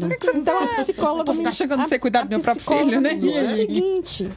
Como 0.00 0.12
é 0.12 0.16
que 0.16 0.26
você 0.26 0.36
Então 0.38 0.58
a 0.62 0.66
tá? 0.66 0.74
psicóloga. 0.82 1.24
Posso 1.24 1.38
me- 1.38 1.42
estar 1.42 1.52
chegando 1.54 1.80
a- 1.80 1.86
você 1.88 1.98
cuidar 1.98 2.20
a 2.20 2.22
do 2.24 2.30
meu 2.30 2.40
próprio 2.40 2.60
psicóloga 2.64 2.86
filho, 2.86 3.00
né? 3.00 3.14
me 3.14 3.18
disse 3.20 3.38
É. 3.38 3.42
o 3.42 3.56
seguinte: 3.56 4.30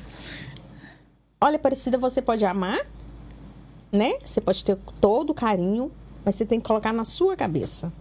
Olha, 1.39 1.55
Aparecida, 1.57 1.97
você 1.97 2.21
pode 2.21 2.43
amar, 2.45 2.79
né? 3.91 4.13
Você 4.25 4.41
pode 4.41 4.63
ter 4.65 4.77
todo 4.99 5.29
o 5.29 5.33
carinho, 5.33 5.91
mas 6.25 6.35
você 6.35 6.45
tem 6.45 6.59
que 6.59 6.67
colocar 6.67 6.91
na 6.91 7.05
sua 7.05 7.35
cabeça. 7.35 7.91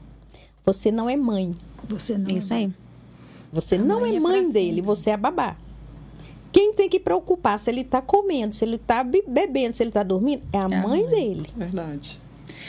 Você 0.64 0.90
não 0.90 1.08
é 1.08 1.16
mãe. 1.16 1.54
Você 1.88 2.16
não. 2.16 2.34
Isso 2.36 2.52
aí. 2.54 2.72
Você 3.52 3.76
A 3.76 3.78
não 3.78 4.00
mãe 4.00 4.14
é 4.14 4.16
é 4.16 4.20
mãe 4.20 4.42
pra 4.44 4.52
dele, 4.52 4.82
você 4.82 5.10
é 5.10 5.12
a 5.14 5.16
babá. 5.16 5.56
Quem 6.56 6.72
tem 6.72 6.88
que 6.88 6.98
preocupar 6.98 7.58
se 7.58 7.68
ele 7.70 7.84
tá 7.84 8.00
comendo, 8.00 8.56
se 8.56 8.64
ele 8.64 8.78
tá 8.78 9.04
be- 9.04 9.22
bebendo, 9.28 9.76
se 9.76 9.82
ele 9.82 9.90
tá 9.90 10.02
dormindo, 10.02 10.42
é 10.50 10.56
a 10.58 10.62
É 10.62 10.64
a 10.64 10.68
mãe 10.68 11.02
mãe. 11.02 11.06
dele. 11.10 11.46
Verdade. 11.54 12.18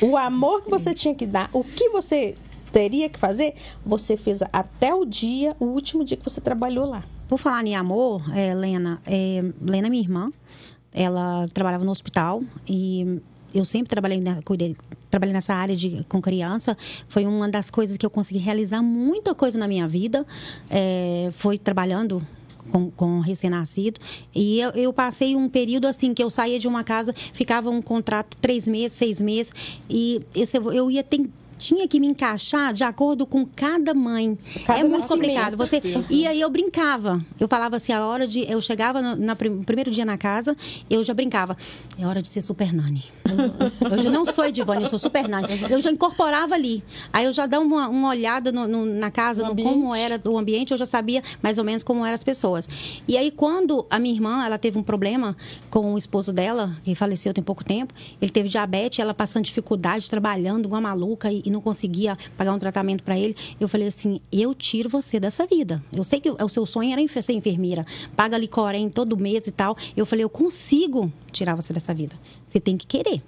O 0.01 0.17
amor 0.17 0.61
que 0.63 0.69
você 0.69 0.93
tinha 0.93 1.15
que 1.15 1.25
dar, 1.25 1.49
o 1.53 1.63
que 1.63 1.87
você 1.89 2.35
teria 2.69 3.07
que 3.07 3.17
fazer, 3.17 3.53
você 3.85 4.17
fez 4.17 4.41
até 4.51 4.93
o 4.93 5.05
dia, 5.05 5.55
o 5.57 5.65
último 5.67 6.03
dia 6.03 6.17
que 6.17 6.23
você 6.29 6.41
trabalhou 6.41 6.85
lá. 6.85 7.01
por 7.29 7.37
falar 7.37 7.63
em 7.65 7.75
amor, 7.77 8.21
é, 8.35 8.53
Lena, 8.53 9.01
é, 9.05 9.41
Lena 9.61 9.87
é 9.87 9.89
minha 9.89 10.03
irmã. 10.03 10.29
Ela 10.93 11.47
trabalhava 11.53 11.85
no 11.85 11.91
hospital 11.91 12.41
e 12.67 13.21
eu 13.53 13.63
sempre 13.63 13.87
trabalhei, 13.89 14.19
na, 14.19 14.41
cuidei, 14.41 14.75
trabalhei 15.09 15.33
nessa 15.33 15.53
área 15.53 15.75
de, 15.77 16.03
com 16.09 16.21
criança. 16.21 16.75
Foi 17.07 17.25
uma 17.25 17.47
das 17.49 17.69
coisas 17.69 17.95
que 17.97 18.05
eu 18.05 18.09
consegui 18.09 18.39
realizar 18.39 18.81
muita 18.81 19.33
coisa 19.33 19.57
na 19.57 19.67
minha 19.67 19.87
vida. 19.87 20.25
É, 20.69 21.29
foi 21.31 21.57
trabalhando 21.57 22.21
com, 22.71 22.91
com 22.91 23.19
recém-nascido. 23.19 23.99
E 24.33 24.59
eu, 24.59 24.69
eu, 24.71 24.93
passei 24.93 25.35
um 25.35 25.49
período 25.49 25.87
assim, 25.87 26.13
que 26.13 26.23
eu 26.23 26.29
saía 26.29 26.59
de 26.59 26.67
uma 26.67 26.83
casa, 26.83 27.13
ficava 27.33 27.69
um 27.69 27.81
contrato 27.81 28.37
três 28.39 28.67
meses, 28.67 28.97
seis 28.97 29.21
meses, 29.21 29.51
e 29.89 30.21
esse, 30.35 30.57
eu 30.57 30.91
ia 30.91 31.03
ter 31.03 31.27
tinha 31.57 31.87
que 31.87 31.99
me 31.99 32.07
encaixar 32.07 32.71
de 32.71 32.83
acordo 32.83 33.25
com 33.25 33.45
cada 33.45 33.93
mãe. 33.93 34.37
Cada 34.65 34.79
é 34.79 34.83
muito 34.83 35.07
complicado. 35.07 35.57
Você 35.57 35.81
e 36.09 36.27
aí 36.27 36.39
eu 36.39 36.49
brincava. 36.49 37.19
Eu 37.39 37.47
falava 37.47 37.77
assim, 37.77 37.91
a 37.91 38.05
hora 38.05 38.27
de 38.27 38.49
eu 38.49 38.61
chegava 38.61 39.01
no, 39.01 39.15
na, 39.15 39.35
no 39.35 39.63
primeiro 39.63 39.89
dia 39.91 40.05
na 40.05 40.17
casa, 40.17 40.55
eu 40.89 41.03
já 41.03 41.13
brincava. 41.13 41.57
É 41.99 42.05
hora 42.05 42.21
de 42.21 42.27
ser 42.27 42.41
super 42.41 42.71
nani. 42.71 43.05
Eu 43.91 43.97
já 43.97 44.09
não 44.09 44.25
sou 44.25 44.45
Edivane, 44.45 44.83
eu 44.83 44.89
sou 44.89 44.99
super 44.99 45.27
nani. 45.27 45.47
Eu 45.69 45.81
já 45.81 45.89
incorporava 45.89 46.55
ali. 46.55 46.83
Aí 47.11 47.25
eu 47.25 47.33
já 47.33 47.45
dava 47.45 47.63
uma, 47.63 47.87
uma 47.87 48.09
olhada 48.09 48.51
no, 48.51 48.67
no, 48.67 48.85
na 48.85 49.09
casa, 49.09 49.43
no, 49.43 49.53
no 49.53 49.63
como 49.63 49.95
era 49.95 50.19
o 50.25 50.37
ambiente, 50.37 50.71
eu 50.71 50.77
já 50.77 50.85
sabia 50.85 51.21
mais 51.41 51.57
ou 51.57 51.63
menos 51.63 51.83
como 51.83 52.05
eram 52.05 52.15
as 52.15 52.23
pessoas. 52.23 52.67
E 53.07 53.17
aí 53.17 53.31
quando 53.31 53.85
a 53.89 53.99
minha 53.99 54.13
irmã, 54.13 54.45
ela 54.45 54.57
teve 54.57 54.77
um 54.77 54.83
problema 54.83 55.35
com 55.69 55.93
o 55.93 55.97
esposo 55.97 56.33
dela, 56.33 56.75
que 56.83 56.95
faleceu 56.95 57.33
tem 57.33 57.43
pouco 57.43 57.63
tempo, 57.63 57.93
ele 58.21 58.31
teve 58.31 58.49
diabetes, 58.49 58.99
ela 58.99 59.13
passando 59.13 59.45
dificuldade, 59.45 60.09
trabalhando, 60.09 60.65
uma 60.65 60.81
maluca 60.81 61.31
e, 61.31 61.41
e 61.45 61.49
não 61.49 61.61
conseguia 61.61 62.17
pagar 62.37 62.53
um 62.53 62.59
tratamento 62.59 63.03
para 63.03 63.17
ele, 63.17 63.35
eu 63.59 63.67
falei 63.67 63.87
assim: 63.87 64.19
eu 64.31 64.53
tiro 64.53 64.89
você 64.89 65.19
dessa 65.19 65.45
vida. 65.45 65.83
Eu 65.95 66.03
sei 66.03 66.19
que 66.19 66.29
o 66.29 66.49
seu 66.49 66.65
sonho 66.65 66.91
era 66.91 67.21
ser 67.21 67.33
enfermeira, 67.33 67.85
paga 68.15 68.35
ali 68.35 68.47
corém 68.47 68.89
todo 68.89 69.17
mês 69.17 69.47
e 69.47 69.51
tal. 69.51 69.75
Eu 69.95 70.05
falei: 70.05 70.23
eu 70.23 70.29
consigo 70.29 71.11
tirar 71.37 71.55
você 71.55 71.73
dessa 71.73 71.93
vida. 71.93 72.15
Você 72.45 72.59
tem 72.59 72.77
que 72.77 72.85
querer. 72.85 73.21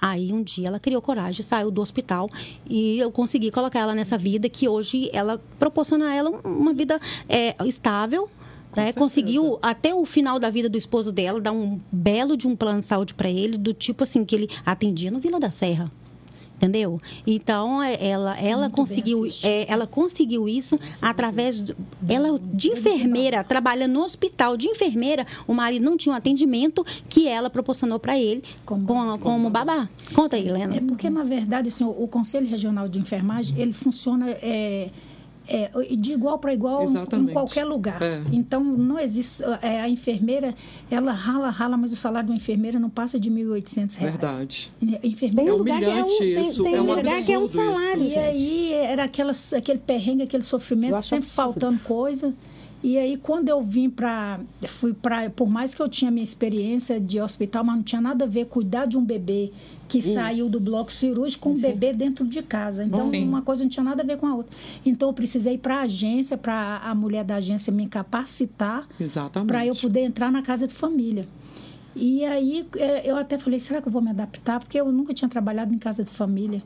Aí 0.00 0.32
um 0.32 0.42
dia 0.42 0.68
ela 0.68 0.80
criou 0.80 1.02
coragem, 1.02 1.44
saiu 1.44 1.70
do 1.70 1.82
hospital 1.82 2.28
e 2.68 2.98
eu 2.98 3.12
consegui 3.12 3.50
colocar 3.50 3.80
ela 3.80 3.94
nessa 3.94 4.16
vida 4.16 4.48
que 4.48 4.66
hoje 4.66 5.10
ela 5.12 5.38
proporciona 5.58 6.08
a 6.08 6.14
ela 6.14 6.30
uma 6.42 6.72
vida 6.72 6.98
é, 7.28 7.54
estável, 7.66 8.30
né? 8.74 8.92
Conseguiu 8.94 9.58
até 9.60 9.94
o 9.94 10.06
final 10.06 10.38
da 10.38 10.48
vida 10.48 10.70
do 10.70 10.78
esposo 10.78 11.12
dela 11.12 11.40
dar 11.40 11.52
um 11.52 11.78
belo 11.92 12.36
de 12.36 12.48
um 12.48 12.56
plano 12.56 12.80
de 12.80 12.86
saúde 12.86 13.12
para 13.12 13.28
ele, 13.28 13.58
do 13.58 13.74
tipo 13.74 14.04
assim 14.04 14.24
que 14.24 14.34
ele 14.34 14.48
atendia 14.64 15.10
no 15.10 15.18
Vila 15.18 15.38
da 15.38 15.50
Serra 15.50 15.90
entendeu? 16.60 17.00
Então 17.26 17.82
é, 17.82 17.96
ela 18.06 18.38
ela 18.38 18.62
Muito 18.62 18.74
conseguiu 18.74 19.26
é, 19.42 19.70
ela 19.72 19.86
conseguiu 19.86 20.46
isso 20.46 20.78
através 21.00 21.62
de, 21.62 21.74
ela 22.06 22.38
de 22.38 22.68
enfermeira 22.68 23.42
trabalhando 23.42 23.92
no 23.94 24.02
hospital 24.02 24.56
de 24.56 24.68
enfermeira 24.68 25.26
o 25.46 25.54
marido 25.54 25.84
não 25.84 25.96
tinha 25.96 26.12
um 26.12 26.16
atendimento 26.16 26.84
que 27.08 27.26
ela 27.26 27.48
proporcionou 27.48 27.98
para 27.98 28.18
ele 28.18 28.42
como, 28.64 28.86
como, 28.86 29.18
como 29.18 29.50
babá. 29.50 29.88
Conta 30.12 30.36
aí, 30.36 30.46
Helena. 30.46 30.76
É 30.76 30.80
porque 30.80 31.08
na 31.08 31.24
verdade 31.24 31.68
assim, 31.68 31.84
o, 31.84 31.90
o 31.90 32.06
Conselho 32.06 32.46
Regional 32.46 32.88
de 32.88 32.98
Enfermagem 32.98 33.58
ele 33.58 33.72
funciona 33.72 34.30
é, 34.30 34.90
é, 35.50 35.70
de 35.96 36.12
igual 36.12 36.38
para 36.38 36.54
igual 36.54 36.84
Exatamente. 36.84 37.30
em 37.30 37.32
qualquer 37.32 37.64
lugar. 37.64 38.00
É. 38.00 38.22
Então, 38.32 38.62
não 38.62 38.98
existe. 38.98 39.42
É, 39.60 39.80
a 39.80 39.88
enfermeira, 39.88 40.54
ela 40.90 41.12
rala, 41.12 41.50
rala, 41.50 41.76
mas 41.76 41.92
o 41.92 41.96
salário 41.96 42.28
de 42.28 42.32
uma 42.32 42.36
enfermeira 42.36 42.78
não 42.78 42.88
passa 42.88 43.18
de 43.18 43.28
R$ 43.28 43.42
1.800. 43.42 43.98
Verdade. 43.98 44.72
Enfermeira, 45.02 45.50
tem 45.50 45.52
um 45.52 45.56
lugar 45.56 45.78
que 45.78 45.84
é 45.84 46.04
um, 46.04 46.06
tem, 46.06 46.54
tem 46.54 46.74
é 46.74 46.80
um 46.80 46.94
lugar 46.94 47.22
que 47.22 47.32
é 47.32 47.38
um 47.38 47.46
salário. 47.46 48.02
Isso. 48.04 48.14
E 48.14 48.18
aí 48.18 48.72
era 48.72 49.04
aquelas, 49.04 49.52
aquele 49.52 49.80
perrengue, 49.80 50.22
aquele 50.22 50.44
sofrimento, 50.44 51.02
sempre 51.02 51.28
faltando 51.28 51.78
coisa. 51.80 52.32
E 52.82 52.96
aí, 52.96 53.18
quando 53.18 53.48
eu 53.48 53.62
vim 53.62 53.90
para. 53.90 54.40
Fui 54.66 54.94
para. 54.94 55.28
Por 55.28 55.48
mais 55.48 55.74
que 55.74 55.82
eu 55.82 55.88
tinha 55.88 56.10
minha 56.10 56.24
experiência 56.24 56.98
de 56.98 57.20
hospital, 57.20 57.62
mas 57.62 57.76
não 57.76 57.82
tinha 57.82 58.00
nada 58.00 58.24
a 58.24 58.28
ver 58.28 58.46
cuidar 58.46 58.86
de 58.86 58.96
um 58.96 59.04
bebê 59.04 59.52
que 59.86 59.98
Isso. 59.98 60.14
saiu 60.14 60.48
do 60.48 60.58
bloco 60.58 60.90
cirúrgico 60.90 61.50
com 61.50 61.50
um 61.56 61.60
bebê 61.60 61.92
dentro 61.92 62.26
de 62.26 62.42
casa. 62.42 62.82
Então, 62.82 63.04
Sim. 63.04 63.28
uma 63.28 63.42
coisa 63.42 63.62
não 63.62 63.70
tinha 63.70 63.84
nada 63.84 64.02
a 64.02 64.06
ver 64.06 64.16
com 64.16 64.26
a 64.26 64.34
outra. 64.34 64.56
Então, 64.84 65.10
eu 65.10 65.12
precisei 65.12 65.54
ir 65.54 65.58
para 65.58 65.76
a 65.76 65.80
agência, 65.82 66.38
para 66.38 66.78
a 66.78 66.94
mulher 66.94 67.22
da 67.22 67.36
agência 67.36 67.70
me 67.70 67.86
capacitar. 67.86 68.88
Para 69.46 69.66
eu 69.66 69.74
poder 69.74 70.00
entrar 70.00 70.32
na 70.32 70.40
casa 70.40 70.66
de 70.66 70.72
família. 70.72 71.28
E 71.94 72.24
aí, 72.24 72.66
é, 72.76 73.10
eu 73.10 73.16
até 73.16 73.36
falei: 73.36 73.60
será 73.60 73.82
que 73.82 73.88
eu 73.88 73.92
vou 73.92 74.00
me 74.00 74.10
adaptar? 74.10 74.58
Porque 74.58 74.80
eu 74.80 74.90
nunca 74.90 75.12
tinha 75.12 75.28
trabalhado 75.28 75.74
em 75.74 75.78
casa 75.78 76.02
de 76.02 76.10
família. 76.10 76.62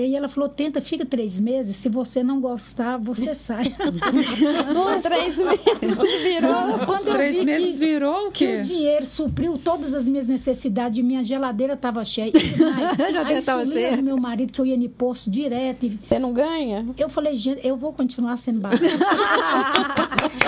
E 0.00 0.16
ela 0.16 0.28
falou: 0.28 0.48
tenta, 0.48 0.80
fica 0.80 1.04
três 1.04 1.38
meses. 1.40 1.76
Se 1.76 1.88
você 1.88 2.22
não 2.22 2.40
gostar, 2.40 2.98
você 2.98 3.34
sai. 3.34 3.74
Nossa. 4.72 5.08
Três 5.08 5.36
meses 5.36 6.22
virou. 6.22 6.78
Quando 6.86 7.12
três 7.12 7.44
meses 7.44 7.78
que, 7.78 7.86
virou 7.86 8.28
o 8.28 8.32
quê? 8.32 8.46
Que 8.46 8.60
o 8.60 8.64
dinheiro 8.64 9.06
supriu 9.06 9.58
todas 9.58 9.94
as 9.94 10.08
minhas 10.08 10.26
necessidades. 10.26 11.04
Minha 11.04 11.22
geladeira 11.22 11.74
estava 11.74 12.04
cheia. 12.04 12.32
E 12.34 12.54
Já 13.12 13.32
estava 13.32 13.66
cheia. 13.66 13.96
meu 14.00 14.16
marido 14.16 14.52
que 14.52 14.60
eu 14.60 14.66
ia 14.66 14.76
no 14.76 14.88
posto 14.88 15.30
direto. 15.30 15.86
E... 15.86 15.90
Você 15.90 16.18
não 16.18 16.32
ganha? 16.32 16.86
Eu 16.98 17.08
falei: 17.08 17.36
gente, 17.36 17.66
eu 17.66 17.76
vou 17.76 17.92
continuar 17.92 18.36
sendo 18.36 18.60
barata. 18.60 18.84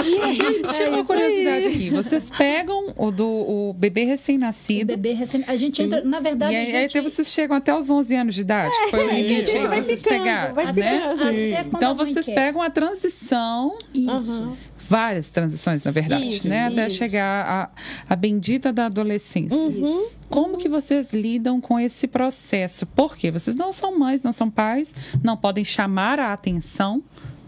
e 0.04 0.62
tinha 0.72 0.90
uma 0.90 1.04
curiosidade 1.04 1.68
aqui. 1.68 1.90
Vocês 1.90 2.30
pegam 2.30 2.94
o 2.96 3.10
do 3.10 3.26
o 3.26 3.72
bebê 3.72 4.04
recém-nascido. 4.04 4.92
O 4.92 4.96
bebê 4.96 5.12
recém 5.12 5.44
A 5.46 5.56
gente 5.56 5.82
entra, 5.82 6.02
na 6.04 6.20
verdade. 6.20 6.52
E 6.52 6.56
aí, 6.56 6.70
gente... 6.70 6.98
aí 6.98 7.04
vocês 7.04 7.30
chegam 7.30 7.56
até 7.56 7.74
os 7.74 7.88
11 7.90 8.16
anos 8.16 8.34
de 8.34 8.40
idade. 8.40 8.72
É. 8.86 8.90
Foi 8.90 9.06
o 9.06 9.12
limite 9.36 9.50
a 9.50 9.60
gente 9.60 9.68
vai 9.68 9.82
vocês 9.82 10.02
ficando, 10.02 10.18
pegaram, 10.22 10.54
vai 10.54 10.72
né? 10.72 11.52
É 11.52 11.66
então 11.72 11.94
vocês 11.94 12.26
pegam 12.26 12.62
a 12.62 12.70
transição. 12.70 13.78
Isso. 13.94 14.56
Várias 14.88 15.30
transições, 15.30 15.82
na 15.82 15.90
verdade, 15.90 16.36
isso, 16.36 16.48
né? 16.48 16.68
Isso. 16.68 16.78
Até 16.78 16.90
chegar 16.90 17.44
a, 17.46 17.70
a 18.08 18.16
bendita 18.16 18.72
da 18.72 18.86
adolescência. 18.86 19.58
Uhum. 19.58 20.06
Como 20.28 20.58
que 20.58 20.68
vocês 20.68 21.12
lidam 21.12 21.60
com 21.60 21.78
esse 21.78 22.06
processo? 22.06 22.86
Porque 22.86 23.30
vocês 23.30 23.56
não 23.56 23.72
são 23.72 23.98
mães, 23.98 24.22
não 24.22 24.32
são 24.32 24.50
pais, 24.50 24.94
não 25.22 25.36
podem 25.36 25.64
chamar 25.64 26.20
a 26.20 26.32
atenção 26.32 27.02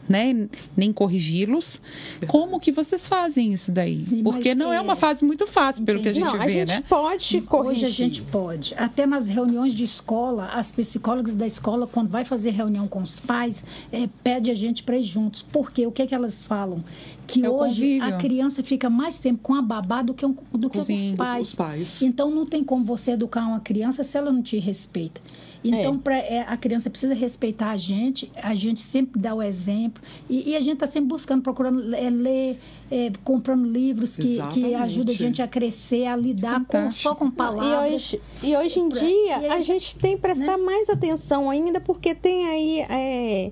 né, 0.09 0.49
nem 0.77 0.93
corrigi-los. 0.93 1.81
Como 2.27 2.59
que 2.59 2.73
vocês 2.73 3.09
fazem 3.09 3.53
isso 3.53 3.71
daí? 3.71 4.05
Sim, 4.07 4.23
Porque 4.23 4.55
não 4.55 4.73
é... 4.73 4.77
é... 4.77 4.81
uma 4.81 4.97
fase 4.97 5.25
muito 5.25 5.47
fácil, 5.47 5.85
pelo 5.85 6.01
Entendi. 6.01 6.21
que 6.21 6.25
a 6.25 6.27
gente 6.27 6.39
não, 6.39 6.45
vê, 6.45 6.53
a 6.53 6.67
gente 6.67 6.69
né? 6.69 6.85
pode 6.89 7.41
corrigir. 7.43 7.77
Hoje 7.77 7.87
a 7.87 7.91
gente 7.91 8.23
pode. 8.23 8.75
Até 8.77 9.07
nas 9.07 9.29
reuniões 9.29 9.75
de 9.75 9.85
escola, 9.85 10.47
as 10.47 10.73
psicólogas 10.73 11.35
da 11.35 11.47
escola, 11.47 11.87
quando 11.87 12.11
vai 12.11 12.25
fazer 12.25 12.51
reunião 12.51 12.89
com 12.89 13.03
os 13.03 13.21
pais, 13.21 13.65
é, 13.93 14.09
pede 14.23 14.51
a 14.51 14.55
gente 14.55 14.83
para 14.83 14.97
ir 14.97 15.03
juntos. 15.03 15.43
Porque 15.43 15.87
o 15.87 15.93
que, 15.93 16.03
é 16.03 16.07
que 16.07 16.15
elas 16.15 16.45
falam? 16.45 16.83
Que 17.27 17.45
é 17.45 17.51
hoje 17.51 18.01
a 18.01 18.13
criança 18.13 18.63
fica 18.63 18.89
mais 18.89 19.19
tempo 19.19 19.41
com 19.43 19.55
a 19.55 19.61
babá 19.61 20.01
do 20.01 20.15
que, 20.15 20.25
um, 20.25 20.35
do 20.53 20.71
que 20.71 20.79
Sim, 20.79 20.97
com 20.97 21.05
os 21.05 21.11
pais. 21.13 21.49
os 21.49 21.55
pais. 21.55 22.03
Então 22.03 22.31
não 22.31 22.47
tem 22.47 22.65
como 22.65 22.85
você 22.85 23.13
educar 23.13 23.47
uma 23.47 23.61
criança 23.61 24.03
se 24.03 24.17
ela 24.17 24.33
não 24.33 24.43
te 24.43 24.59
respeita. 24.59 25.21
Então, 25.63 25.95
é. 25.95 25.99
Pra, 25.99 26.17
é, 26.17 26.45
a 26.47 26.57
criança 26.57 26.89
precisa 26.89 27.15
respeitar 27.15 27.71
a 27.71 27.77
gente, 27.77 28.31
a 28.37 28.55
gente 28.55 28.81
sempre 28.81 29.21
dá 29.21 29.35
o 29.35 29.43
exemplo. 29.43 30.03
E, 30.29 30.51
e 30.51 30.57
a 30.57 30.61
gente 30.61 30.75
está 30.75 30.87
sempre 30.87 31.09
buscando, 31.09 31.43
procurando 31.43 31.95
é, 31.95 32.11
ler, 32.11 32.59
é, 32.91 33.11
comprando 33.25 33.65
livros 33.65 34.17
que, 34.17 34.41
que 34.51 34.75
ajudam 34.75 35.15
a 35.15 35.19
gente 35.19 35.43
a 35.43 35.49
crescer, 35.49 36.07
a 36.07 36.17
lidar 36.17 36.65
com, 36.65 36.91
só 36.91 37.15
com 37.15 37.31
palavras. 37.31 37.91
E 37.91 37.95
hoje, 37.95 38.21
e 38.43 38.57
hoje 38.57 38.81
em 38.81 38.89
dia, 38.89 39.53
a 39.53 39.63
gente 39.63 39.97
tem 39.97 40.17
que 40.17 40.23
prestar 40.23 40.57
né? 40.57 40.65
mais 40.65 40.89
atenção 40.89 41.51
ainda, 41.51 41.81
porque 41.81 42.15
tem 42.15 42.47
aí 42.47 42.81
é, 42.89 43.51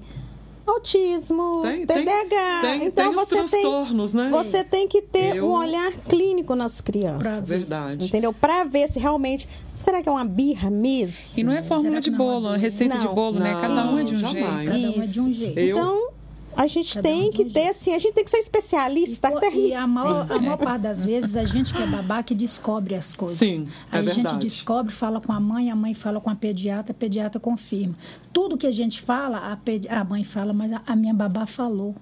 autismo, 0.66 1.62
tem, 1.62 1.86
TDAH. 1.86 2.60
Tem, 2.60 2.84
então 2.86 3.06
tem 3.06 3.14
você 3.14 3.36
transtornos, 3.36 4.12
tem, 4.12 4.20
né? 4.20 4.30
Você 4.30 4.64
tem 4.64 4.88
que 4.88 5.00
ter 5.00 5.36
Eu... 5.36 5.46
um 5.46 5.52
olhar 5.52 5.92
clínico 6.08 6.54
nas 6.54 6.80
crianças. 6.80 7.48
Verdade. 7.48 8.06
Entendeu? 8.06 8.32
Para 8.32 8.64
ver 8.64 8.88
se 8.88 8.98
realmente 8.98 9.48
será 9.74 10.02
que 10.02 10.08
é 10.08 10.12
uma 10.12 10.24
birra 10.24 10.70
mesmo? 10.70 11.38
E 11.38 11.44
não 11.44 11.52
é 11.52 11.62
fórmula 11.62 12.00
de 12.00 12.10
bolo, 12.10 12.52
é 12.52 12.58
receita 12.58 12.96
não, 12.96 13.06
de 13.06 13.14
bolo, 13.14 13.38
né? 13.38 13.52
não, 13.52 13.60
né? 13.60 13.68
Cada 13.68 13.90
um 13.90 13.98
é 13.98 14.04
de 14.04 14.14
um 14.14 14.18
jamais. 14.18 14.42
jeito. 14.42 14.70
Cada 14.70 14.98
um 14.98 15.02
é 15.02 15.06
de 15.06 15.20
um 15.20 15.32
jeito. 15.32 15.58
Eu... 15.58 15.76
Então 15.76 16.16
a 16.56 16.66
gente 16.66 16.94
Cada 16.94 17.08
tem 17.08 17.28
um 17.28 17.30
que 17.30 17.44
ter, 17.44 17.68
assim, 17.68 17.94
a 17.94 17.98
gente 17.98 18.14
tem 18.14 18.24
que 18.24 18.30
ser 18.30 18.38
especialista. 18.38 19.30
E, 19.52 19.68
e 19.68 19.74
a, 19.74 19.86
maior, 19.86 20.26
a 20.30 20.38
maior 20.38 20.56
parte 20.56 20.82
das 20.82 21.04
vezes, 21.04 21.36
a 21.36 21.44
gente 21.44 21.74
que 21.74 21.82
é 21.82 21.86
babá 21.86 22.22
que 22.22 22.34
descobre 22.34 22.94
as 22.94 23.14
coisas. 23.14 23.38
Sim, 23.38 23.68
é 23.92 23.98
Aí 23.98 24.08
a 24.08 24.12
gente 24.12 24.36
descobre, 24.36 24.92
fala 24.92 25.20
com 25.20 25.32
a 25.32 25.38
mãe, 25.38 25.70
a 25.70 25.76
mãe 25.76 25.92
fala 25.92 26.20
com 26.20 26.30
a 26.30 26.34
pediatra, 26.34 26.92
a 26.92 26.94
pediatra 26.94 27.38
confirma. 27.38 27.94
Tudo 28.32 28.56
que 28.56 28.66
a 28.66 28.70
gente 28.70 29.02
fala, 29.02 29.38
a, 29.38 30.00
a 30.00 30.04
mãe 30.04 30.24
fala, 30.24 30.52
mas 30.54 30.72
a, 30.72 30.82
a 30.86 30.96
minha 30.96 31.12
babá 31.12 31.44
falou. 31.44 31.94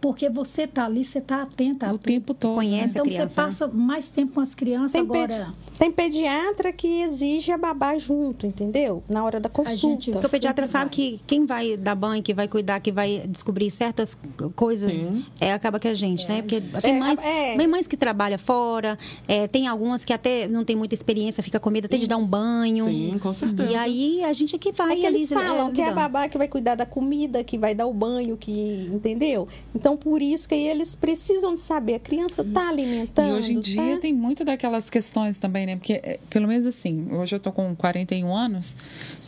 Porque 0.00 0.28
você 0.28 0.62
está 0.62 0.84
ali, 0.84 1.04
você 1.04 1.18
está 1.18 1.42
atenta. 1.42 1.92
O 1.92 1.98
tempo 1.98 2.32
todo. 2.34 2.54
Conhece 2.54 2.90
então, 2.90 3.04
você 3.04 3.18
né? 3.18 3.28
passa 3.28 3.66
mais 3.66 4.08
tempo 4.08 4.34
com 4.34 4.40
as 4.40 4.54
crianças 4.54 4.92
tem 4.92 5.00
agora. 5.00 5.28
Pedi 5.28 5.68
tem 5.78 5.92
pediatra 5.92 6.72
que 6.72 7.02
exige 7.02 7.52
a 7.52 7.56
babá 7.56 7.96
junto, 7.98 8.44
entendeu? 8.44 9.02
Na 9.08 9.24
hora 9.24 9.38
da 9.38 9.48
consulta. 9.48 9.76
Gente, 9.76 10.10
Porque 10.10 10.26
o 10.26 10.30
pediatra 10.30 10.66
sabe 10.66 10.84
vai. 10.84 10.90
que 10.90 11.20
quem 11.24 11.46
vai 11.46 11.76
dar 11.76 11.94
banho, 11.94 12.20
que 12.20 12.34
vai 12.34 12.48
cuidar, 12.48 12.80
que 12.80 12.90
vai 12.90 13.22
descobrir 13.28 13.70
certas 13.70 14.18
coisas, 14.56 14.92
é 15.40 15.52
acaba 15.52 15.78
que 15.78 15.86
a 15.86 15.94
gente, 15.94 16.24
é, 16.24 16.28
né? 16.28 16.42
Porque 16.42 16.60
tem, 16.60 16.96
é, 16.96 16.98
mães, 16.98 17.20
é. 17.20 17.56
tem 17.56 17.66
mães 17.68 17.86
que 17.86 17.96
trabalham 17.96 18.38
fora, 18.38 18.98
é, 19.28 19.46
tem 19.46 19.68
algumas 19.68 20.04
que 20.04 20.12
até 20.12 20.48
não 20.48 20.64
tem 20.64 20.74
muita 20.74 20.94
experiência, 20.94 21.42
fica 21.44 21.60
com 21.60 21.70
medo 21.70 21.84
até 21.86 21.96
de 21.96 22.08
dar 22.08 22.16
um 22.16 22.26
banho. 22.26 22.86
Sim, 22.86 23.16
com 23.22 23.32
certeza. 23.32 23.70
E 23.70 23.76
aí 23.76 24.24
a 24.24 24.32
gente 24.32 24.56
é 24.56 24.58
que 24.58 24.72
vai. 24.72 24.94
É 24.94 24.96
que 24.96 25.06
eles 25.06 25.28
falam 25.28 25.70
que 25.70 25.80
é 25.80 25.90
a 25.90 25.92
babá 25.92 26.28
que 26.28 26.36
vai 26.36 26.48
cuidar 26.48 26.74
da 26.74 26.86
comida, 26.86 27.44
que 27.44 27.56
vai 27.56 27.72
dar 27.72 27.86
o 27.86 27.92
banho, 27.92 28.36
que. 28.36 28.90
Entendeu? 28.92 29.46
Então, 29.74 29.96
por 29.96 30.22
isso 30.22 30.48
que 30.48 30.54
eles 30.54 30.94
precisam 30.94 31.54
de 31.54 31.60
saber, 31.60 31.94
a 31.96 31.98
criança 32.00 32.42
está 32.42 32.68
alimentando. 32.70 33.28
E 33.28 33.38
hoje 33.38 33.52
em 33.52 33.60
dia 33.60 33.94
tá? 33.96 34.00
tem 34.00 34.12
muito 34.14 34.44
daquelas 34.44 34.88
questões 34.88 35.38
também, 35.38 35.66
né? 35.66 35.76
Porque, 35.76 35.94
é, 36.02 36.18
pelo 36.30 36.48
menos 36.48 36.66
assim, 36.66 37.06
hoje 37.12 37.36
eu 37.36 37.40
tô 37.40 37.52
com 37.52 37.76
41 37.76 38.34
anos 38.34 38.74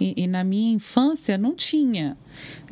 e, 0.00 0.14
e 0.16 0.26
na 0.26 0.42
minha 0.42 0.72
infância 0.74 1.36
não 1.36 1.54
tinha. 1.54 2.16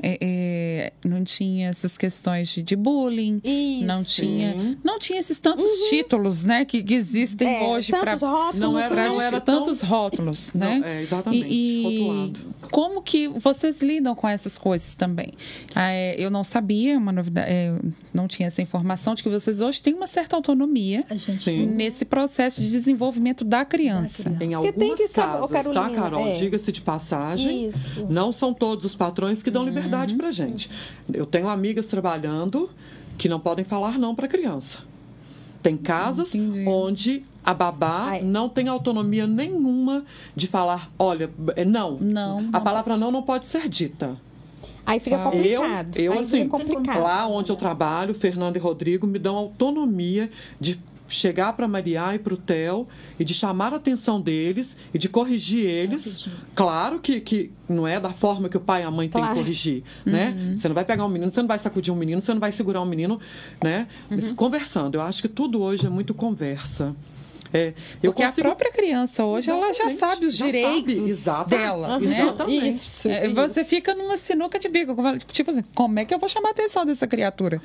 É, 0.00 0.18
é, 0.20 0.92
não 1.04 1.24
tinha 1.24 1.68
essas 1.68 1.98
questões 1.98 2.48
de, 2.48 2.62
de 2.62 2.76
bullying, 2.76 3.40
Isso. 3.42 3.84
não 3.84 4.04
tinha, 4.04 4.76
não 4.84 4.98
tinha 5.00 5.18
esses 5.18 5.40
tantos 5.40 5.68
títulos, 5.90 6.44
né, 6.44 6.64
que, 6.64 6.80
que 6.82 6.94
existem 6.94 7.48
É, 7.48 7.64
hoje 7.66 7.90
para 7.90 8.12
tantos 8.12 8.22
rótulos, 8.22 8.60
Não 8.60 8.78
era- 8.78 8.94
né? 8.94 9.08
não 9.08 9.20
era 9.20 9.40
tão- 9.40 9.58
tantos 9.58 9.80
rótulos, 9.82 10.52
Não, 10.54 10.78
né? 10.78 10.98
é, 11.00 11.02
exatamente, 11.02 11.48
E, 11.48 11.82
e 11.82 11.82
rotulado. 12.04 12.54
como 12.70 13.02
que 13.02 13.26
vocês 13.26 13.82
lidam 13.82 14.14
com 14.14 14.28
essas 14.28 14.56
coisas 14.56 14.94
também? 14.94 15.32
Ah, 15.74 15.90
é, 15.90 16.14
eu 16.16 16.30
não 16.30 16.44
sabia, 16.44 16.96
uma 16.96 17.10
novidade, 17.12 17.47
é, 17.50 17.74
não 18.12 18.28
tinha 18.28 18.46
essa 18.46 18.60
informação 18.60 19.14
de 19.14 19.22
que 19.22 19.28
vocês 19.30 19.62
hoje 19.62 19.82
têm 19.82 19.94
uma 19.94 20.06
certa 20.06 20.36
autonomia 20.36 21.02
gente 21.12 21.50
nesse 21.64 22.04
processo 22.04 22.60
de 22.60 22.70
desenvolvimento 22.70 23.42
da 23.42 23.64
criança. 23.64 24.28
Da 24.28 24.36
criança. 24.36 24.44
Em 24.44 24.48
Porque 24.50 24.66
algumas 24.68 24.98
tem 24.98 25.06
que 25.06 25.08
saber, 25.10 25.32
casas, 25.32 25.48
tá, 25.50 25.62
Carolina, 25.62 26.02
Carol? 26.02 26.26
é. 26.26 26.38
Diga-se 26.38 26.70
de 26.70 26.80
passagem. 26.82 27.66
Isso. 27.66 28.06
Não 28.10 28.30
são 28.30 28.52
todos 28.52 28.84
os 28.84 28.94
patrões 28.94 29.42
que 29.42 29.50
dão 29.50 29.64
liberdade 29.64 30.14
pra 30.14 30.30
gente. 30.30 30.70
Eu 31.10 31.24
tenho 31.24 31.48
amigas 31.48 31.86
trabalhando 31.86 32.68
que 33.16 33.30
não 33.30 33.40
podem 33.40 33.64
falar 33.64 33.98
não 33.98 34.14
para 34.14 34.28
criança. 34.28 34.80
Tem 35.62 35.76
casas 35.76 36.34
Entendi. 36.34 36.68
onde 36.68 37.24
a 37.42 37.54
babá 37.54 38.08
Ai. 38.10 38.22
não 38.22 38.48
tem 38.48 38.68
autonomia 38.68 39.26
nenhuma 39.26 40.04
de 40.36 40.46
falar, 40.46 40.92
olha, 40.98 41.30
é 41.56 41.64
não. 41.64 41.96
Não, 41.98 42.38
A 42.38 42.42
não 42.42 42.60
palavra 42.62 42.96
não 42.96 43.10
não 43.10 43.22
pode 43.22 43.46
ser 43.46 43.68
dita. 43.68 44.16
Aí 44.88 44.98
fica 45.00 45.16
Ah, 45.16 45.34
Eu, 45.36 45.60
complicado. 45.62 45.96
eu 45.98 46.12
Aí 46.12 46.18
assim, 46.20 46.48
complicado. 46.48 47.02
lá 47.02 47.26
onde 47.26 47.52
eu 47.52 47.56
trabalho, 47.56 48.14
Fernando 48.14 48.56
e 48.56 48.58
Rodrigo 48.58 49.06
me 49.06 49.18
dão 49.18 49.36
autonomia 49.36 50.30
de 50.58 50.80
chegar 51.06 51.54
para 51.54 51.66
Maria 51.66 52.14
e 52.14 52.18
para 52.18 52.34
o 52.34 52.36
Theo 52.36 52.86
e 53.18 53.24
de 53.24 53.32
chamar 53.34 53.72
a 53.72 53.76
atenção 53.76 54.20
deles 54.20 54.76
e 54.92 54.98
de 54.98 55.08
corrigir 55.08 55.64
eles. 55.64 56.28
Claro 56.54 57.00
que, 57.00 57.18
que 57.20 57.50
não 57.68 57.86
é 57.88 57.98
da 57.98 58.12
forma 58.12 58.48
que 58.48 58.56
o 58.56 58.60
pai 58.60 58.82
e 58.82 58.84
a 58.84 58.90
mãe 58.90 59.08
têm 59.08 59.20
Claro. 59.20 59.34
que 59.36 59.40
corrigir, 59.42 59.82
né? 60.04 60.54
Você 60.56 60.68
não 60.68 60.74
vai 60.74 60.84
pegar 60.84 61.04
um 61.06 61.08
menino, 61.08 61.32
você 61.32 61.40
não 61.40 61.48
vai 61.48 61.58
sacudir 61.58 61.92
um 61.92 61.96
menino, 61.96 62.20
você 62.20 62.32
não 62.32 62.40
vai 62.40 62.52
segurar 62.52 62.80
um 62.82 62.86
menino, 62.86 63.18
né? 63.62 63.88
Mas 64.10 64.32
conversando, 64.32 64.96
eu 64.96 65.00
acho 65.02 65.22
que 65.22 65.28
tudo 65.28 65.62
hoje 65.62 65.86
é 65.86 65.90
muito 65.90 66.12
conversa. 66.14 66.94
É, 67.52 67.72
eu 68.02 68.10
Porque 68.12 68.22
a 68.22 68.28
consigo- 68.28 68.46
própria 68.48 68.70
criança 68.72 69.24
hoje, 69.24 69.50
ela 69.50 69.72
já 69.72 69.84
Exatamente, 69.86 69.98
sabe 69.98 70.26
os 70.26 70.36
já 70.36 70.46
direitos 70.46 71.18
sabe, 71.18 71.50
dela, 71.50 71.98
né? 71.98 72.22
Exatamente. 72.22 72.68
Isso. 72.68 73.08
É, 73.08 73.28
Você 73.28 73.64
fica 73.64 73.94
numa 73.94 74.16
sinuca 74.16 74.58
de 74.58 74.68
bico. 74.68 74.94
Tipo 75.28 75.50
assim, 75.50 75.64
como 75.74 75.98
é 75.98 76.04
que 76.04 76.12
eu 76.14 76.18
vou 76.18 76.28
chamar 76.28 76.48
a 76.48 76.52
atenção 76.52 76.84
dessa 76.84 77.06
criatura? 77.06 77.60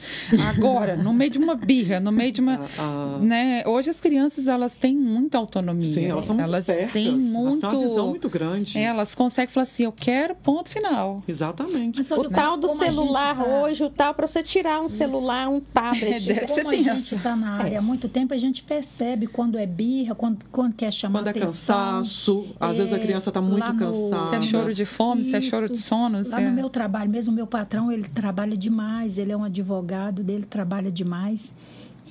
Agora, 0.49 0.95
no 0.95 1.13
meio 1.13 1.29
de 1.31 1.37
uma 1.37 1.55
birra, 1.55 1.99
no 1.99 2.11
meio 2.11 2.31
de 2.31 2.41
uma. 2.41 2.53
Ah, 2.79 3.15
ah. 3.15 3.19
Né? 3.21 3.63
Hoje 3.67 3.89
as 3.89 3.99
crianças 4.01 4.47
elas 4.47 4.75
têm 4.75 4.95
muita 4.95 5.37
autonomia. 5.37 5.93
Sim, 5.93 6.05
elas 6.05 6.25
são 6.25 6.35
muito 6.35 6.47
elas 6.47 6.67
espertas, 6.67 6.93
têm 6.93 7.07
elas 7.09 7.21
muito. 7.23 7.67
têm 7.67 7.77
uma 7.79 7.87
visão 7.87 8.07
muito 8.09 8.29
grande. 8.29 8.77
É, 8.77 8.83
elas 8.83 9.13
conseguem 9.15 9.51
falar 9.53 9.63
assim, 9.63 9.83
eu 9.83 9.91
quero 9.91 10.35
ponto 10.35 10.69
final. 10.69 11.21
Exatamente. 11.27 11.99
Mas, 11.99 12.11
O 12.11 12.29
tal 12.29 12.57
do 12.57 12.67
como 12.67 12.81
a 12.81 12.85
gente 12.85 12.95
celular 12.95 13.35
tá- 13.37 13.43
hoje, 13.43 13.83
o 13.83 13.89
tal 13.89 14.13
para 14.13 14.27
você 14.27 14.41
tirar 14.41 14.81
um 14.81 14.89
celular, 14.89 15.49
um 15.49 15.59
tablet. 15.59 16.19
Deve 16.25 16.47
ser 16.47 16.63
Como 16.63 16.69
a 16.69 16.75
gente 16.75 16.85
tenso. 16.85 17.15
está 17.15 17.35
na 17.35 17.57
área 17.57 17.79
há 17.79 17.81
muito 17.81 18.07
tempo, 18.09 18.33
a 18.33 18.37
gente 18.37 18.63
percebe 18.63 19.27
quando 19.27 19.57
é 19.57 19.65
birra, 19.73 20.15
quando, 20.15 20.45
quando 20.51 20.73
quer 20.73 20.91
chamar 20.93 21.19
Quando 21.19 21.27
é 21.27 21.29
atenção. 21.31 21.75
cansaço, 22.01 22.45
às 22.59 22.77
vezes 22.77 22.93
a 22.93 22.97
É, 22.97 22.99
criança 22.99 23.29
está 23.29 23.41
muito 23.41 23.65
no- 23.73 23.79
cansada. 23.79 24.29
Se 24.29 24.35
é 24.35 24.41
choro 24.41 24.73
de 24.73 24.85
fome, 24.85 25.23
se 25.23 25.35
é 25.35 25.41
choro 25.41 25.67
de 25.67 25.75
Isso. 25.75 25.87
sono, 25.87 26.21
Lá 26.29 26.41
é... 26.41 26.49
no 26.49 26.55
meu 26.55 26.69
trabalho, 26.69 27.09
mesmo 27.09 27.31
o 27.31 27.35
meu 27.35 27.47
patrão, 27.47 27.91
ele 27.91 28.03
trabalha 28.03 28.55
demais, 28.55 29.17
ele 29.17 29.31
é 29.31 29.37
um 29.37 29.43
advogado, 29.43 30.23
dele 30.23 30.45
trabalha 30.45 30.91
demais. 30.91 31.53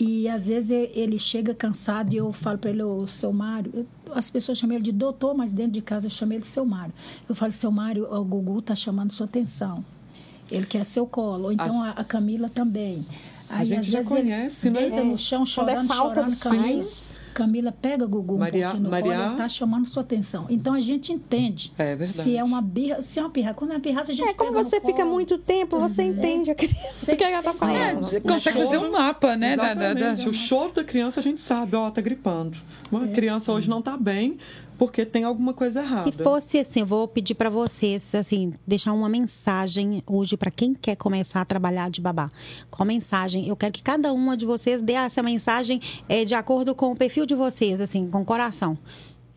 E 0.00 0.26
às 0.28 0.46
vezes 0.46 0.70
ele 0.70 1.18
chega 1.18 1.54
cansado 1.54 2.12
e 2.14 2.16
eu 2.16 2.32
falo 2.32 2.58
para 2.58 2.70
ele, 2.70 2.82
ô, 2.82 3.06
seu 3.06 3.32
Mário, 3.32 3.70
eu- 3.74 3.86
as 4.14 4.30
pessoas 4.30 4.56
chamam 4.58 4.74
ele 4.76 4.84
de 4.84 4.92
doutor, 4.92 5.34
mas 5.34 5.52
dentro 5.52 5.72
de 5.72 5.82
casa 5.82 6.06
eu 6.06 6.10
chamo 6.10 6.32
ele 6.32 6.40
de 6.40 6.46
seu 6.48 6.64
Mário. 6.64 6.92
Eu 7.28 7.34
falo, 7.34 7.52
seu 7.52 7.70
Mário, 7.70 8.06
o 8.12 8.24
Gugu 8.24 8.58
está 8.60 8.74
chamando 8.74 9.10
sua 9.12 9.26
atenção. 9.26 9.84
Ele 10.50 10.66
quer 10.66 10.84
seu 10.84 11.06
colo. 11.06 11.44
Ou 11.44 11.52
então 11.52 11.82
A- 11.82 11.88
a, 11.90 12.00
a 12.00 12.04
Camila 12.04 12.50
também. 12.52 13.06
Aí, 13.48 13.66
gente 13.66 13.80
às 13.80 13.86
já 13.86 13.98
vezes, 13.98 14.08
conhece, 14.08 14.68
ele 14.68 14.74
né? 14.80 14.88
Deita 14.90 15.04
no 15.04 15.18
chão, 15.18 15.44
Quando 15.54 15.68
é 15.68 15.72
chorando, 15.72 15.88
falta 15.88 16.14
chorando. 16.14 16.30
dos 16.30 16.42
Camila, 16.42 16.62
pais. 16.64 17.16
Camila 17.32 17.72
pega 17.72 18.06
Gugu 18.06 18.34
um 18.34 18.38
Maria- 18.38 18.66
pouquinho 18.66 18.84
no 18.84 18.90
Maria- 18.90 19.12
colo, 19.16 19.26
ele 19.28 19.36
tá 19.36 19.48
chamando 19.48 19.86
sua 19.86 20.02
atenção. 20.02 20.46
Então 20.50 20.74
a 20.74 20.80
gente 20.80 21.12
entende. 21.12 21.72
É 21.78 21.96
verdade. 21.96 22.22
Se 22.22 22.36
é 22.36 22.44
uma 22.44 22.60
birra, 22.60 23.02
se 23.02 23.18
é 23.18 23.22
uma 23.22 23.28
birra. 23.30 23.54
Quando 23.54 23.70
é 23.70 23.74
uma 23.74 23.80
birra, 23.80 24.00
a 24.02 24.04
gente 24.04 24.22
É, 24.22 24.32
como 24.34 24.52
você 24.52 24.80
fica 24.80 24.98
colo. 25.02 25.10
muito 25.10 25.38
tempo, 25.38 25.78
você 25.78 26.02
entende 26.04 26.50
a 26.50 26.54
criança. 26.54 26.92
Sei- 26.94 27.14
O 27.14 27.18
que 27.18 27.24
ela 27.24 27.42
tá 27.42 27.50
sei 27.50 27.58
falando? 27.58 28.14
É, 28.16 28.20
consegue 28.20 28.58
fazer 28.58 28.78
um 28.78 28.92
mapa, 28.92 29.36
né? 29.36 29.56
da- 29.56 29.74
da- 29.74 29.94
da-. 29.94 30.12
O 30.28 30.32
choro 30.34 30.72
da 30.72 30.84
criança 30.84 31.20
a 31.20 31.22
gente 31.22 31.40
sabe, 31.40 31.74
ó, 31.76 31.90
tá 31.90 32.00
gripando. 32.00 32.56
Uma 32.90 33.08
criança 33.08 33.50
hoje 33.52 33.68
não 33.68 33.80
tá 33.82 33.96
bem 33.96 34.36
porque 34.78 35.04
tem 35.04 35.24
alguma 35.24 35.52
coisa 35.52 35.80
errada. 35.80 36.10
Se 36.10 36.18
fosse 36.18 36.58
assim, 36.58 36.80
eu 36.80 36.86
vou 36.86 37.06
pedir 37.06 37.34
para 37.34 37.50
vocês, 37.50 38.14
assim, 38.14 38.52
deixar 38.66 38.92
uma 38.92 39.08
mensagem 39.08 40.02
hoje 40.06 40.36
para 40.36 40.50
quem 40.50 40.74
quer 40.74 40.96
começar 40.96 41.40
a 41.40 41.44
trabalhar 41.44 41.90
de 41.90 42.00
babá. 42.00 42.30
Qual 42.70 42.86
mensagem? 42.86 43.46
Eu 43.46 43.56
quero 43.56 43.72
que 43.72 43.82
cada 43.82 44.12
uma 44.12 44.36
de 44.36 44.44
vocês 44.44 44.82
dê 44.82 44.94
essa 44.94 45.22
mensagem 45.22 45.80
é, 46.08 46.24
de 46.24 46.34
acordo 46.34 46.74
com 46.74 46.92
o 46.92 46.96
perfil 46.96 47.26
de 47.26 47.34
vocês, 47.34 47.80
assim, 47.80 48.08
com 48.08 48.22
o 48.22 48.24
coração. 48.24 48.76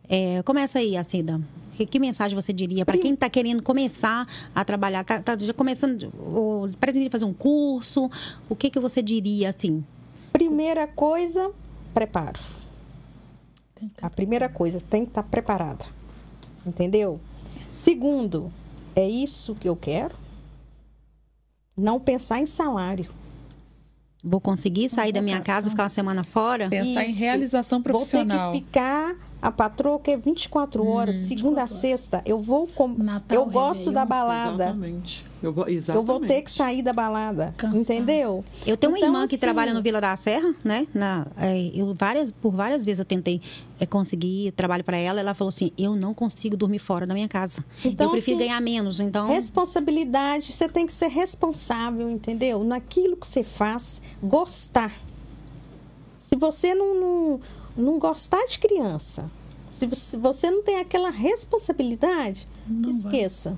É, 0.08 0.42
começa 0.44 0.80
aí, 0.80 0.98
Acida. 0.98 1.42
Que, 1.76 1.86
que 1.86 2.00
mensagem 2.00 2.40
você 2.40 2.54
diria 2.54 2.86
para 2.86 2.98
quem 2.98 3.14
está 3.14 3.30
querendo 3.30 3.62
começar 3.62 4.26
a 4.54 4.64
trabalhar? 4.64 5.04
Tá, 5.04 5.20
tá 5.20 5.38
já 5.38 5.54
começando, 5.54 6.12
ou 6.32 6.70
pretende 6.80 7.10
fazer 7.10 7.26
um 7.26 7.34
curso? 7.34 8.10
O 8.48 8.56
que 8.56 8.70
que 8.70 8.80
você 8.80 9.02
diria 9.02 9.50
assim? 9.50 9.84
Primeira 10.32 10.88
coisa, 10.88 11.52
preparo. 11.94 12.40
Que 13.76 13.92
A 14.02 14.10
primeira 14.10 14.48
coisa, 14.48 14.80
tem 14.80 15.04
que 15.04 15.12
estar 15.12 15.24
preparada. 15.24 15.86
Entendeu? 16.66 17.20
Segundo, 17.74 18.52
é 18.96 19.08
isso 19.08 19.56
que 19.56 19.68
eu 19.68 19.76
quero? 19.76 20.16
Não 21.78 22.00
pensar 22.00 22.40
em 22.40 22.46
salário. 22.46 23.12
Vou 24.24 24.42
conseguir 24.42 24.90
sair 24.90 25.12
da 25.12 25.22
minha 25.22 25.40
casa, 25.40 25.70
ficar 25.70 25.84
uma 25.84 25.90
semana 25.90 26.24
fora? 26.24 26.68
Pensar 26.68 27.04
em 27.04 27.12
Isso. 27.12 27.20
realização 27.20 27.80
profissional. 27.80 28.52
Vou 28.52 28.54
ter 28.54 28.60
que 28.60 28.66
ficar 28.66 29.16
a 29.42 29.52
patroa 29.52 30.00
que 30.00 30.12
é 30.12 30.18
24 30.18 30.86
horas, 30.88 31.16
segunda 31.16 31.62
a 31.62 31.66
24 31.66 31.76
sexta. 31.76 32.22
Eu 32.26 32.40
vou 32.42 32.66
com... 32.68 32.88
Natal, 32.88 33.38
eu 33.38 33.46
gosto 33.46 33.92
da 33.92 34.02
Réveillon. 34.02 34.08
balada. 34.08 34.64
Exatamente. 34.66 35.26
Eu 35.44 35.54
vou, 35.54 35.66
Eu 35.68 35.74
exatamente. 35.76 36.08
vou 36.08 36.20
ter 36.22 36.42
que 36.42 36.52
sair 36.52 36.82
da 36.82 36.92
balada, 36.92 37.54
Cansada. 37.56 37.78
entendeu? 37.80 38.44
Eu 38.66 38.76
tenho 38.76 38.92
uma 38.94 38.98
Então, 38.98 39.10
irmã 39.10 39.28
que 39.28 39.36
assim, 39.36 39.42
trabalha 39.42 39.74
no 39.76 39.82
Vila 39.84 40.02
da 40.02 40.16
Serra, 40.16 40.56
né? 40.64 40.88
Na, 40.92 41.28
é, 41.38 41.72
eu 41.76 41.94
várias, 41.94 42.32
por 42.32 42.52
várias 42.52 42.84
vezes 42.84 42.98
eu 43.00 43.06
tentei 43.06 43.40
é, 43.80 43.86
conseguir 43.86 44.52
trabalho 44.54 44.84
para 44.84 44.98
ela. 44.98 45.20
Ela 45.20 45.36
falou 45.36 45.50
assim: 45.50 45.72
eu 45.78 45.96
não 45.96 46.16
consigo 46.16 46.58
dormir 46.58 46.80
fora 46.80 47.06
da 47.06 47.14
minha 47.14 47.28
casa. 47.28 47.64
Então, 47.84 48.08
eu 48.08 48.12
prefiro 48.14 48.38
assim, 48.38 48.48
ganhar 48.48 48.60
menos. 48.62 49.00
Então, 49.00 49.28
Responsabilidade, 49.28 50.52
você 50.52 50.68
tem 50.68 50.88
que 50.88 50.94
ser 50.94 51.10
responsável, 51.10 52.10
entendeu? 52.10 52.64
Naquilo 52.64 53.16
que 53.16 53.28
você 53.28 53.44
faz, 53.44 54.02
gostar. 54.24 54.92
Se 56.20 56.36
você 56.36 56.74
não, 56.74 56.96
não, 57.00 57.40
não 57.78 58.00
gostar 58.00 58.44
de 58.46 58.58
criança, 58.60 59.30
se 59.72 59.86
você, 60.18 60.50
não 60.50 60.64
tem 60.64 60.80
aquela 60.80 61.10
responsabilidade, 61.10 62.48
Não 62.68 62.82
vai. 62.84 62.92
esqueça. 62.92 63.58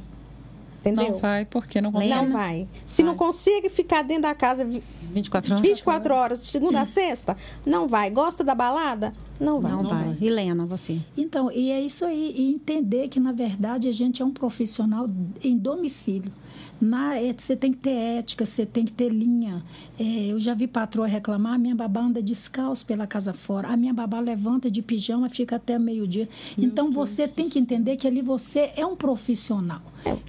Entendeu? 0.80 1.12
Não 1.14 1.20
vai, 1.20 1.44
porque 1.44 1.82
não 1.82 1.92
Não 1.92 2.00
consegue. 2.02 2.32
vai. 2.32 2.68
Se 2.86 3.04
não 3.04 3.16
Vai. 3.16 3.28
consegue 3.28 3.68
ficar 3.70 4.04
dentro 4.04 4.24
da 4.24 4.34
casa 4.36 4.64
vi- 4.64 4.82
24 5.12 5.54
anos. 5.54 5.68
24 5.68 6.14
horas, 6.14 6.42
de 6.42 6.48
segunda 6.48 6.82
a 6.82 6.86
sexta, 6.86 7.36
não 7.66 7.88
vai. 7.88 8.10
Gosta 8.10 8.42
da 8.44 8.56
balada? 8.56 9.14
Não 9.40 9.60
vai. 9.60 9.72
Não, 9.72 9.84
Não 9.84 9.90
vai. 9.90 10.04
vai. 10.14 10.18
Helena, 10.22 10.66
você. 10.66 11.02
Então, 11.18 11.52
e 11.52 11.72
é 11.72 11.82
isso 11.82 12.06
aí, 12.06 12.34
e 12.38 12.54
entender 12.54 13.10
que, 13.10 13.20
na 13.20 13.32
verdade, 13.34 13.88
a 13.90 13.92
gente 13.92 14.22
é 14.22 14.26
um 14.26 14.32
profissional 14.32 15.08
em 15.44 15.58
domicílio. 15.58 16.32
Na, 16.80 17.16
é, 17.16 17.34
você 17.34 17.56
tem 17.56 17.72
que 17.72 17.80
ter 17.80 17.90
ética, 17.90 18.46
você 18.46 18.66
tem 18.66 18.86
que 18.86 18.94
ter 18.94 19.10
linha. 19.10 19.64
É, 20.00 20.04
eu 20.04 20.40
já 20.40 20.54
vi 20.54 20.68
patroa 20.68 21.08
reclamar, 21.08 21.54
a 21.54 21.58
minha 21.58 21.76
babá 21.76 22.02
anda 22.02 22.22
descalço 22.22 22.86
pela 22.86 23.08
casa 23.08 23.34
fora, 23.34 23.70
a 23.70 23.78
minha 23.78 23.94
babá 23.94 24.20
levanta 24.20 24.70
de 24.70 24.82
pijama, 24.82 25.30
fica 25.30 25.56
até 25.56 25.80
meio-dia. 25.80 26.30
Então, 26.58 26.92
você 26.92 27.28
tem 27.28 27.50
que 27.50 27.60
entender 27.60 27.98
que 27.98 28.08
ali 28.08 28.22
você 28.22 28.72
é 28.76 28.86
um 28.86 28.96
profissional. 28.96 29.82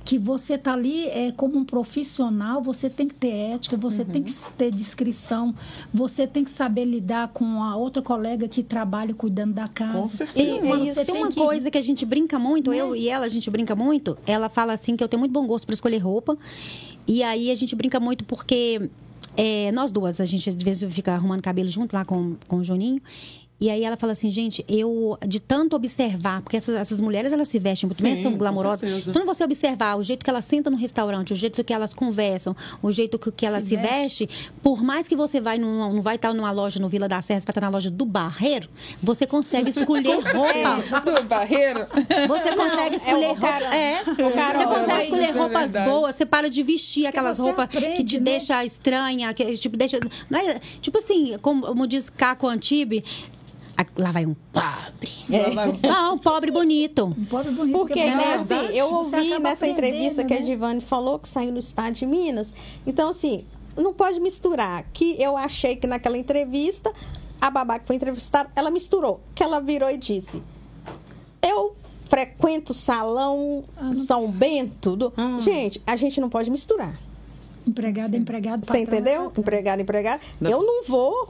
Que 0.05 0.19
você 0.19 0.55
está 0.55 0.73
ali 0.73 1.07
é, 1.09 1.31
como 1.33 1.57
um 1.59 1.65
profissional, 1.65 2.63
você 2.63 2.89
tem 2.91 3.07
que 3.07 3.15
ter 3.15 3.29
ética, 3.29 3.77
você 3.77 4.05
tem 4.05 4.23
que 4.23 4.33
ter 4.57 4.71
discrição, 4.71 5.55
você 5.93 6.27
tem 6.27 6.43
que 6.43 6.51
saber 6.51 6.85
lidar 6.85 7.29
com 7.29 7.63
a 7.63 7.77
outra 7.77 8.03
colega 8.03 8.49
que 8.49 8.63
trabalha 8.63 9.15
cuidando 9.15 9.53
da 9.55 9.69
casa. 9.69 9.93
Com 9.99 10.09
certeza. 10.09 10.49
E- 10.77 10.85
isso. 10.89 10.95
você 10.95 11.05
Tem 11.05 11.15
tem 11.15 11.23
uma 11.23 11.31
que- 11.31 11.37
coisa 11.41 11.71
que 11.71 11.79
a 11.79 11.83
gente 11.83 12.05
brinca 12.07 12.39
muito, 12.39 12.73
eu 12.73 12.97
e 12.97 13.09
ela, 13.09 13.27
a 13.27 13.29
gente 13.29 13.51
brinca 13.51 13.77
muito. 13.77 14.17
Ela 14.27 14.49
fala 14.49 14.73
assim 14.73 14.97
que 14.97 15.05
eu 15.05 15.09
tenho 15.09 15.21
muito 15.21 15.33
bom 15.33 15.47
gosto 15.47 15.67
para 15.67 15.75
escolher 15.75 15.99
roupa. 15.99 16.37
E 17.07 17.23
aí 17.23 17.51
a 17.51 17.55
gente 17.55 17.77
brinca 17.77 18.01
muito 18.01 18.25
porque 18.25 18.91
é, 19.37 19.71
nós 19.73 19.93
duas, 19.93 20.21
a 20.21 20.25
gente 20.25 20.49
às 20.51 20.57
vezes 20.57 20.93
fica 20.93 21.13
arrumando 21.15 21.41
cabelo 21.43 21.69
junto 21.69 21.93
lá 21.93 22.05
com, 22.05 22.35
com 22.49 22.57
o 22.57 22.65
Juninho. 22.65 23.01
E 23.61 23.69
aí 23.71 23.83
ela 23.83 23.97
fala 23.97 24.13
assim, 24.13 24.31
gente, 24.31 24.65
eu 24.69 25.19
de 25.27 25.41
tanto 25.41 25.75
observar, 25.75 26.43
porque 26.43 26.57
essas, 26.57 26.77
essas 26.77 27.01
mulheres 27.01 27.33
elas 27.33 27.49
se 27.49 27.59
vestem 27.59 27.89
muito 27.89 28.01
bem, 28.01 28.15
Sim, 28.15 28.23
são 28.23 28.31
com 28.33 28.39
glamourosas. 28.39 29.05
Então 29.07 29.27
você 29.27 29.43
observar 29.43 29.97
o 29.99 30.03
jeito 30.05 30.25
que 30.25 30.31
elas 30.31 30.45
sentam 30.45 30.71
no 30.71 30.79
restaurante, 30.79 31.33
o 31.33 31.37
jeito 31.37 31.65
que 31.65 31.73
elas 31.73 31.93
conversam, 31.93 32.55
o 32.81 32.93
jeito 32.93 33.19
que, 33.19 33.33
que 33.33 33.45
elas 33.45 33.67
se 33.67 33.77
veste, 33.77 34.29
por 34.63 34.81
mais 34.83 35.09
que 35.09 35.17
você 35.17 35.41
vai 35.41 35.59
não 35.59 36.01
vai 36.01 36.15
estar 36.15 36.33
numa 36.33 36.53
loja 36.53 36.79
no 36.79 36.89
Vila 36.89 37.09
da 37.09 37.21
Serra, 37.21 37.41
você 37.41 37.47
vai 37.47 37.51
estar 37.51 37.61
na 37.61 37.69
loja 37.69 37.91
do 37.91 38.05
Barreiro, 38.07 38.69
você 39.03 39.27
consegue 39.27 39.71
escolher 39.71 40.21
roupa. 40.23 41.01
Do 41.05 41.23
barreiro. 41.25 41.87
Você 42.29 42.55
consegue 42.55 42.97
escolher 42.97 43.25
É 43.25 43.27
roupa. 43.29 43.41
Carol. 43.41 43.73
É, 43.73 44.03
O 44.03 44.31
você 44.31 44.67
consegue 44.67 44.93
é 45.01 45.03
escolher 45.03 45.25
é 45.25 45.31
roupas 45.33 45.61
verdade. 45.63 45.91
boas, 45.91 46.15
você 46.15 46.25
para 46.25 46.49
de 46.49 46.63
vestir 46.63 47.07
aquelas 47.07 47.39
roupas 47.41 47.67
que 47.69 47.79
aprende, 47.79 48.05
te 48.05 48.19
né? 48.19 48.25
deixa 48.25 48.65
estranha, 48.65 49.35
que 49.35 49.57
tipo, 49.57 49.77
deixa. 49.77 49.99
não 50.31 50.39
é- 50.39 50.61
tipo 50.81 50.99
assim, 50.99 51.37
como, 51.43 51.67
como 51.67 51.87
diz 51.89 52.09
Caco 52.09 52.47
Antibe, 52.47 53.05
lá 53.97 54.13
vai 54.13 54.27
um 54.27 54.35
pobre. 54.53 55.11
Não, 55.83 56.15
um 56.15 56.19
pobre 56.19 56.51
bonito. 56.51 57.07
Um 57.17 57.25
pobre 57.25 57.53
bonito. 57.53 57.79
Porque, 57.79 57.95
você 57.95 58.07
né, 58.11 58.17
vai- 58.17 58.35
assim, 58.35 58.77
eu 58.77 58.93
ouvi 58.93 59.39
nessa 59.39 59.67
entrevista 59.67 60.25
que 60.25 60.35
a 60.35 60.41
né? 60.41 60.43
Divane 60.47 60.81
falou, 60.81 61.19
que 61.19 61.29
saiu 61.29 61.53
no 61.53 61.59
estado 61.59 61.93
de 61.95 62.07
Minas. 62.07 62.55
Então, 62.87 63.11
assim, 63.11 63.45
não 63.77 63.93
pode 63.95 64.19
misturar. 64.21 64.85
Que 64.93 65.21
eu 65.23 65.37
achei 65.37 65.77
que 65.77 65.87
naquela 65.87 66.19
entrevista, 66.19 66.93
a 67.41 67.51
babá 67.51 67.79
que 67.79 67.87
foi 67.87 67.97
entrevistada, 67.97 68.51
ela 68.57 68.71
misturou. 68.71 69.21
Que 69.35 69.43
ela 69.45 69.61
virou 69.61 69.89
e 69.91 69.97
disse: 69.97 70.43
Eu 71.41 71.77
frequento 72.09 72.73
o 72.73 72.75
salão 72.75 73.65
Ah, 73.77 73.93
São 73.93 74.29
Bento. 74.31 74.97
do-" 74.97 75.13
Ah. 75.17 75.39
Gente, 75.41 75.81
a 75.87 75.95
gente 75.95 76.21
não 76.21 76.29
pode 76.29 76.51
misturar. 76.51 76.99
Empregado, 77.67 78.15
é 78.15 78.17
empregado. 78.19 78.65
Você 78.65 78.67
patrão 78.67 78.81
é 78.81 78.83
entendeu? 78.83 79.23
patrão. 79.25 79.41
Empregado, 79.43 79.83
empregado. 79.83 80.21
Não. 80.41 80.51
Eu 80.51 80.63
não 80.63 80.85
vou. 80.85 81.29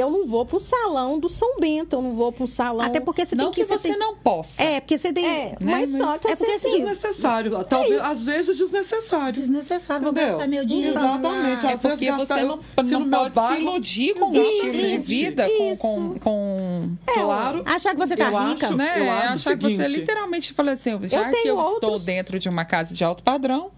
Eu 0.00 0.10
não 0.10 0.26
vou 0.26 0.44
para 0.46 0.56
o 0.56 0.60
salão 0.60 1.18
do 1.18 1.28
São 1.28 1.56
Bento, 1.60 1.96
eu 1.96 2.02
não 2.02 2.14
vou 2.14 2.32
para 2.32 2.44
o 2.44 2.46
salão. 2.46 2.84
Até 2.84 3.00
porque 3.00 3.24
você 3.24 3.34
Não 3.34 3.46
tem 3.46 3.52
que 3.54 3.60
que 3.70 3.78
você 3.78 3.88
tem- 3.90 3.98
não 3.98 4.16
possa. 4.16 4.62
É, 4.62 4.80
porque 4.80 4.96
você 4.98 5.12
tem. 5.12 5.24
É, 5.26 5.44
né, 5.50 5.56
mas 5.60 5.90
só 5.90 6.06
mas 6.06 6.20
que 6.22 6.28
é 6.28 6.36
porque 6.36 6.52
assim, 6.52 6.70
Desnecessário. 6.78 7.64
Talvez, 7.64 8.00
às 8.00 8.24
vezes, 8.24 8.56
desnecessário. 8.58 9.40
Desnecessário. 9.40 10.02
Vou 10.02 10.12
Entendeu? 10.12 10.30
gastar 10.32 10.48
meu 10.48 10.64
dinheiro. 10.64 10.90
Exatamente. 10.98 11.66
É 11.66 11.72
Às 11.74 11.82
vezes 11.82 11.98
porque 11.98 12.06
gastar- 12.06 12.38
você 12.38 12.44
não, 12.44 12.60
se 12.84 12.92
não 12.92 13.00
no 13.00 13.06
meu 13.06 13.18
pode 13.20 13.34
se 13.34 13.40
bairro- 13.40 13.62
iludir 13.62 14.14
com 14.14 14.30
o 14.30 14.34
estilo 14.36 14.72
de 14.72 14.98
vida, 14.98 15.48
com, 15.48 15.76
com, 15.76 16.18
com 16.18 16.90
Claro. 17.06 17.62
Achar 17.66 17.90
que 17.92 17.98
você 17.98 18.16
tá 18.16 18.30
eu 18.30 18.48
rica. 18.48 18.66
Acho, 18.66 18.76
né? 18.76 18.94
eu 19.00 19.10
acho 19.10 19.30
o 19.30 19.34
achar 19.34 19.58
que 19.58 19.76
você 19.76 19.86
literalmente 19.88 20.52
fala 20.52 20.72
assim, 20.72 20.98
já 21.04 21.24
que 21.24 21.42
tenho 21.42 21.58
eu 21.58 21.74
estou 21.74 21.98
dentro 21.98 22.38
de 22.38 22.48
uma 22.48 22.64
casa 22.64 22.94
de 22.94 23.04
alto 23.04 23.22
padrão, 23.22 23.70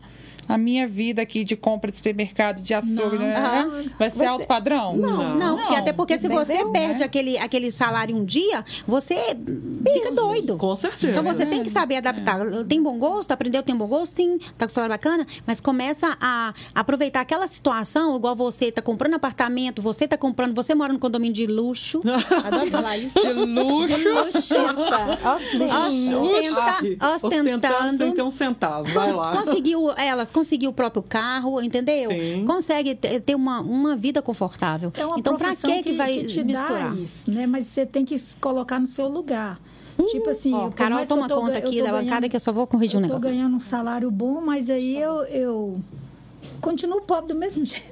a 0.55 0.59
minha 0.59 0.87
vida 0.87 1.23
aqui 1.23 1.45
de 1.45 1.57
compra 1.57 1.91
de 1.91 1.97
supermercado, 1.97 2.61
de 2.61 2.75
açougue, 2.75 3.17
Não, 3.19 3.27
né, 3.27 3.37
aham. 3.37 3.85
vai 3.99 4.11
ser 4.11 4.19
Você- 4.19 4.25
alto 4.27 4.47
padrão? 4.47 4.97
Não, 4.97 5.37
não, 5.39 5.57
porque 5.59 5.75
até 5.77 5.93
porque 5.93 6.19
se 6.19 6.29
você 6.29 6.53
Entendeu? 6.55 6.73
perde 6.73 7.01
Né? 7.01 7.07
aquele, 7.07 7.39
aquele 7.39 7.71
salário 7.71 8.17
um 8.17 8.25
dia, 8.25 8.65
você 8.87 9.15
fica 9.15 10.15
doido. 10.15 10.57
Com 10.57 10.77
certeza. 10.77 11.13
Então 11.13 11.25
você 11.25 11.47
tem 11.47 11.63
que 11.63 11.71
saber 11.71 11.97
adaptar. 11.97 12.39
Tem 12.69 12.83
bom 12.83 12.99
gosto, 12.99 13.33
aprendeu, 13.33 13.63
tem 13.63 13.75
bom 13.75 13.87
gosto, 13.87 14.17
sim, 14.17 14.39
tá 14.59 14.67
com 14.67 14.73
salário 14.73 14.93
bacana, 14.93 15.27
mas 15.47 15.61
começa 15.61 16.17
a 16.21 16.53
aproveitar 16.75 17.21
aquela 17.21 17.47
situação, 17.47 18.17
igual 18.17 18.37
você 18.37 18.71
tá 18.71 18.83
comprando 18.83 19.15
apartamento, 19.15 19.81
você 19.81 20.07
tá 20.07 20.17
comprando, 20.17 20.55
você 20.55 20.75
mora 20.75 20.93
no 20.93 20.99
condomínio 20.99 21.35
de 21.35 21.47
luxo. 21.47 22.01
Adoro 22.45 22.71
falar 22.71 22.97
isso. 22.99 23.19
De 23.21 23.33
luxo. 23.33 23.95
Ostenta, 24.27 24.83
ostenta. 24.83 25.33
Ostenta- 25.33 25.75
Ai, 25.75 27.15
ostentando. 27.15 27.99
sem 27.99 28.13
ter 28.13 28.23
um 28.23 28.31
centavo. 28.31 28.91
Vai 28.93 29.13
lá. 29.13 29.37
Conseguiu, 29.37 29.91
elas 29.97 30.31
conseguiu 30.43 30.71
o 30.71 30.73
próprio 30.73 31.03
carro, 31.03 31.63
entendeu? 31.63 32.11
Sim. 32.11 32.45
Consegue 32.45 32.95
ter 32.97 33.35
uma, 33.35 33.61
uma 33.61 33.97
vida 33.97 34.21
confortável. 34.21 34.91
É 34.95 35.07
uma 35.07 35.19
então, 35.19 35.37
pra 35.37 35.47
profissão 35.49 35.71
que 35.73 35.83
que 35.85 35.93
vai 35.93 36.19
te 36.25 36.43
misturar? 36.43 36.95
dá 36.95 37.01
isso, 37.01 37.31
né? 37.31 37.47
Mas 37.47 37.67
você 37.69 37.87
tem 37.87 38.05
que 38.05 38.19
se 38.19 38.37
colocar 38.37 38.79
no 38.81 38.87
seu 38.87 39.07
lugar. 39.09 39.61
tipo 40.11 40.29
assim, 40.31 40.53
Ó, 40.53 40.65
por 40.69 40.75
Carol, 40.75 40.99
que 41.01 41.07
toma 41.07 41.29
tô 41.29 41.37
conta 41.41 41.59
aqui 41.59 41.81
da 41.83 41.93
bancada 41.93 42.05
ganhando- 42.05 42.29
que 42.31 42.37
eu 42.37 42.41
só 42.41 42.53
vou 42.53 42.67
corrigir 42.67 42.99
um 42.99 43.03
eu 43.05 43.09
tô 43.09 43.15
negócio. 43.15 43.35
ganhando 43.37 43.57
um 43.57 43.61
salário 43.61 44.11
bom, 44.11 44.41
mas 44.41 44.69
aí 44.69 44.97
eu, 45.01 45.23
eu 45.25 45.81
continuo 46.61 47.01
pobre 47.03 47.33
do 47.33 47.39
mesmo 47.39 47.63
jeito. 47.65 47.85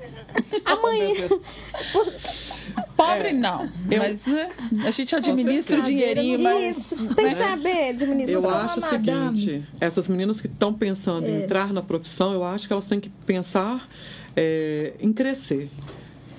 Amanhã. 0.64 1.14
Pobre 3.00 3.32
não, 3.32 3.68
mas 3.98 4.26
né, 4.26 4.48
a 4.84 4.90
gente 4.90 5.16
administra 5.16 5.78
o 5.78 5.82
dinheirinho, 5.82 6.38
mas 6.38 6.92
Isso, 6.92 7.14
tem 7.14 7.28
que 7.28 7.34
saber 7.34 7.88
administrar. 7.90 8.42
Eu 8.42 8.50
acho 8.50 8.78
o 8.78 8.82
madame. 8.82 9.36
seguinte: 9.36 9.68
essas 9.80 10.06
meninas 10.06 10.40
que 10.40 10.46
estão 10.46 10.74
pensando 10.74 11.26
em 11.26 11.42
entrar 11.42 11.72
na 11.72 11.80
profissão, 11.82 12.34
eu 12.34 12.44
acho 12.44 12.66
que 12.66 12.72
elas 12.72 12.86
têm 12.86 13.00
que 13.00 13.08
pensar 13.08 13.88
é, 14.36 14.92
em 15.00 15.12
crescer. 15.12 15.70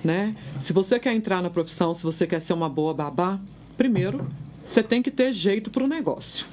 Né? 0.04 0.36
Se 0.60 0.72
você 0.72 0.98
quer 0.98 1.12
entrar 1.12 1.42
na 1.42 1.50
profissão, 1.50 1.92
se 1.94 2.02
você 2.02 2.26
quer 2.26 2.40
ser 2.40 2.52
uma 2.52 2.68
boa 2.68 2.94
babá, 2.94 3.40
primeiro, 3.76 4.28
você 4.64 4.82
tem 4.82 5.02
que 5.02 5.10
ter 5.10 5.32
jeito 5.32 5.70
para 5.70 5.82
o 5.82 5.88
negócio. 5.88 6.46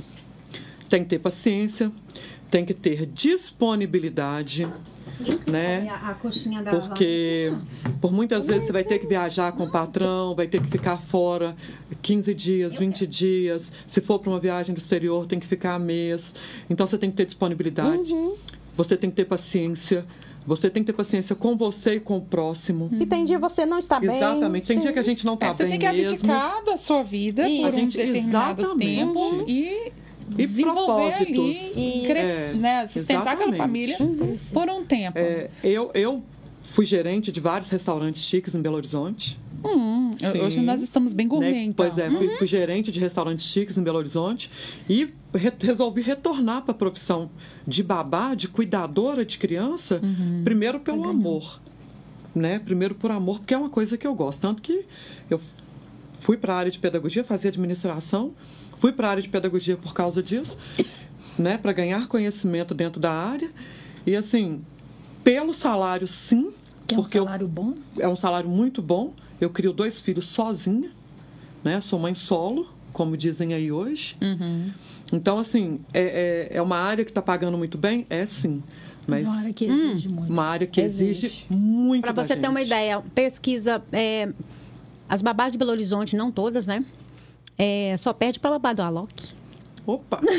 Tem 0.88 1.03
que 1.03 1.10
ter 1.10 1.20
paciência, 1.20 1.91
tem 2.49 2.66
que 2.66 2.74
ter 2.74 3.05
disponibilidade, 3.05 4.68
né? 5.47 5.88
A, 5.89 6.09
a 6.09 6.13
coxinha 6.13 6.61
da 6.61 6.72
Porque 6.72 7.53
por 8.01 8.11
muitas 8.11 8.47
vezes 8.47 8.65
você 8.65 8.72
vai 8.72 8.84
ter 8.84 8.99
que 8.99 9.07
viajar 9.07 9.51
com 9.51 9.63
o 9.65 9.72
patrão, 9.72 10.36
vai 10.36 10.47
ter 10.47 10.61
que 10.61 10.67
ficar 10.70 10.97
fora 10.97 11.55
15 12.01 12.34
dias, 12.34 12.78
20 12.78 13.05
dias. 13.07 13.72
Se 13.88 14.01
for 14.01 14.20
para 14.20 14.30
uma 14.32 14.39
viagem 14.39 14.74
do 14.74 14.78
exterior, 14.78 15.26
tem 15.28 15.39
que 15.39 15.47
ficar 15.47 15.78
mês. 15.80 16.34
Então 16.70 16.86
você 16.88 16.97
tem 16.97 17.09
que 17.09 17.17
ter 17.17 17.26
disponibilidade. 17.26 18.13
Você 18.78 18.95
tem 18.95 19.09
que 19.09 19.15
ter 19.15 19.26
paciência. 19.26 20.05
Você 20.47 20.70
tem 20.70 20.82
que 20.84 20.88
ter 20.91 20.97
paciência 20.97 21.36
com 21.36 21.55
você 21.55 21.95
e 21.95 21.99
com 21.99 22.17
o 22.17 22.22
próximo. 22.22 22.89
E 22.99 23.05
tem 23.05 23.26
dia 23.26 23.38
você 23.38 23.65
não 23.65 23.78
está 23.78 23.99
bem. 23.99 24.15
Exatamente. 24.15 24.67
Tem 24.67 24.80
dia 24.80 24.91
que 24.93 24.97
a 24.99 25.03
gente 25.03 25.26
não 25.26 25.34
está 25.36 25.47
é, 25.47 25.53
você 25.53 25.63
bem 25.63 25.72
tem 25.72 25.80
que 25.80 25.91
mesmo. 25.91 26.09
abdicar 26.32 26.63
da 26.63 26.78
sua 26.78 27.03
vida 27.03 27.47
Isso. 27.47 27.61
por 27.61 27.65
A 27.65 27.70
um 27.70 27.72
gente- 27.80 27.97
determinado 27.97 28.61
exatamente. 28.61 28.95
tempo 28.95 29.43
e 29.47 29.91
E 30.38 30.41
desenvolver 30.43 31.13
ali, 31.13 32.03
cres- 32.05 32.15
É, 32.17 32.53
né, 32.53 32.86
sustentar 32.88 33.34
aquela 33.34 33.49
exatamente. 33.53 33.95
família 33.97 33.97
por 34.53 34.69
um 34.69 34.86
tempo. 34.86 35.17
É, 35.17 35.49
eu, 35.63 35.91
eu 35.93 36.23
fui 36.63 36.86
gerente 36.86 37.32
de 37.32 37.39
vários 37.39 37.69
restaurantes 37.69 38.21
chiques 38.23 38.53
em 38.55 38.61
Belo 38.61 38.75
Horizonte. 38.75 39.39
Hum, 39.63 40.11
hoje 40.41 40.61
nós 40.61 40.82
estamos 40.82 41.11
bem 41.11 41.27
gourmet, 41.27 41.51
né? 41.51 41.63
então. 41.63 41.86
Pois 41.86 41.97
é, 41.97 42.09
fui, 42.09 42.30
fui 42.38 42.47
gerente 42.47 42.91
de 42.93 42.99
restaurantes 42.99 43.43
chiques 43.43 43.77
em 43.77 43.84
Belo 43.84 43.97
Horizonte 43.97 44.49
e 44.88 45.09
re- 45.34 45.51
resolvi 45.59 46.01
retornar 46.01 46.61
para 46.61 46.71
a 46.71 46.75
profissão 46.75 47.30
de 47.67 47.84
babá, 47.84 48.34
de 48.36 48.47
cuidadora 48.47 49.25
de 49.25 49.38
criança, 49.38 49.99
Uhum. 50.01 50.41
primeiro 50.45 50.80
pelo 50.80 51.07
amor. 51.09 51.59
Né? 52.34 52.59
Primeiro 52.59 52.95
por 52.95 53.11
amor, 53.11 53.39
porque 53.39 53.53
é 53.53 53.57
uma 53.57 53.69
coisa 53.69 53.97
que 53.97 54.07
eu 54.07 54.13
gosto. 54.15 54.39
Tanto 54.39 54.61
que 54.61 54.86
eu 55.30 55.41
fui 56.20 56.38
para 56.38 56.53
a 56.53 56.57
área 56.57 56.72
de 56.72 56.80
pedagogia, 56.80 57.24
fazia 57.24 57.49
administração, 57.49 58.34
fui 58.80 58.91
para 58.91 59.07
a 59.07 59.11
área 59.11 59.24
de 59.24 59.30
pedagogia 59.30 59.78
por 59.78 59.93
causa 59.93 60.22
disso, 60.24 60.57
né? 61.38 61.57
para 61.57 61.72
ganhar 61.72 62.07
conhecimento 62.07 62.74
dentro 62.74 62.99
da 62.99 63.11
área. 63.11 63.49
E 64.05 64.15
assim, 64.15 64.61
pelo 65.24 65.53
salário, 65.53 66.07
sim, 66.07 66.51
Que 66.88 66.95
é 66.95 66.97
um 66.97 67.01
porque 67.01 67.20
eu 67.20 67.24
salário 67.26 67.47
bom. 67.47 67.74
é 67.99 68.07
um 68.07 68.15
salário 68.15 68.49
muito 68.49 68.82
bom. 68.82 69.13
Eu 69.39 69.49
crio 69.49 69.72
dois 69.72 69.99
filhos 69.99 70.26
sozinha, 70.28 70.91
né? 71.63 71.80
Sou 71.82 71.97
mãe 71.99 72.13
solo, 72.13 72.67
como 72.91 73.15
dizem 73.15 73.53
aí 73.53 73.72
hoje. 73.72 74.15
Uhum. 74.22 74.72
Então, 75.13 75.39
assim, 75.39 75.80
é, 75.93 76.49
é, 76.51 76.57
é 76.57 76.61
uma 76.61 76.78
área 76.78 77.03
que 77.05 77.11
está 77.11 77.22
pagando 77.22 77.57
muito 77.57 77.78
bem? 77.78 78.05
É 78.09 78.26
sim. 78.26 78.61
Mas 79.07 79.28
Uma 79.28 79.38
área 79.39 79.53
que 79.53 79.65
exige 79.65 80.09
muito. 80.09 80.32
uma 80.32 80.43
área 80.43 80.67
que 80.67 80.80
exige, 80.82 81.26
Exige. 81.26 81.45
muito 81.49 82.03
Para 82.03 82.11
você 82.11 82.36
ter 82.36 82.47
uma 82.47 82.61
ideia, 82.61 83.01
pesquisa. 83.15 83.82
é, 83.91 84.30
as 85.10 85.22
babás 85.22 85.51
de 85.51 85.57
Belo 85.57 85.72
Horizonte, 85.72 86.16
não 86.16 86.32
todas, 86.32 86.68
né? 86.68 86.86
É, 87.57 87.95
só 87.97 88.14
perde 88.14 88.39
para 88.39 88.51
babá 88.51 88.72
do 88.74 88.82
Alok. 88.82 89.38
Opa! 89.86 90.20
É. 90.24 90.30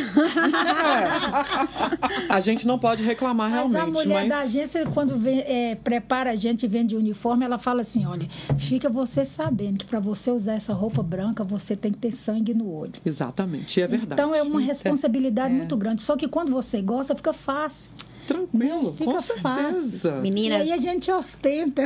A 2.32 2.38
gente 2.40 2.66
não 2.66 2.78
pode 2.78 3.02
reclamar 3.02 3.50
Mas 3.50 3.72
realmente, 3.72 3.98
a 3.98 4.04
mulher 4.04 4.20
mas... 4.20 4.28
da 4.28 4.38
agência, 4.40 4.86
quando 4.94 5.18
vem, 5.18 5.40
é, 5.40 5.74
prepara 5.74 6.30
a 6.30 6.36
gente 6.36 6.62
e 6.64 6.68
vende 6.68 6.94
uniforme, 6.94 7.44
ela 7.44 7.58
fala 7.58 7.80
assim: 7.80 8.06
olha, 8.06 8.28
fica 8.56 8.88
você 8.88 9.24
sabendo 9.24 9.78
que 9.78 9.86
para 9.86 9.98
você 9.98 10.30
usar 10.30 10.54
essa 10.54 10.72
roupa 10.72 11.02
branca, 11.02 11.42
você 11.42 11.74
tem 11.74 11.90
que 11.90 11.98
ter 11.98 12.12
sangue 12.12 12.54
no 12.54 12.72
olho. 12.72 12.92
Exatamente, 13.04 13.80
é 13.80 13.88
verdade. 13.88 14.12
Então 14.12 14.32
é 14.34 14.42
uma 14.42 14.60
responsabilidade 14.60 15.52
É. 15.52 15.56
muito 15.56 15.76
grande. 15.76 16.00
Só 16.02 16.16
que 16.16 16.28
quando 16.28 16.52
você 16.52 16.80
gosta, 16.80 17.14
fica 17.16 17.32
fácil. 17.32 17.90
Tranquilo, 18.34 18.94
Fica 18.96 19.12
com 19.12 19.20
fácil. 19.20 19.82
certeza. 19.82 20.18
E 20.18 20.20
Meninas, 20.20 20.60
aí 20.62 20.72
a 20.72 20.76
gente 20.76 21.10
ostenta. 21.10 21.82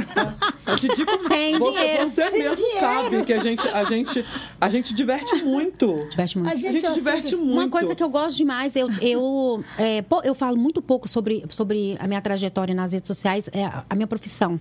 A 0.66 0.74
Didi, 0.74 1.04
como 1.06 1.26
Sem 1.28 1.58
você, 1.58 1.78
dinheiro. 1.78 2.08
você 2.10 2.30
mesmo 2.30 2.66
sabe 2.80 3.22
que 3.24 3.32
a 3.32 3.40
gente, 3.40 3.68
a 3.68 3.84
gente, 3.84 4.24
a 4.60 4.68
gente 4.68 4.94
diverte 4.94 5.34
muito. 5.42 6.06
diverte 6.10 6.38
muito. 6.38 6.50
A 6.50 6.52
A 6.52 6.54
gente, 6.54 6.72
gente 6.72 6.82
ostenta. 6.86 6.94
diverte 6.94 7.36
muito. 7.36 7.52
Uma 7.52 7.68
coisa 7.68 7.94
que 7.94 8.02
eu 8.02 8.08
gosto 8.08 8.36
demais, 8.36 8.76
eu, 8.76 8.88
eu, 9.00 9.64
é, 9.78 10.02
pô, 10.02 10.20
eu 10.22 10.34
falo 10.34 10.56
muito 10.56 10.82
pouco 10.82 11.08
sobre, 11.08 11.44
sobre 11.48 11.96
a 11.98 12.06
minha 12.06 12.20
trajetória 12.20 12.74
nas 12.74 12.92
redes 12.92 13.08
sociais, 13.08 13.48
é 13.52 13.64
a, 13.64 13.84
a 13.88 13.94
minha 13.94 14.06
profissão. 14.06 14.60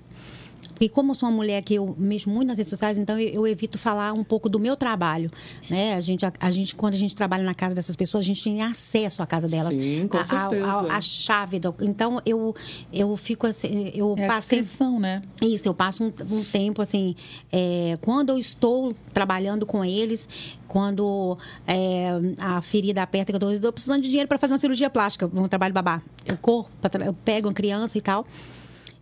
Porque 0.69 0.89
como 0.89 1.11
eu 1.11 1.15
sou 1.15 1.29
uma 1.29 1.35
mulher 1.35 1.61
que 1.61 1.75
eu 1.75 1.95
mexo 1.97 2.29
muito 2.29 2.47
nas 2.47 2.57
redes 2.57 2.69
sociais, 2.69 2.97
então 2.97 3.19
eu, 3.19 3.29
eu 3.29 3.47
evito 3.47 3.77
falar 3.77 4.13
um 4.13 4.23
pouco 4.23 4.47
do 4.49 4.59
meu 4.59 4.75
trabalho, 4.75 5.31
né? 5.69 5.95
A 5.95 6.01
gente, 6.01 6.25
a, 6.25 6.33
a 6.39 6.51
gente, 6.51 6.75
quando 6.75 6.93
a 6.93 6.97
gente 6.97 7.15
trabalha 7.15 7.43
na 7.43 7.53
casa 7.53 7.75
dessas 7.75 7.95
pessoas, 7.95 8.23
a 8.23 8.27
gente 8.27 8.43
tem 8.43 8.61
acesso 8.61 9.21
à 9.21 9.25
casa 9.25 9.47
delas. 9.47 9.73
Sim, 9.73 10.07
com 10.07 10.17
a, 10.17 10.21
a, 10.21 10.25
certeza. 10.25 10.65
a, 10.65 10.97
a 10.97 11.01
chave. 11.01 11.59
Do, 11.59 11.75
então, 11.81 12.21
eu, 12.25 12.55
eu 12.91 13.15
fico 13.17 13.47
assim, 13.47 13.91
eu 13.93 14.15
É 14.17 14.25
a 14.25 14.27
passei... 14.27 14.59
descrição, 14.59 14.99
né? 14.99 15.21
Isso, 15.41 15.67
eu 15.67 15.73
passo 15.73 16.03
um, 16.03 16.13
um 16.35 16.43
tempo 16.43 16.81
assim, 16.81 17.15
é, 17.51 17.97
quando 18.01 18.29
eu 18.29 18.37
estou 18.37 18.93
trabalhando 19.13 19.65
com 19.65 19.83
eles, 19.83 20.27
quando 20.67 21.37
é, 21.67 22.07
a 22.39 22.61
ferida 22.61 23.03
aperta, 23.03 23.31
que 23.31 23.43
eu 23.43 23.51
estou 23.51 23.71
precisando 23.71 24.01
de 24.01 24.07
dinheiro 24.07 24.27
para 24.27 24.37
fazer 24.37 24.53
uma 24.53 24.59
cirurgia 24.59 24.89
plástica, 24.89 25.29
um 25.33 25.47
trabalho 25.47 25.73
babá. 25.73 26.01
Eu 26.25 26.37
corro, 26.37 26.69
eu 27.05 27.13
pego 27.13 27.47
uma 27.47 27.53
criança 27.53 27.97
e 27.97 28.01
tal. 28.01 28.25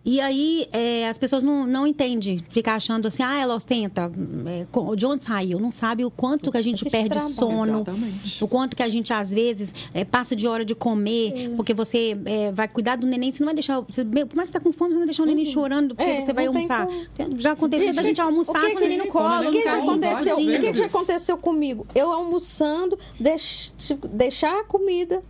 E 0.04 0.20
aí 0.20 0.68
é, 0.72 1.08
as 1.08 1.18
pessoas 1.20 1.44
não, 1.44 1.68
não 1.68 1.86
entendem, 1.86 2.44
ficar 2.50 2.74
achando 2.74 3.08
assim, 3.08 3.22
ah, 3.22 3.40
ela 3.40 3.54
ostenta, 3.54 4.12
é, 4.48 4.96
de 4.96 5.06
onde 5.06 5.22
saiu? 5.24 5.60
Não 5.60 5.72
sabe 5.72 6.04
o 6.04 6.10
quanto 6.10 6.52
que 6.52 6.58
a 6.58 6.62
gente 6.62 6.84
perde 6.90 7.10
trabalho. 7.10 7.34
sono, 7.34 7.76
Exatamente. 7.82 8.44
o 8.44 8.48
quanto 8.48 8.76
que 8.76 8.82
a 8.82 8.90
gente, 8.90 9.14
às 9.14 9.30
vezes, 9.30 9.72
é, 9.94 10.04
passa 10.04 10.36
de 10.36 10.48
hora 10.48 10.66
de 10.66 10.74
comer, 10.74 11.52
porque 11.56 11.72
você 11.74 12.18
é, 12.26 12.52
vai 12.52 12.68
cuidar 12.68 12.96
do 12.96 13.06
neném, 13.06 13.32
você 13.32 13.42
não 13.42 13.46
vai 13.46 13.54
deixar. 13.54 13.80
Você, 13.82 14.04
mais 14.04 14.26
que 14.28 14.38
você 14.48 14.52
tá 14.54 14.60
com 14.60 14.72
fome, 14.72 14.90
você 14.92 14.96
não 14.96 15.02
vai 15.02 15.06
deixar 15.08 15.22
o 15.24 15.26
neném 15.28 15.46
chorando 15.46 15.94
porque 15.96 16.10
É, 16.12 16.26
você 16.26 16.34
vai 16.34 16.48
almoçar. 16.48 16.88
como. 16.88 17.38
Já 17.40 17.52
aconteceu 17.52 17.94
da 17.94 18.02
gente 18.04 18.20
almoçar 18.20 18.60
o 18.64 18.66
que 18.66 18.72
com 18.72 18.78
o 18.78 18.82
neném 18.82 18.98
no 18.98 19.06
colo. 19.08 19.50
O 19.50 19.52
que, 19.52 19.62
carrinho. 19.64 19.84
aconteceu? 19.92 20.36
O 20.36 20.46
que, 20.46 20.74
que 20.74 20.82
aconteceu 20.84 21.38
comigo? 21.38 21.86
Eu 21.94 22.12
almoçando, 22.12 22.98
deix- 23.20 23.72
deixar 24.12 24.60
a 24.60 24.64
comida. 24.64 25.22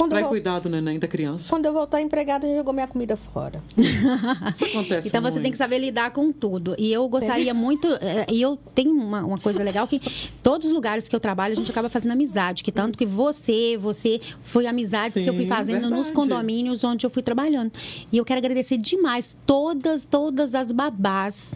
Quando 0.00 0.12
Para 0.12 0.22
eu, 0.22 0.28
cuidar 0.28 0.60
do 0.60 0.70
neném 0.70 0.98
da 0.98 1.06
criança. 1.06 1.46
quando 1.50 1.66
eu 1.66 1.74
voltar 1.74 1.98
a 1.98 2.00
empregada, 2.00 2.48
já 2.48 2.54
jogou 2.54 2.72
minha 2.72 2.86
comida 2.88 3.18
fora. 3.18 3.62
Isso 3.76 4.64
acontece 4.64 5.08
Então 5.08 5.20
você 5.20 5.34
tem 5.34 5.42
muito. 5.42 5.52
que 5.52 5.58
saber 5.58 5.78
lidar 5.78 6.10
com 6.10 6.32
tudo. 6.32 6.74
E 6.78 6.90
eu 6.90 7.06
gostaria 7.06 7.52
muito. 7.52 7.86
eh, 8.00 8.24
E 8.32 8.40
eu 8.40 8.56
tenho 8.74 8.92
uma, 8.92 9.22
uma 9.22 9.38
coisa 9.38 9.62
legal 9.62 9.86
que 9.86 10.00
todos 10.42 10.68
os 10.68 10.72
lugares 10.72 11.06
que 11.06 11.14
eu 11.14 11.20
trabalho, 11.20 11.52
a 11.52 11.54
gente 11.56 11.70
acaba 11.70 11.90
fazendo 11.90 12.12
amizade. 12.12 12.64
Que 12.64 12.72
tanto 12.72 12.96
que 12.96 13.04
você, 13.04 13.76
você 13.76 14.18
foi 14.42 14.66
amizades 14.66 15.22
que 15.22 15.28
eu 15.28 15.34
fui 15.34 15.42
Sim, 15.42 15.48
fazendo 15.50 15.82
nos 15.90 16.06
verdade. 16.08 16.12
condomínios 16.14 16.82
onde 16.82 17.04
eu 17.04 17.10
fui 17.10 17.22
trabalhando. 17.22 17.70
E 18.10 18.16
eu 18.16 18.24
quero 18.24 18.38
agradecer 18.38 18.78
demais 18.78 19.36
todas, 19.44 20.06
todas 20.06 20.54
as 20.54 20.72
babás. 20.72 21.52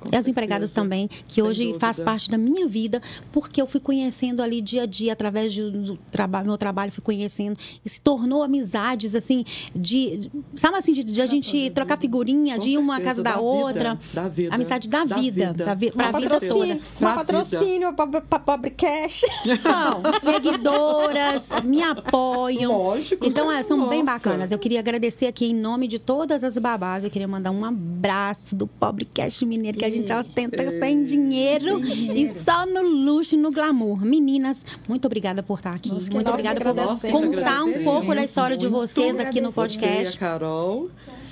Com 0.00 0.08
E 0.12 0.16
as 0.16 0.28
empregadas 0.28 0.70
certeza. 0.70 0.84
também, 0.84 1.08
que 1.26 1.34
Sem 1.36 1.44
hoje 1.44 1.74
faz 1.78 1.96
dúvida. 1.96 2.10
parte 2.10 2.30
da 2.30 2.38
minha 2.38 2.66
vida, 2.68 3.02
porque 3.32 3.60
eu 3.60 3.66
fui 3.66 3.80
conhecendo 3.80 4.40
ali 4.42 4.60
dia 4.60 4.82
a 4.82 4.86
dia, 4.86 5.12
através 5.12 5.54
do 5.56 5.96
trabalho, 6.10 6.46
meu 6.46 6.56
trabalho, 6.58 6.92
fui 6.92 7.02
conhecendo, 7.02 7.58
e 7.84 7.88
se 7.88 8.00
tornou 8.00 8.42
amizades, 8.42 9.14
assim, 9.14 9.44
de. 9.74 10.30
Sabe 10.56 10.76
assim, 10.76 10.92
de, 10.92 11.02
de 11.04 11.20
a 11.20 11.26
gente 11.26 11.70
trocar 11.70 11.98
figurinha, 11.98 12.54
Com 12.56 12.60
de 12.62 12.70
ir 12.70 12.78
uma 12.78 12.94
certeza, 12.96 13.08
casa 13.10 13.22
da, 13.22 13.32
da 13.32 13.40
outra. 13.40 13.94
vida, 13.94 14.00
da 14.14 14.28
vida, 14.28 14.54
Amizade 14.54 14.88
da 14.88 15.04
da 15.04 15.16
vida, 15.16 15.46
vida. 15.52 15.64
da 15.64 15.74
vi, 15.74 15.90
pra 15.90 16.10
Uma 16.10 16.18
vida 16.20 16.30
toda. 16.40 16.46
patrocínio, 16.48 16.82
Pra 16.98 17.08
uma 17.08 17.16
patrocínio 17.16 17.92
para 17.94 18.38
Pobre 18.38 18.70
Cash. 18.70 19.22
Não, 19.64 20.02
seguidoras 20.32 21.48
me 21.64 21.82
apoiam. 21.82 22.76
Lógico. 22.76 23.24
Então, 23.26 23.50
é, 23.50 23.62
são 23.62 23.88
bem 23.88 24.02
Nossa. 24.02 24.18
bacanas. 24.18 24.52
Eu 24.52 24.58
queria 24.58 24.78
agradecer 24.80 25.26
aqui 25.26 25.46
em 25.46 25.54
nome 25.54 25.88
de 25.88 25.98
todas 25.98 26.42
as 26.44 26.56
babás. 26.58 27.04
Eu 27.04 27.10
queria 27.10 27.28
mandar 27.28 27.50
um 27.50 27.64
abraço 27.64 28.54
do 28.54 28.66
pobre 28.66 29.04
Cash 29.04 29.42
Mineiro, 29.42 29.78
que 29.78 29.84
a 29.88 29.90
gente 29.90 30.12
ostenta 30.12 30.78
sem 30.78 31.02
dinheiro, 31.02 31.80
e 31.84 32.28
só 32.28 32.66
no 32.66 32.82
luxo 32.82 33.34
e 33.34 33.38
no 33.38 33.50
glamour. 33.50 34.04
Meninas, 34.04 34.64
muito 34.88 35.06
obrigada 35.06 35.42
por 35.42 35.58
estar 35.58 35.74
aqui. 35.74 35.90
Que 35.90 36.14
muito 36.14 36.30
obrigada 36.30 36.60
por 36.60 37.10
contar 37.10 37.64
um 37.64 37.84
pouco 37.84 38.14
da 38.14 38.24
história 38.24 38.56
de 38.56 38.68
vocês 38.68 39.18
aqui 39.18 39.40
no 39.40 39.48
a 39.48 39.52
podcast. 39.52 40.18
Carol. 40.18 40.90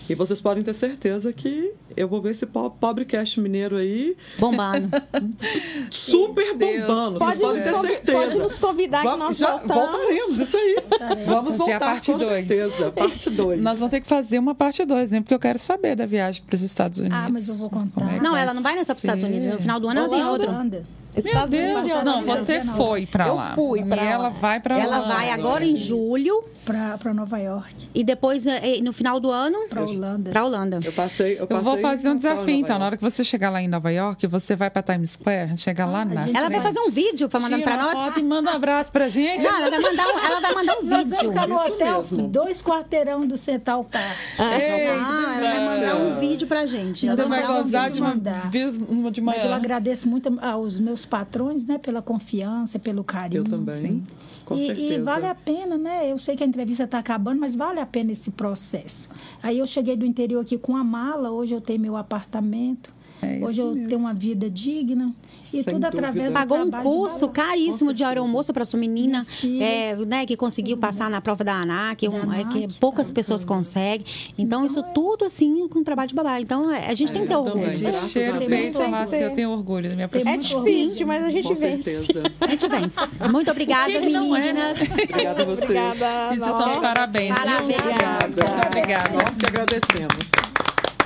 E 0.09 0.15
vocês 0.15 0.41
podem 0.41 0.63
ter 0.63 0.75
certeza 0.75 1.33
que 1.33 1.73
eu 1.97 2.07
vou 2.07 2.23
ver 2.23 2.31
esse 2.31 2.47
po- 2.47 2.71
pobre 2.71 3.05
cast 3.05 3.41
mineiro 3.41 3.77
aí 3.77 4.17
Bombando. 4.39 4.89
super 5.91 6.55
bombando. 6.55 7.19
Pode 7.19 7.39
vocês 7.39 7.71
podem 7.71 7.73
nos, 7.73 7.83
ter 7.83 7.89
certeza. 7.95 8.19
pode 8.19 8.39
nos 8.39 8.59
convidar 8.59 8.99
que 8.99 9.05
Vamos- 9.05 9.27
nós 9.27 9.39
já 9.39 9.51
voltamos. 9.57 9.75
voltaremos, 9.77 10.39
isso 10.39 10.57
aí. 10.57 10.77
Vamos 11.27 11.47
Fazer 11.49 11.55
a 11.55 11.57
voltar 11.57 11.81
parte 11.81 12.13
com 12.13 12.19
dois. 12.19 12.47
certeza. 12.49 12.91
Parte 12.93 13.31
2. 13.31 13.61
Nós 13.63 13.79
vamos 13.79 13.91
ter 13.91 14.01
que 14.01 14.07
fazer 14.07 14.39
uma 14.39 14.55
parte 14.55 14.85
2, 14.85 15.11
né? 15.11 15.21
Porque 15.21 15.35
eu 15.35 15.39
quero 15.39 15.59
saber 15.59 15.97
da 15.97 16.07
viagem 16.07 16.43
para 16.47 16.55
os 16.55 16.63
Estados 16.63 16.99
Unidos. 16.99 17.19
Ah, 17.19 17.29
mas 17.31 17.49
eu 17.49 17.55
vou 17.57 17.71
contar. 17.71 18.15
É 18.15 18.19
que 18.19 18.25
Não, 18.25 18.37
ela 18.37 18.55
não 18.55 18.63
vai 18.63 18.75
nessa 18.75 18.95
para 18.95 18.99
os 18.99 19.05
Estados? 19.05 19.25
Unidos. 19.25 19.47
No 19.49 19.59
final 19.59 19.81
do 19.81 19.89
ano 19.89 20.01
ela 20.01 20.09
tem 20.09 20.25
outra. 20.25 20.51
Holanda. 20.51 20.85
Meu 21.25 21.33
Estados 21.33 21.55
Unidos 21.55 21.85
Deus, 21.87 22.01
e 22.01 22.05
não, 22.05 22.23
você 22.23 22.61
foi 22.61 23.07
para 23.07 23.27
Eu 23.29 23.35
lá. 23.37 23.53
fui 23.55 23.83
pra 23.85 24.03
E 24.03 24.07
ela 24.07 24.23
lá. 24.25 24.29
vai 24.31 24.61
para 24.61 24.77
lá. 24.77 24.83
Ela 24.83 25.01
vai 25.03 25.31
agora 25.31 25.65
em 25.65 25.75
julho 25.77 26.43
Para 26.65 27.15
Nova 27.15 27.39
York, 27.39 27.75
e 27.95 28.03
depois 28.03 28.45
eh, 28.47 28.81
no 28.83 28.93
final 28.93 29.21
do 29.21 29.31
ano 29.31 29.57
para 29.71 29.83
Holanda. 29.85 30.31
para 30.31 30.45
Holanda. 30.45 30.81
Eu 30.85 30.93
passei. 30.93 31.35
Eu, 31.35 31.41
Eu 31.41 31.47
passei 31.47 31.65
vou 31.65 31.79
fazer 31.79 32.09
um 32.11 32.17
desafio, 32.17 32.51
então. 32.55 32.79
Na 32.79 32.87
hora 32.87 32.97
que 32.97 33.03
você 33.03 33.23
chegar 33.23 33.51
lá 33.51 33.63
em 33.63 33.69
Nova 33.69 33.91
York, 33.91 34.27
você 34.27 34.57
vai 34.57 34.69
para 34.69 34.83
Times 34.83 35.11
Square, 35.13 35.57
chega 35.57 35.87
lá 35.87 36.05
na 36.05 36.27
gente 36.27 36.37
Ela 36.37 36.49
vai 36.51 36.61
fazer 36.61 36.81
um 36.81 36.91
vídeo 36.91 37.29
para 37.29 37.39
mandar 37.41 37.59
para 37.63 37.77
nós. 37.77 37.93
foto 37.93 38.19
e 38.21 38.23
manda 38.25 38.51
um 38.51 38.55
abraço 38.57 38.91
pra 38.93 39.09
gente. 39.09 39.45
Não, 39.45 39.57
ela 39.61 39.71
vai 39.71 39.79
mandar 39.81 40.07
um, 40.09 40.19
ela 40.19 40.41
vai 40.41 40.55
mandar 40.55 40.79
um 40.79 40.83
Nós 40.87 40.91
vamos 41.05 41.11
vídeo. 41.19 41.29
ficar 41.33 41.47
no 41.49 41.55
hotel, 41.57 41.99
mesmo. 41.99 42.29
dois 42.29 42.61
quarteirão 42.63 43.27
do 43.27 43.37
Central 43.37 43.85
Park. 43.85 44.17
Ah, 44.39 44.55
ela 44.55 45.41
vai 45.41 45.65
mandar 45.65 45.97
um 45.97 46.19
vídeo 46.21 46.47
pra 46.49 46.67
gente. 46.67 47.07
Ela 47.07 47.17
Você 47.17 47.25
vai 47.25 47.43
vai 47.43 47.51
um 47.51 47.63
gozar 47.63 47.85
vídeo. 47.85 47.95
de 47.95 48.01
uma 48.03 48.17
uma 48.89 49.11
de 49.11 49.21
Mas 49.21 49.45
eu 49.45 49.55
agradeço 49.55 50.09
muito 50.09 50.37
aos 50.43 50.81
meus 50.81 51.06
patrões, 51.07 51.65
né, 51.65 51.79
pela 51.79 52.03
confiança, 52.03 52.79
pelo 52.79 53.03
carinho. 53.03 53.41
Eu 53.41 53.45
também. 53.45 54.03
Com 54.45 54.55
e, 54.55 54.67
certeza. 54.67 54.95
e 54.95 55.03
vale 55.03 55.27
a 55.27 55.35
pena, 55.35 55.79
né? 55.79 56.11
Eu 56.11 56.19
sei 56.19 56.37
que 56.37 56.45
a 56.45 56.47
entrevista 56.47 56.85
está 56.85 56.99
acabando, 56.99 57.41
mas 57.41 57.57
vale 57.57 57.81
a 57.81 57.87
pena 57.87 58.13
esse 58.13 58.31
processo. 58.31 59.09
Aí 59.43 59.59
eu 59.59 59.67
cheguei 59.67 59.97
do 59.97 60.05
interior 60.05 60.41
aqui 60.41 60.59
com 60.59 60.77
a 60.77 60.85
mala, 60.85 61.31
hoje 61.31 61.55
eu 61.55 61.61
tenho 61.61 61.81
meu 61.81 61.97
apartamento, 61.97 62.93
É 63.23 63.39
hoje 63.43 63.61
eu 63.61 63.73
mesmo. 63.73 63.89
tenho 63.89 64.01
uma 64.01 64.15
vida 64.15 64.51
digna. 64.51 65.13
E 65.53 65.63
Sem 65.63 65.75
tudo 65.75 65.75
dúvida. 65.75 65.89
através 65.89 66.27
do 66.29 66.35
Pagou 66.35 66.59
um 66.59 66.71
curso 66.71 67.29
caríssimo 67.29 67.95
de 67.95 68.03
aeromoça 68.03 68.53
para 68.53 68.65
sua 68.65 68.81
menina, 68.81 69.25
é, 69.61 69.95
né, 70.05 70.27
que 70.27 70.37
conseguiu 70.37 70.77
passar 70.77 71.09
na 71.09 71.21
prova 71.21 71.45
da 71.45 71.55
ANAC, 71.55 72.09
um, 72.09 72.33
é, 72.33 72.45
que 72.45 72.67
poucas 72.81 73.09
tá. 73.09 73.15
pessoas 73.15 73.45
conseguem. 73.45 74.05
Então, 74.37 74.67
isso 74.67 74.83
tudo 74.95 75.25
assim 75.25 75.69
com 75.69 75.85
trabalho 75.85 76.09
de 76.09 76.15
babá. 76.15 76.41
Então, 76.41 76.71
é, 76.71 76.87
a 76.91 76.95
gente 76.95 77.13
tem 77.13 77.23
que 77.23 77.29
ter 77.29 77.37
orgulho. 77.37 77.73
De 77.73 77.93
cheiro 77.93 78.39
peito 78.41 78.79
falar 78.79 79.03
assim, 79.03 79.17
eu 79.19 79.35
tenho 79.35 79.51
orgulho 79.51 79.89
da 79.89 79.95
minha 79.95 80.05
É 80.07 80.09
profissão. 80.09 80.33
muito 80.61 80.65
difícil, 80.71 81.07
mas 81.07 81.23
a 81.25 81.31
gente 81.31 81.49
Com 81.49 81.55
vence. 81.55 82.03
certeza. 82.03 82.33
A 82.41 82.51
gente 82.51 82.69
vence. 82.69 82.97
Muito 83.31 83.51
obrigada, 83.51 83.93
é, 83.93 84.01
né? 84.01 84.07
meninas. 84.07 84.81
Obrigada 84.91 85.43
a 85.43 85.45
você. 85.45 85.63
Obrigada. 85.63 86.35
E 86.35 86.39
vocês 86.39 86.57
são 86.57 86.73
de 86.73 86.81
parabéns. 86.81 87.35
Parabéns. 87.37 87.77
Muito 87.77 88.67
obrigada. 88.67 89.11
Nós 89.13 89.37
que 89.37 89.47
agradecemos. 89.47 90.46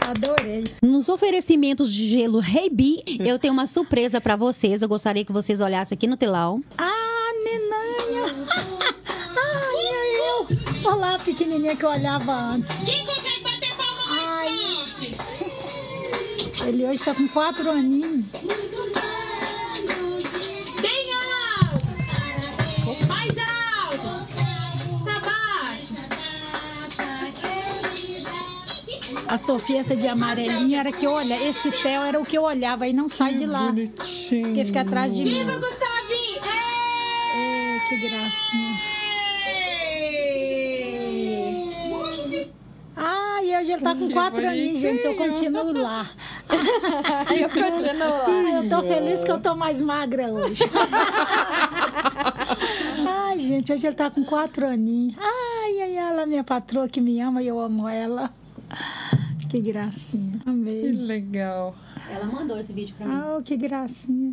Adorei. 0.06 0.64
Nos 0.82 1.08
oferecimentos 1.08 1.92
de 1.92 2.06
gelo 2.08 2.38
Reibi, 2.38 3.02
eu 3.20 3.38
tenho 3.38 3.52
uma 3.52 3.66
surpresa 3.66 4.20
para 4.20 4.36
vocês. 4.36 4.82
Eu 4.82 4.88
gostaria 4.88 5.24
que 5.24 5.32
vocês 5.32 5.60
olhassem 5.60 5.96
aqui 5.96 6.06
no 6.06 6.16
telão. 6.16 6.62
Ah, 6.76 7.30
nenanha! 7.44 8.34
Ai, 9.06 9.86
é 9.92 10.30
eu! 10.30 10.90
Olá, 10.90 11.18
pequenininha 11.18 11.76
que 11.76 11.84
eu 11.84 11.90
olhava 11.90 12.32
antes. 12.32 12.74
Quem 12.84 13.04
consegue 13.04 13.40
bater 13.42 13.74
palma 13.76 14.06
mais 14.08 14.30
Ai. 14.30 14.48
forte? 14.54 15.16
Ele 16.66 16.84
hoje 16.84 16.96
está 16.96 17.14
com 17.14 17.28
quatro 17.28 17.70
aninhos. 17.70 18.24
A 29.30 29.38
Sofia, 29.38 29.78
essa 29.78 29.94
de 29.94 30.08
amarelinho, 30.08 30.76
era 30.76 30.90
que 30.90 31.06
eu 31.06 31.12
olhava. 31.12 31.44
Esse 31.44 31.70
Theo 31.70 32.02
era 32.02 32.20
o 32.20 32.26
que 32.26 32.36
eu 32.36 32.42
olhava 32.42 32.88
e 32.88 32.92
não 32.92 33.08
sai 33.08 33.34
de 33.34 33.46
lá. 33.46 33.66
Bonitinho. 33.66 34.46
Porque 34.46 34.64
fica 34.64 34.80
atrás 34.80 35.14
de 35.14 35.22
mim. 35.22 35.30
Viva 35.30 35.52
Gustavinho! 35.52 36.40
É, 37.36 37.78
que 37.88 37.96
gracinha. 38.08 38.74
Ah, 42.96 43.38
e 43.44 43.56
hoje 43.56 43.70
ele 43.70 43.82
tá 43.82 43.94
com 43.94 44.08
Que 44.08 44.14
quatro 44.14 44.48
aninhos, 44.48 44.80
gente. 44.80 45.04
Eu 45.04 45.14
continuo 45.14 45.80
lá. 45.80 46.10
eu 47.30 47.48
continuo 47.48 48.08
lá. 48.08 48.62
Eu 48.64 48.68
tô 48.68 48.82
feliz 48.82 49.22
que 49.22 49.30
eu 49.30 49.40
tô 49.40 49.54
mais 49.54 49.80
magra 49.80 50.26
hoje. 50.26 50.64
Ai, 53.06 53.38
gente, 53.38 53.72
hoje 53.72 53.86
ele 53.86 53.94
tá 53.94 54.10
com 54.10 54.24
quatro 54.24 54.66
aninhos. 54.66 55.14
Ai, 55.16 55.82
ai, 55.82 55.96
ela, 55.96 56.26
minha 56.26 56.42
patroa 56.42 56.88
que 56.88 57.00
me 57.00 57.20
ama 57.20 57.40
e 57.40 57.46
eu 57.46 57.60
amo 57.60 57.88
ela. 57.88 58.39
Que 59.50 59.60
gracinha. 59.60 60.38
Que 60.44 60.48
Amei. 60.48 60.92
legal. 60.92 61.74
Ela 62.08 62.24
mandou 62.26 62.56
esse 62.58 62.72
vídeo 62.72 62.94
para 62.96 63.06
Ah, 63.08 63.38
que 63.44 63.56
gracinha. 63.56 64.32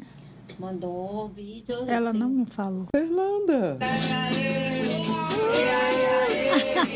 Mandou 0.59 1.26
o 1.26 1.28
vídeo. 1.30 1.76
Ela 1.88 2.13
não 2.13 2.30
me 2.30 2.45
falou. 2.45 2.86
Fernanda. 2.95 3.78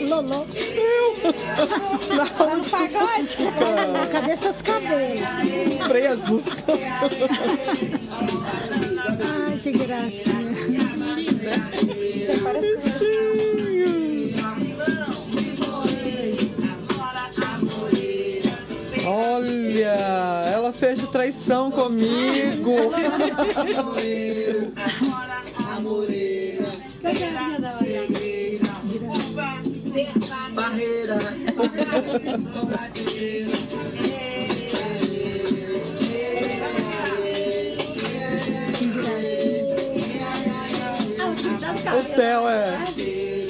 Lolô, 0.07 0.45
Tá 2.07 2.55
no 2.55 2.63
pagode? 2.69 3.38
cadê 4.11 4.38
seus 4.38 4.61
cabelos? 4.61 5.22
Presos. 5.88 6.45
Ai, 9.47 9.57
que 9.59 9.72
gracinha. 9.72 10.51
Você 12.26 12.39
parece 12.43 12.78
com 12.78 12.90
Olha! 19.34 20.51
traição 21.07 21.71
comigo. 21.71 22.91
Barreira. 30.53 31.17
O 41.97 42.03
Theo 42.15 42.47
é. 42.47 43.40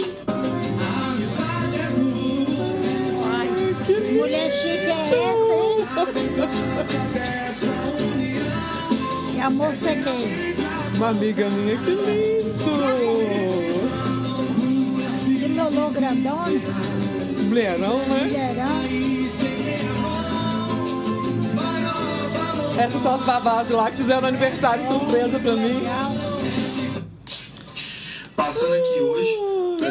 Que 9.34 9.40
amor 9.40 9.74
você 9.76 9.96
tem? 9.96 10.56
Uma 10.96 11.10
amiga 11.10 11.50
minha, 11.50 11.78
que 11.78 11.92
lindo! 11.92 12.52
Que 15.40 15.48
lolô 15.48 15.90
grandona, 15.90 16.62
Mulherão, 17.48 17.98
né? 18.00 18.24
mulherão. 18.26 18.82
Essas 22.78 23.02
são 23.04 23.16
as 23.16 23.22
babás 23.26 23.70
lá 23.70 23.92
que 23.92 23.98
fizeram 23.98 24.28
aniversário 24.28 24.88
surpresa 24.88 25.40
pra 25.40 25.54
mim. 25.54 25.82
Passando 28.36 28.74
aqui 28.74 29.00
hoje 29.02 29.41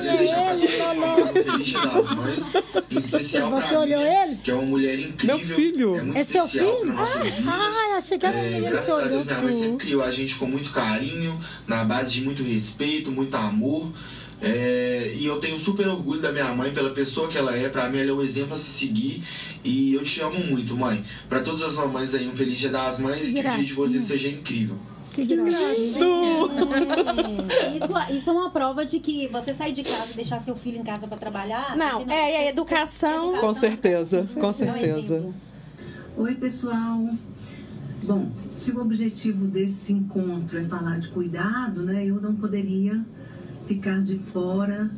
pra 0.00 0.10
Quem 0.10 0.10
é 0.10 0.16
desejar 0.16 0.42
pra 0.42 0.50
esse, 0.50 0.66
vocês 0.66 0.80
uma 0.96 1.26
feliz 1.26 1.66
Dia 1.66 1.80
das 1.80 2.14
Mães, 2.16 2.52
em 2.90 2.98
especial 2.98 3.50
Você 3.50 3.68
pra 3.68 3.80
olhou 3.80 4.00
mim, 4.00 4.06
ele? 4.06 4.36
que 4.42 4.50
é 4.50 4.54
uma 4.54 4.62
mulher 4.62 4.98
incrível. 4.98 5.36
Meu 5.36 5.46
filho. 5.46 5.96
É, 5.96 6.02
muito 6.02 6.18
É 6.18 6.24
seu 6.24 6.48
filho? 6.48 6.80
vidas. 6.82 7.46
Ah, 7.46 7.96
achei 7.96 8.18
que 8.18 8.26
era 8.26 8.36
um 8.36 8.40
É, 8.40 8.52
que 8.52 8.60
graças 8.60 8.90
a 8.90 9.08
Deus, 9.08 9.24
minha 9.24 9.42
mãe 9.42 9.52
sempre 9.52 9.76
criou 9.76 10.02
a 10.02 10.10
gente 10.10 10.34
com 10.36 10.46
muito 10.46 10.70
carinho, 10.72 11.38
na 11.66 11.84
base 11.84 12.12
de 12.12 12.22
muito 12.22 12.42
respeito, 12.42 13.10
muito 13.10 13.34
amor. 13.36 13.90
É, 14.42 15.12
e 15.18 15.26
eu 15.26 15.38
tenho 15.38 15.58
super 15.58 15.86
orgulho 15.86 16.20
da 16.22 16.32
minha 16.32 16.52
mãe 16.54 16.72
pela 16.72 16.90
pessoa 16.90 17.28
que 17.28 17.36
ela 17.36 17.54
é. 17.54 17.68
Pra 17.68 17.90
mim, 17.90 17.98
ela 17.98 18.10
é 18.10 18.12
um 18.14 18.22
exemplo 18.22 18.54
a 18.54 18.56
se 18.56 18.64
seguir. 18.70 19.22
E 19.62 19.92
eu 19.94 20.02
te 20.02 20.18
amo 20.22 20.38
muito, 20.42 20.74
mãe. 20.74 21.04
Pra 21.28 21.40
todas 21.40 21.60
as 21.62 21.74
mamães 21.74 22.14
aí, 22.14 22.26
um 22.26 22.32
feliz 22.34 22.58
Dia 22.58 22.70
das 22.70 22.98
Mães 22.98 23.28
e 23.28 23.34
que 23.34 23.40
o 23.40 23.42
dia 23.42 23.64
de 23.64 23.72
vocês 23.74 24.04
seja 24.06 24.28
incrível. 24.28 24.78
Que. 25.12 25.22
É, 25.22 25.26
Isso, 27.76 28.16
isso 28.16 28.30
é 28.30 28.32
uma 28.32 28.50
prova 28.50 28.84
de 28.84 29.00
que 29.00 29.26
você 29.28 29.52
sair 29.54 29.72
de 29.72 29.82
casa 29.82 30.12
e 30.12 30.16
deixar 30.16 30.40
seu 30.40 30.54
filho 30.56 30.78
em 30.78 30.84
casa 30.84 31.06
para 31.06 31.16
trabalhar. 31.16 31.76
Não, 31.76 32.04
você 32.04 32.12
é, 32.12 32.44
é 32.46 32.48
educação. 32.48 33.36
Com 33.38 33.54
certeza, 33.54 34.26
com 34.34 34.46
É 34.46 34.46
um 34.48 34.52
certeza. 34.52 35.34
Oi, 36.16 36.34
pessoal. 36.34 37.08
Bom, 38.02 38.30
se 38.56 38.72
o 38.72 38.80
objetivo 38.80 39.46
desse 39.46 39.92
encontro 39.92 40.58
é 40.58 40.64
falar 40.64 40.98
de 41.00 41.08
cuidado, 41.08 41.82
né, 41.82 42.06
eu 42.06 42.20
não 42.20 42.34
poderia 42.34 43.04
ficar 43.66 44.00
de 44.02 44.18
fora 44.32 44.90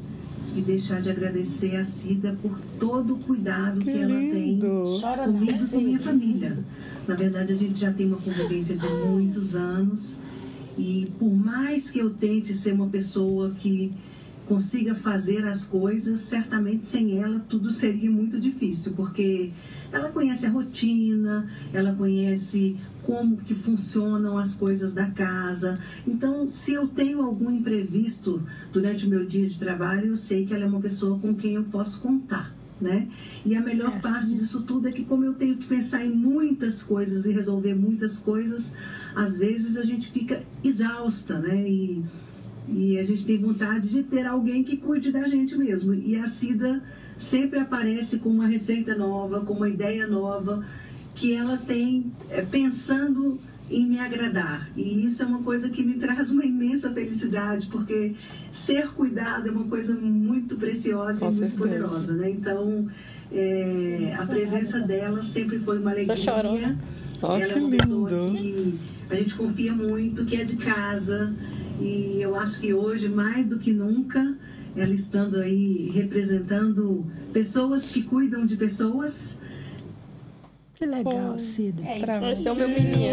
e 0.55 0.61
deixar 0.61 1.01
de 1.01 1.11
agradecer 1.11 1.77
a 1.77 1.85
Cida 1.85 2.37
por 2.43 2.59
todo 2.79 3.15
o 3.15 3.19
cuidado 3.19 3.81
que, 3.81 3.93
Que 3.93 3.99
ela 3.99 4.19
tem. 4.19 4.61
Chora 5.01 5.25
comigo 5.25 5.65
e 5.65 5.69
com 5.69 5.81
minha 5.81 6.01
família. 6.01 6.59
Na 7.07 7.15
verdade, 7.15 7.53
a 7.53 7.57
gente 7.57 7.81
já 7.81 7.93
tem 7.93 8.07
uma 8.07 8.19
convivência 8.19 8.77
de 8.77 8.87
muitos 8.87 9.55
anos 9.55 10.17
e 10.79 11.11
por 11.19 11.31
mais 11.31 11.91
que 11.91 11.99
eu 11.99 12.11
tente 12.11 12.55
ser 12.55 12.73
uma 12.73 12.87
pessoa 12.87 13.51
que 13.51 13.93
consiga 14.47 14.95
fazer 14.95 15.45
as 15.47 15.65
coisas, 15.65 16.21
certamente 16.23 16.87
sem 16.87 17.19
ela 17.19 17.41
tudo 17.49 17.71
seria 17.71 18.11
muito 18.11 18.41
difícil, 18.41 18.95
porque 18.95 19.51
ela 19.91 20.11
conhece 20.11 20.47
a 20.47 20.51
rotina, 20.51 21.49
ela 21.73 21.93
conhece 21.95 22.77
como 23.03 23.37
que 23.37 23.55
funcionam 23.55 24.39
as 24.39 24.55
coisas 24.55 24.93
da 24.93 25.11
casa. 25.11 25.79
Então, 26.07 26.49
se 26.49 26.73
eu 26.73 26.87
tenho 26.87 27.23
algum 27.23 27.51
imprevisto 27.51 28.43
durante 28.73 29.07
o 29.07 29.11
meu 29.11 29.27
dia 29.27 29.49
de 29.49 29.59
trabalho, 29.59 30.07
eu 30.09 30.17
sei 30.17 30.45
que 30.47 30.55
ela 30.55 30.65
é 30.65 30.67
uma 30.67 30.81
pessoa 30.81 31.19
com 31.19 31.35
quem 31.35 31.55
eu 31.55 31.65
posso 31.65 32.01
contar. 32.01 32.55
Né? 32.81 33.07
E 33.47 33.55
a 33.55 33.61
melhor 33.61 33.93
É, 33.95 33.99
parte 34.01 34.27
sim. 34.27 34.37
disso 34.37 34.63
tudo 34.63 34.89
é 34.89 34.91
que 34.91 35.05
como 35.05 35.25
eu 35.25 35.35
tenho 35.35 35.57
que 35.57 35.67
pensar 35.67 36.05
em 36.05 36.11
muitas 36.13 36.83
coisas 36.83 37.25
e 37.25 37.31
resolver 37.31 37.77
muitas 37.77 38.19
coisas, 38.19 38.75
às 39.15 39.37
vezes 39.37 39.77
a 39.77 39.85
gente 39.85 40.11
fica 40.11 40.43
exausta, 40.65 41.39
né? 41.39 41.63
E, 41.69 42.03
e 42.69 42.99
a 42.99 43.05
gente 43.05 43.25
tem 43.25 43.39
vontade 43.39 43.89
de 43.89 44.03
ter 44.05 44.27
alguém 44.27 44.63
que 44.63 44.77
cuide 44.77 45.11
da 45.13 45.27
gente 45.29 45.57
mesmo. 45.57 45.93
E 45.95 46.17
a 46.17 46.27
Cida 46.27 46.83
sempre 47.19 47.59
aparece 47.59 48.19
com 48.19 48.29
uma 48.31 48.47
receita 48.47 48.95
nova, 48.95 49.41
com 49.41 49.55
uma 49.55 49.69
ideia 49.69 50.07
nova, 50.07 50.65
que 51.15 51.35
ela 51.35 51.57
tem 51.57 52.13
é, 52.31 52.43
pensando 52.43 53.39
em 53.71 53.87
me 53.87 53.99
agradar. 53.99 54.71
E 54.77 55.05
isso 55.05 55.23
é 55.23 55.27
uma 55.27 55.43
coisa 55.43 55.69
que 55.69 55.83
me 55.83 55.95
traz 56.01 56.31
uma 56.31 56.45
imensa 56.45 56.91
felicidade, 56.93 57.67
porque 57.69 58.15
ser 58.53 58.89
cuidado 58.89 59.49
é 59.49 59.53
uma 59.53 59.65
coisa 59.65 59.95
muito 59.95 60.57
preciosa 60.57 61.21
Com 61.21 61.27
e 61.27 61.35
muito 61.35 61.39
certeza. 61.57 61.59
poderosa, 61.59 62.13
né? 62.15 62.31
Então, 62.31 62.89
é, 63.33 64.15
a 64.19 64.27
presença 64.27 64.81
dela 64.81 65.23
sempre 65.23 65.59
foi 65.59 65.79
uma 65.79 65.91
alegria. 65.91 66.17
chorou, 66.17 66.59
né? 66.59 66.79
Ó, 67.23 67.39
Ela 67.39 67.53
que 67.53 67.59
é 67.59 67.63
uma 67.63 67.71
pessoa 67.71 68.11
lindo. 68.11 68.79
que 69.09 69.15
a 69.15 69.15
gente 69.17 69.35
confia 69.35 69.73
muito, 69.73 70.25
que 70.25 70.37
é 70.37 70.45
de 70.45 70.57
casa. 70.57 71.33
E 71.83 72.23
eu 72.23 72.37
acho 72.37 72.61
que 72.61 72.73
hoje, 72.73 73.09
mais 73.09 73.47
do 73.47 73.59
que 73.59 73.73
nunca, 73.73 74.37
ela 74.77 74.95
estando 74.95 75.39
aí 75.39 75.91
representando 75.91 77.05
pessoas 77.33 77.91
que 77.91 78.03
cuidam 78.03 78.47
de 78.47 78.57
pessoas, 78.57 79.37
Que 80.75 80.87
legal, 80.87 81.39
Cida. 81.39 81.83
É 81.85 82.01
Pra 82.01 82.33
Esse 82.33 82.49
é 82.49 82.53
o 82.53 82.57
meu 82.57 82.69
menino. 82.69 83.13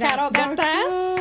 Carol 0.00 0.30
Gataz. 0.30 1.19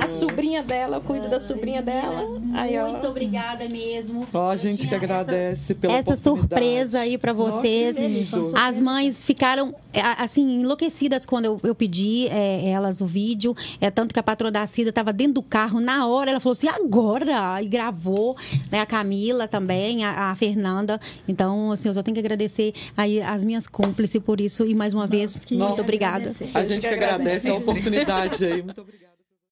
A 0.00 0.08
sobrinha 0.08 0.62
dela, 0.62 0.96
eu 0.96 1.00
cuido 1.00 1.28
da 1.28 1.40
sobrinha 1.40 1.82
dela. 1.82 2.24
Aí, 2.54 2.78
ó. 2.78 2.88
Muito 2.90 3.06
obrigada 3.06 3.68
mesmo. 3.68 4.26
Ó, 4.32 4.50
a 4.50 4.56
gente 4.56 4.82
que 4.82 4.88
tinha 4.88 4.96
essa- 4.96 5.04
agradece 5.04 5.74
pela 5.74 5.94
essa 5.94 6.16
surpresa 6.16 7.00
aí 7.00 7.18
pra 7.18 7.32
vocês. 7.32 8.30
Nossa. 8.30 8.58
As 8.58 8.80
mães 8.80 9.20
ficaram, 9.20 9.74
é, 9.92 10.00
assim, 10.22 10.60
enlouquecidas 10.60 11.26
quando 11.26 11.46
eu, 11.46 11.60
eu 11.62 11.74
pedi 11.74 12.28
é, 12.28 12.68
elas 12.68 13.00
o 13.00 13.06
vídeo. 13.06 13.54
É 13.80 13.90
tanto 13.90 14.12
que 14.12 14.20
a 14.20 14.22
patroa 14.22 14.50
da 14.50 14.66
Cida 14.66 14.90
estava 14.90 15.12
dentro 15.12 15.34
do 15.34 15.42
carro 15.42 15.80
na 15.80 16.06
hora. 16.06 16.30
Ela 16.30 16.40
falou 16.40 16.52
assim, 16.52 16.68
agora! 16.68 17.60
E 17.62 17.66
gravou, 17.66 18.36
né? 18.70 18.80
A 18.80 18.86
Camila 18.86 19.48
também, 19.48 20.04
a, 20.04 20.30
a 20.30 20.34
Fernanda. 20.36 21.00
Então, 21.26 21.72
assim, 21.72 21.88
eu 21.88 21.94
só 21.94 22.02
tenho 22.02 22.14
que 22.14 22.20
agradecer 22.20 22.72
aí 22.96 23.20
as 23.20 23.42
minhas 23.44 23.66
cúmplices 23.66 24.20
por 24.22 24.40
isso. 24.40 24.64
E 24.66 24.74
mais 24.74 24.92
uma 24.92 25.06
vez, 25.06 25.44
que 25.44 25.56
muito 25.56 25.80
obrigada. 25.80 26.30
agradecer. 26.30 26.50
A 26.54 26.64
gente 26.64 26.80
que 26.86 26.94
agradece 26.94 27.48
a 27.50 27.54
oportunidade 27.54 28.44
aí. 28.44 28.62
Muito 28.62 28.80
obrigada. 28.80 29.03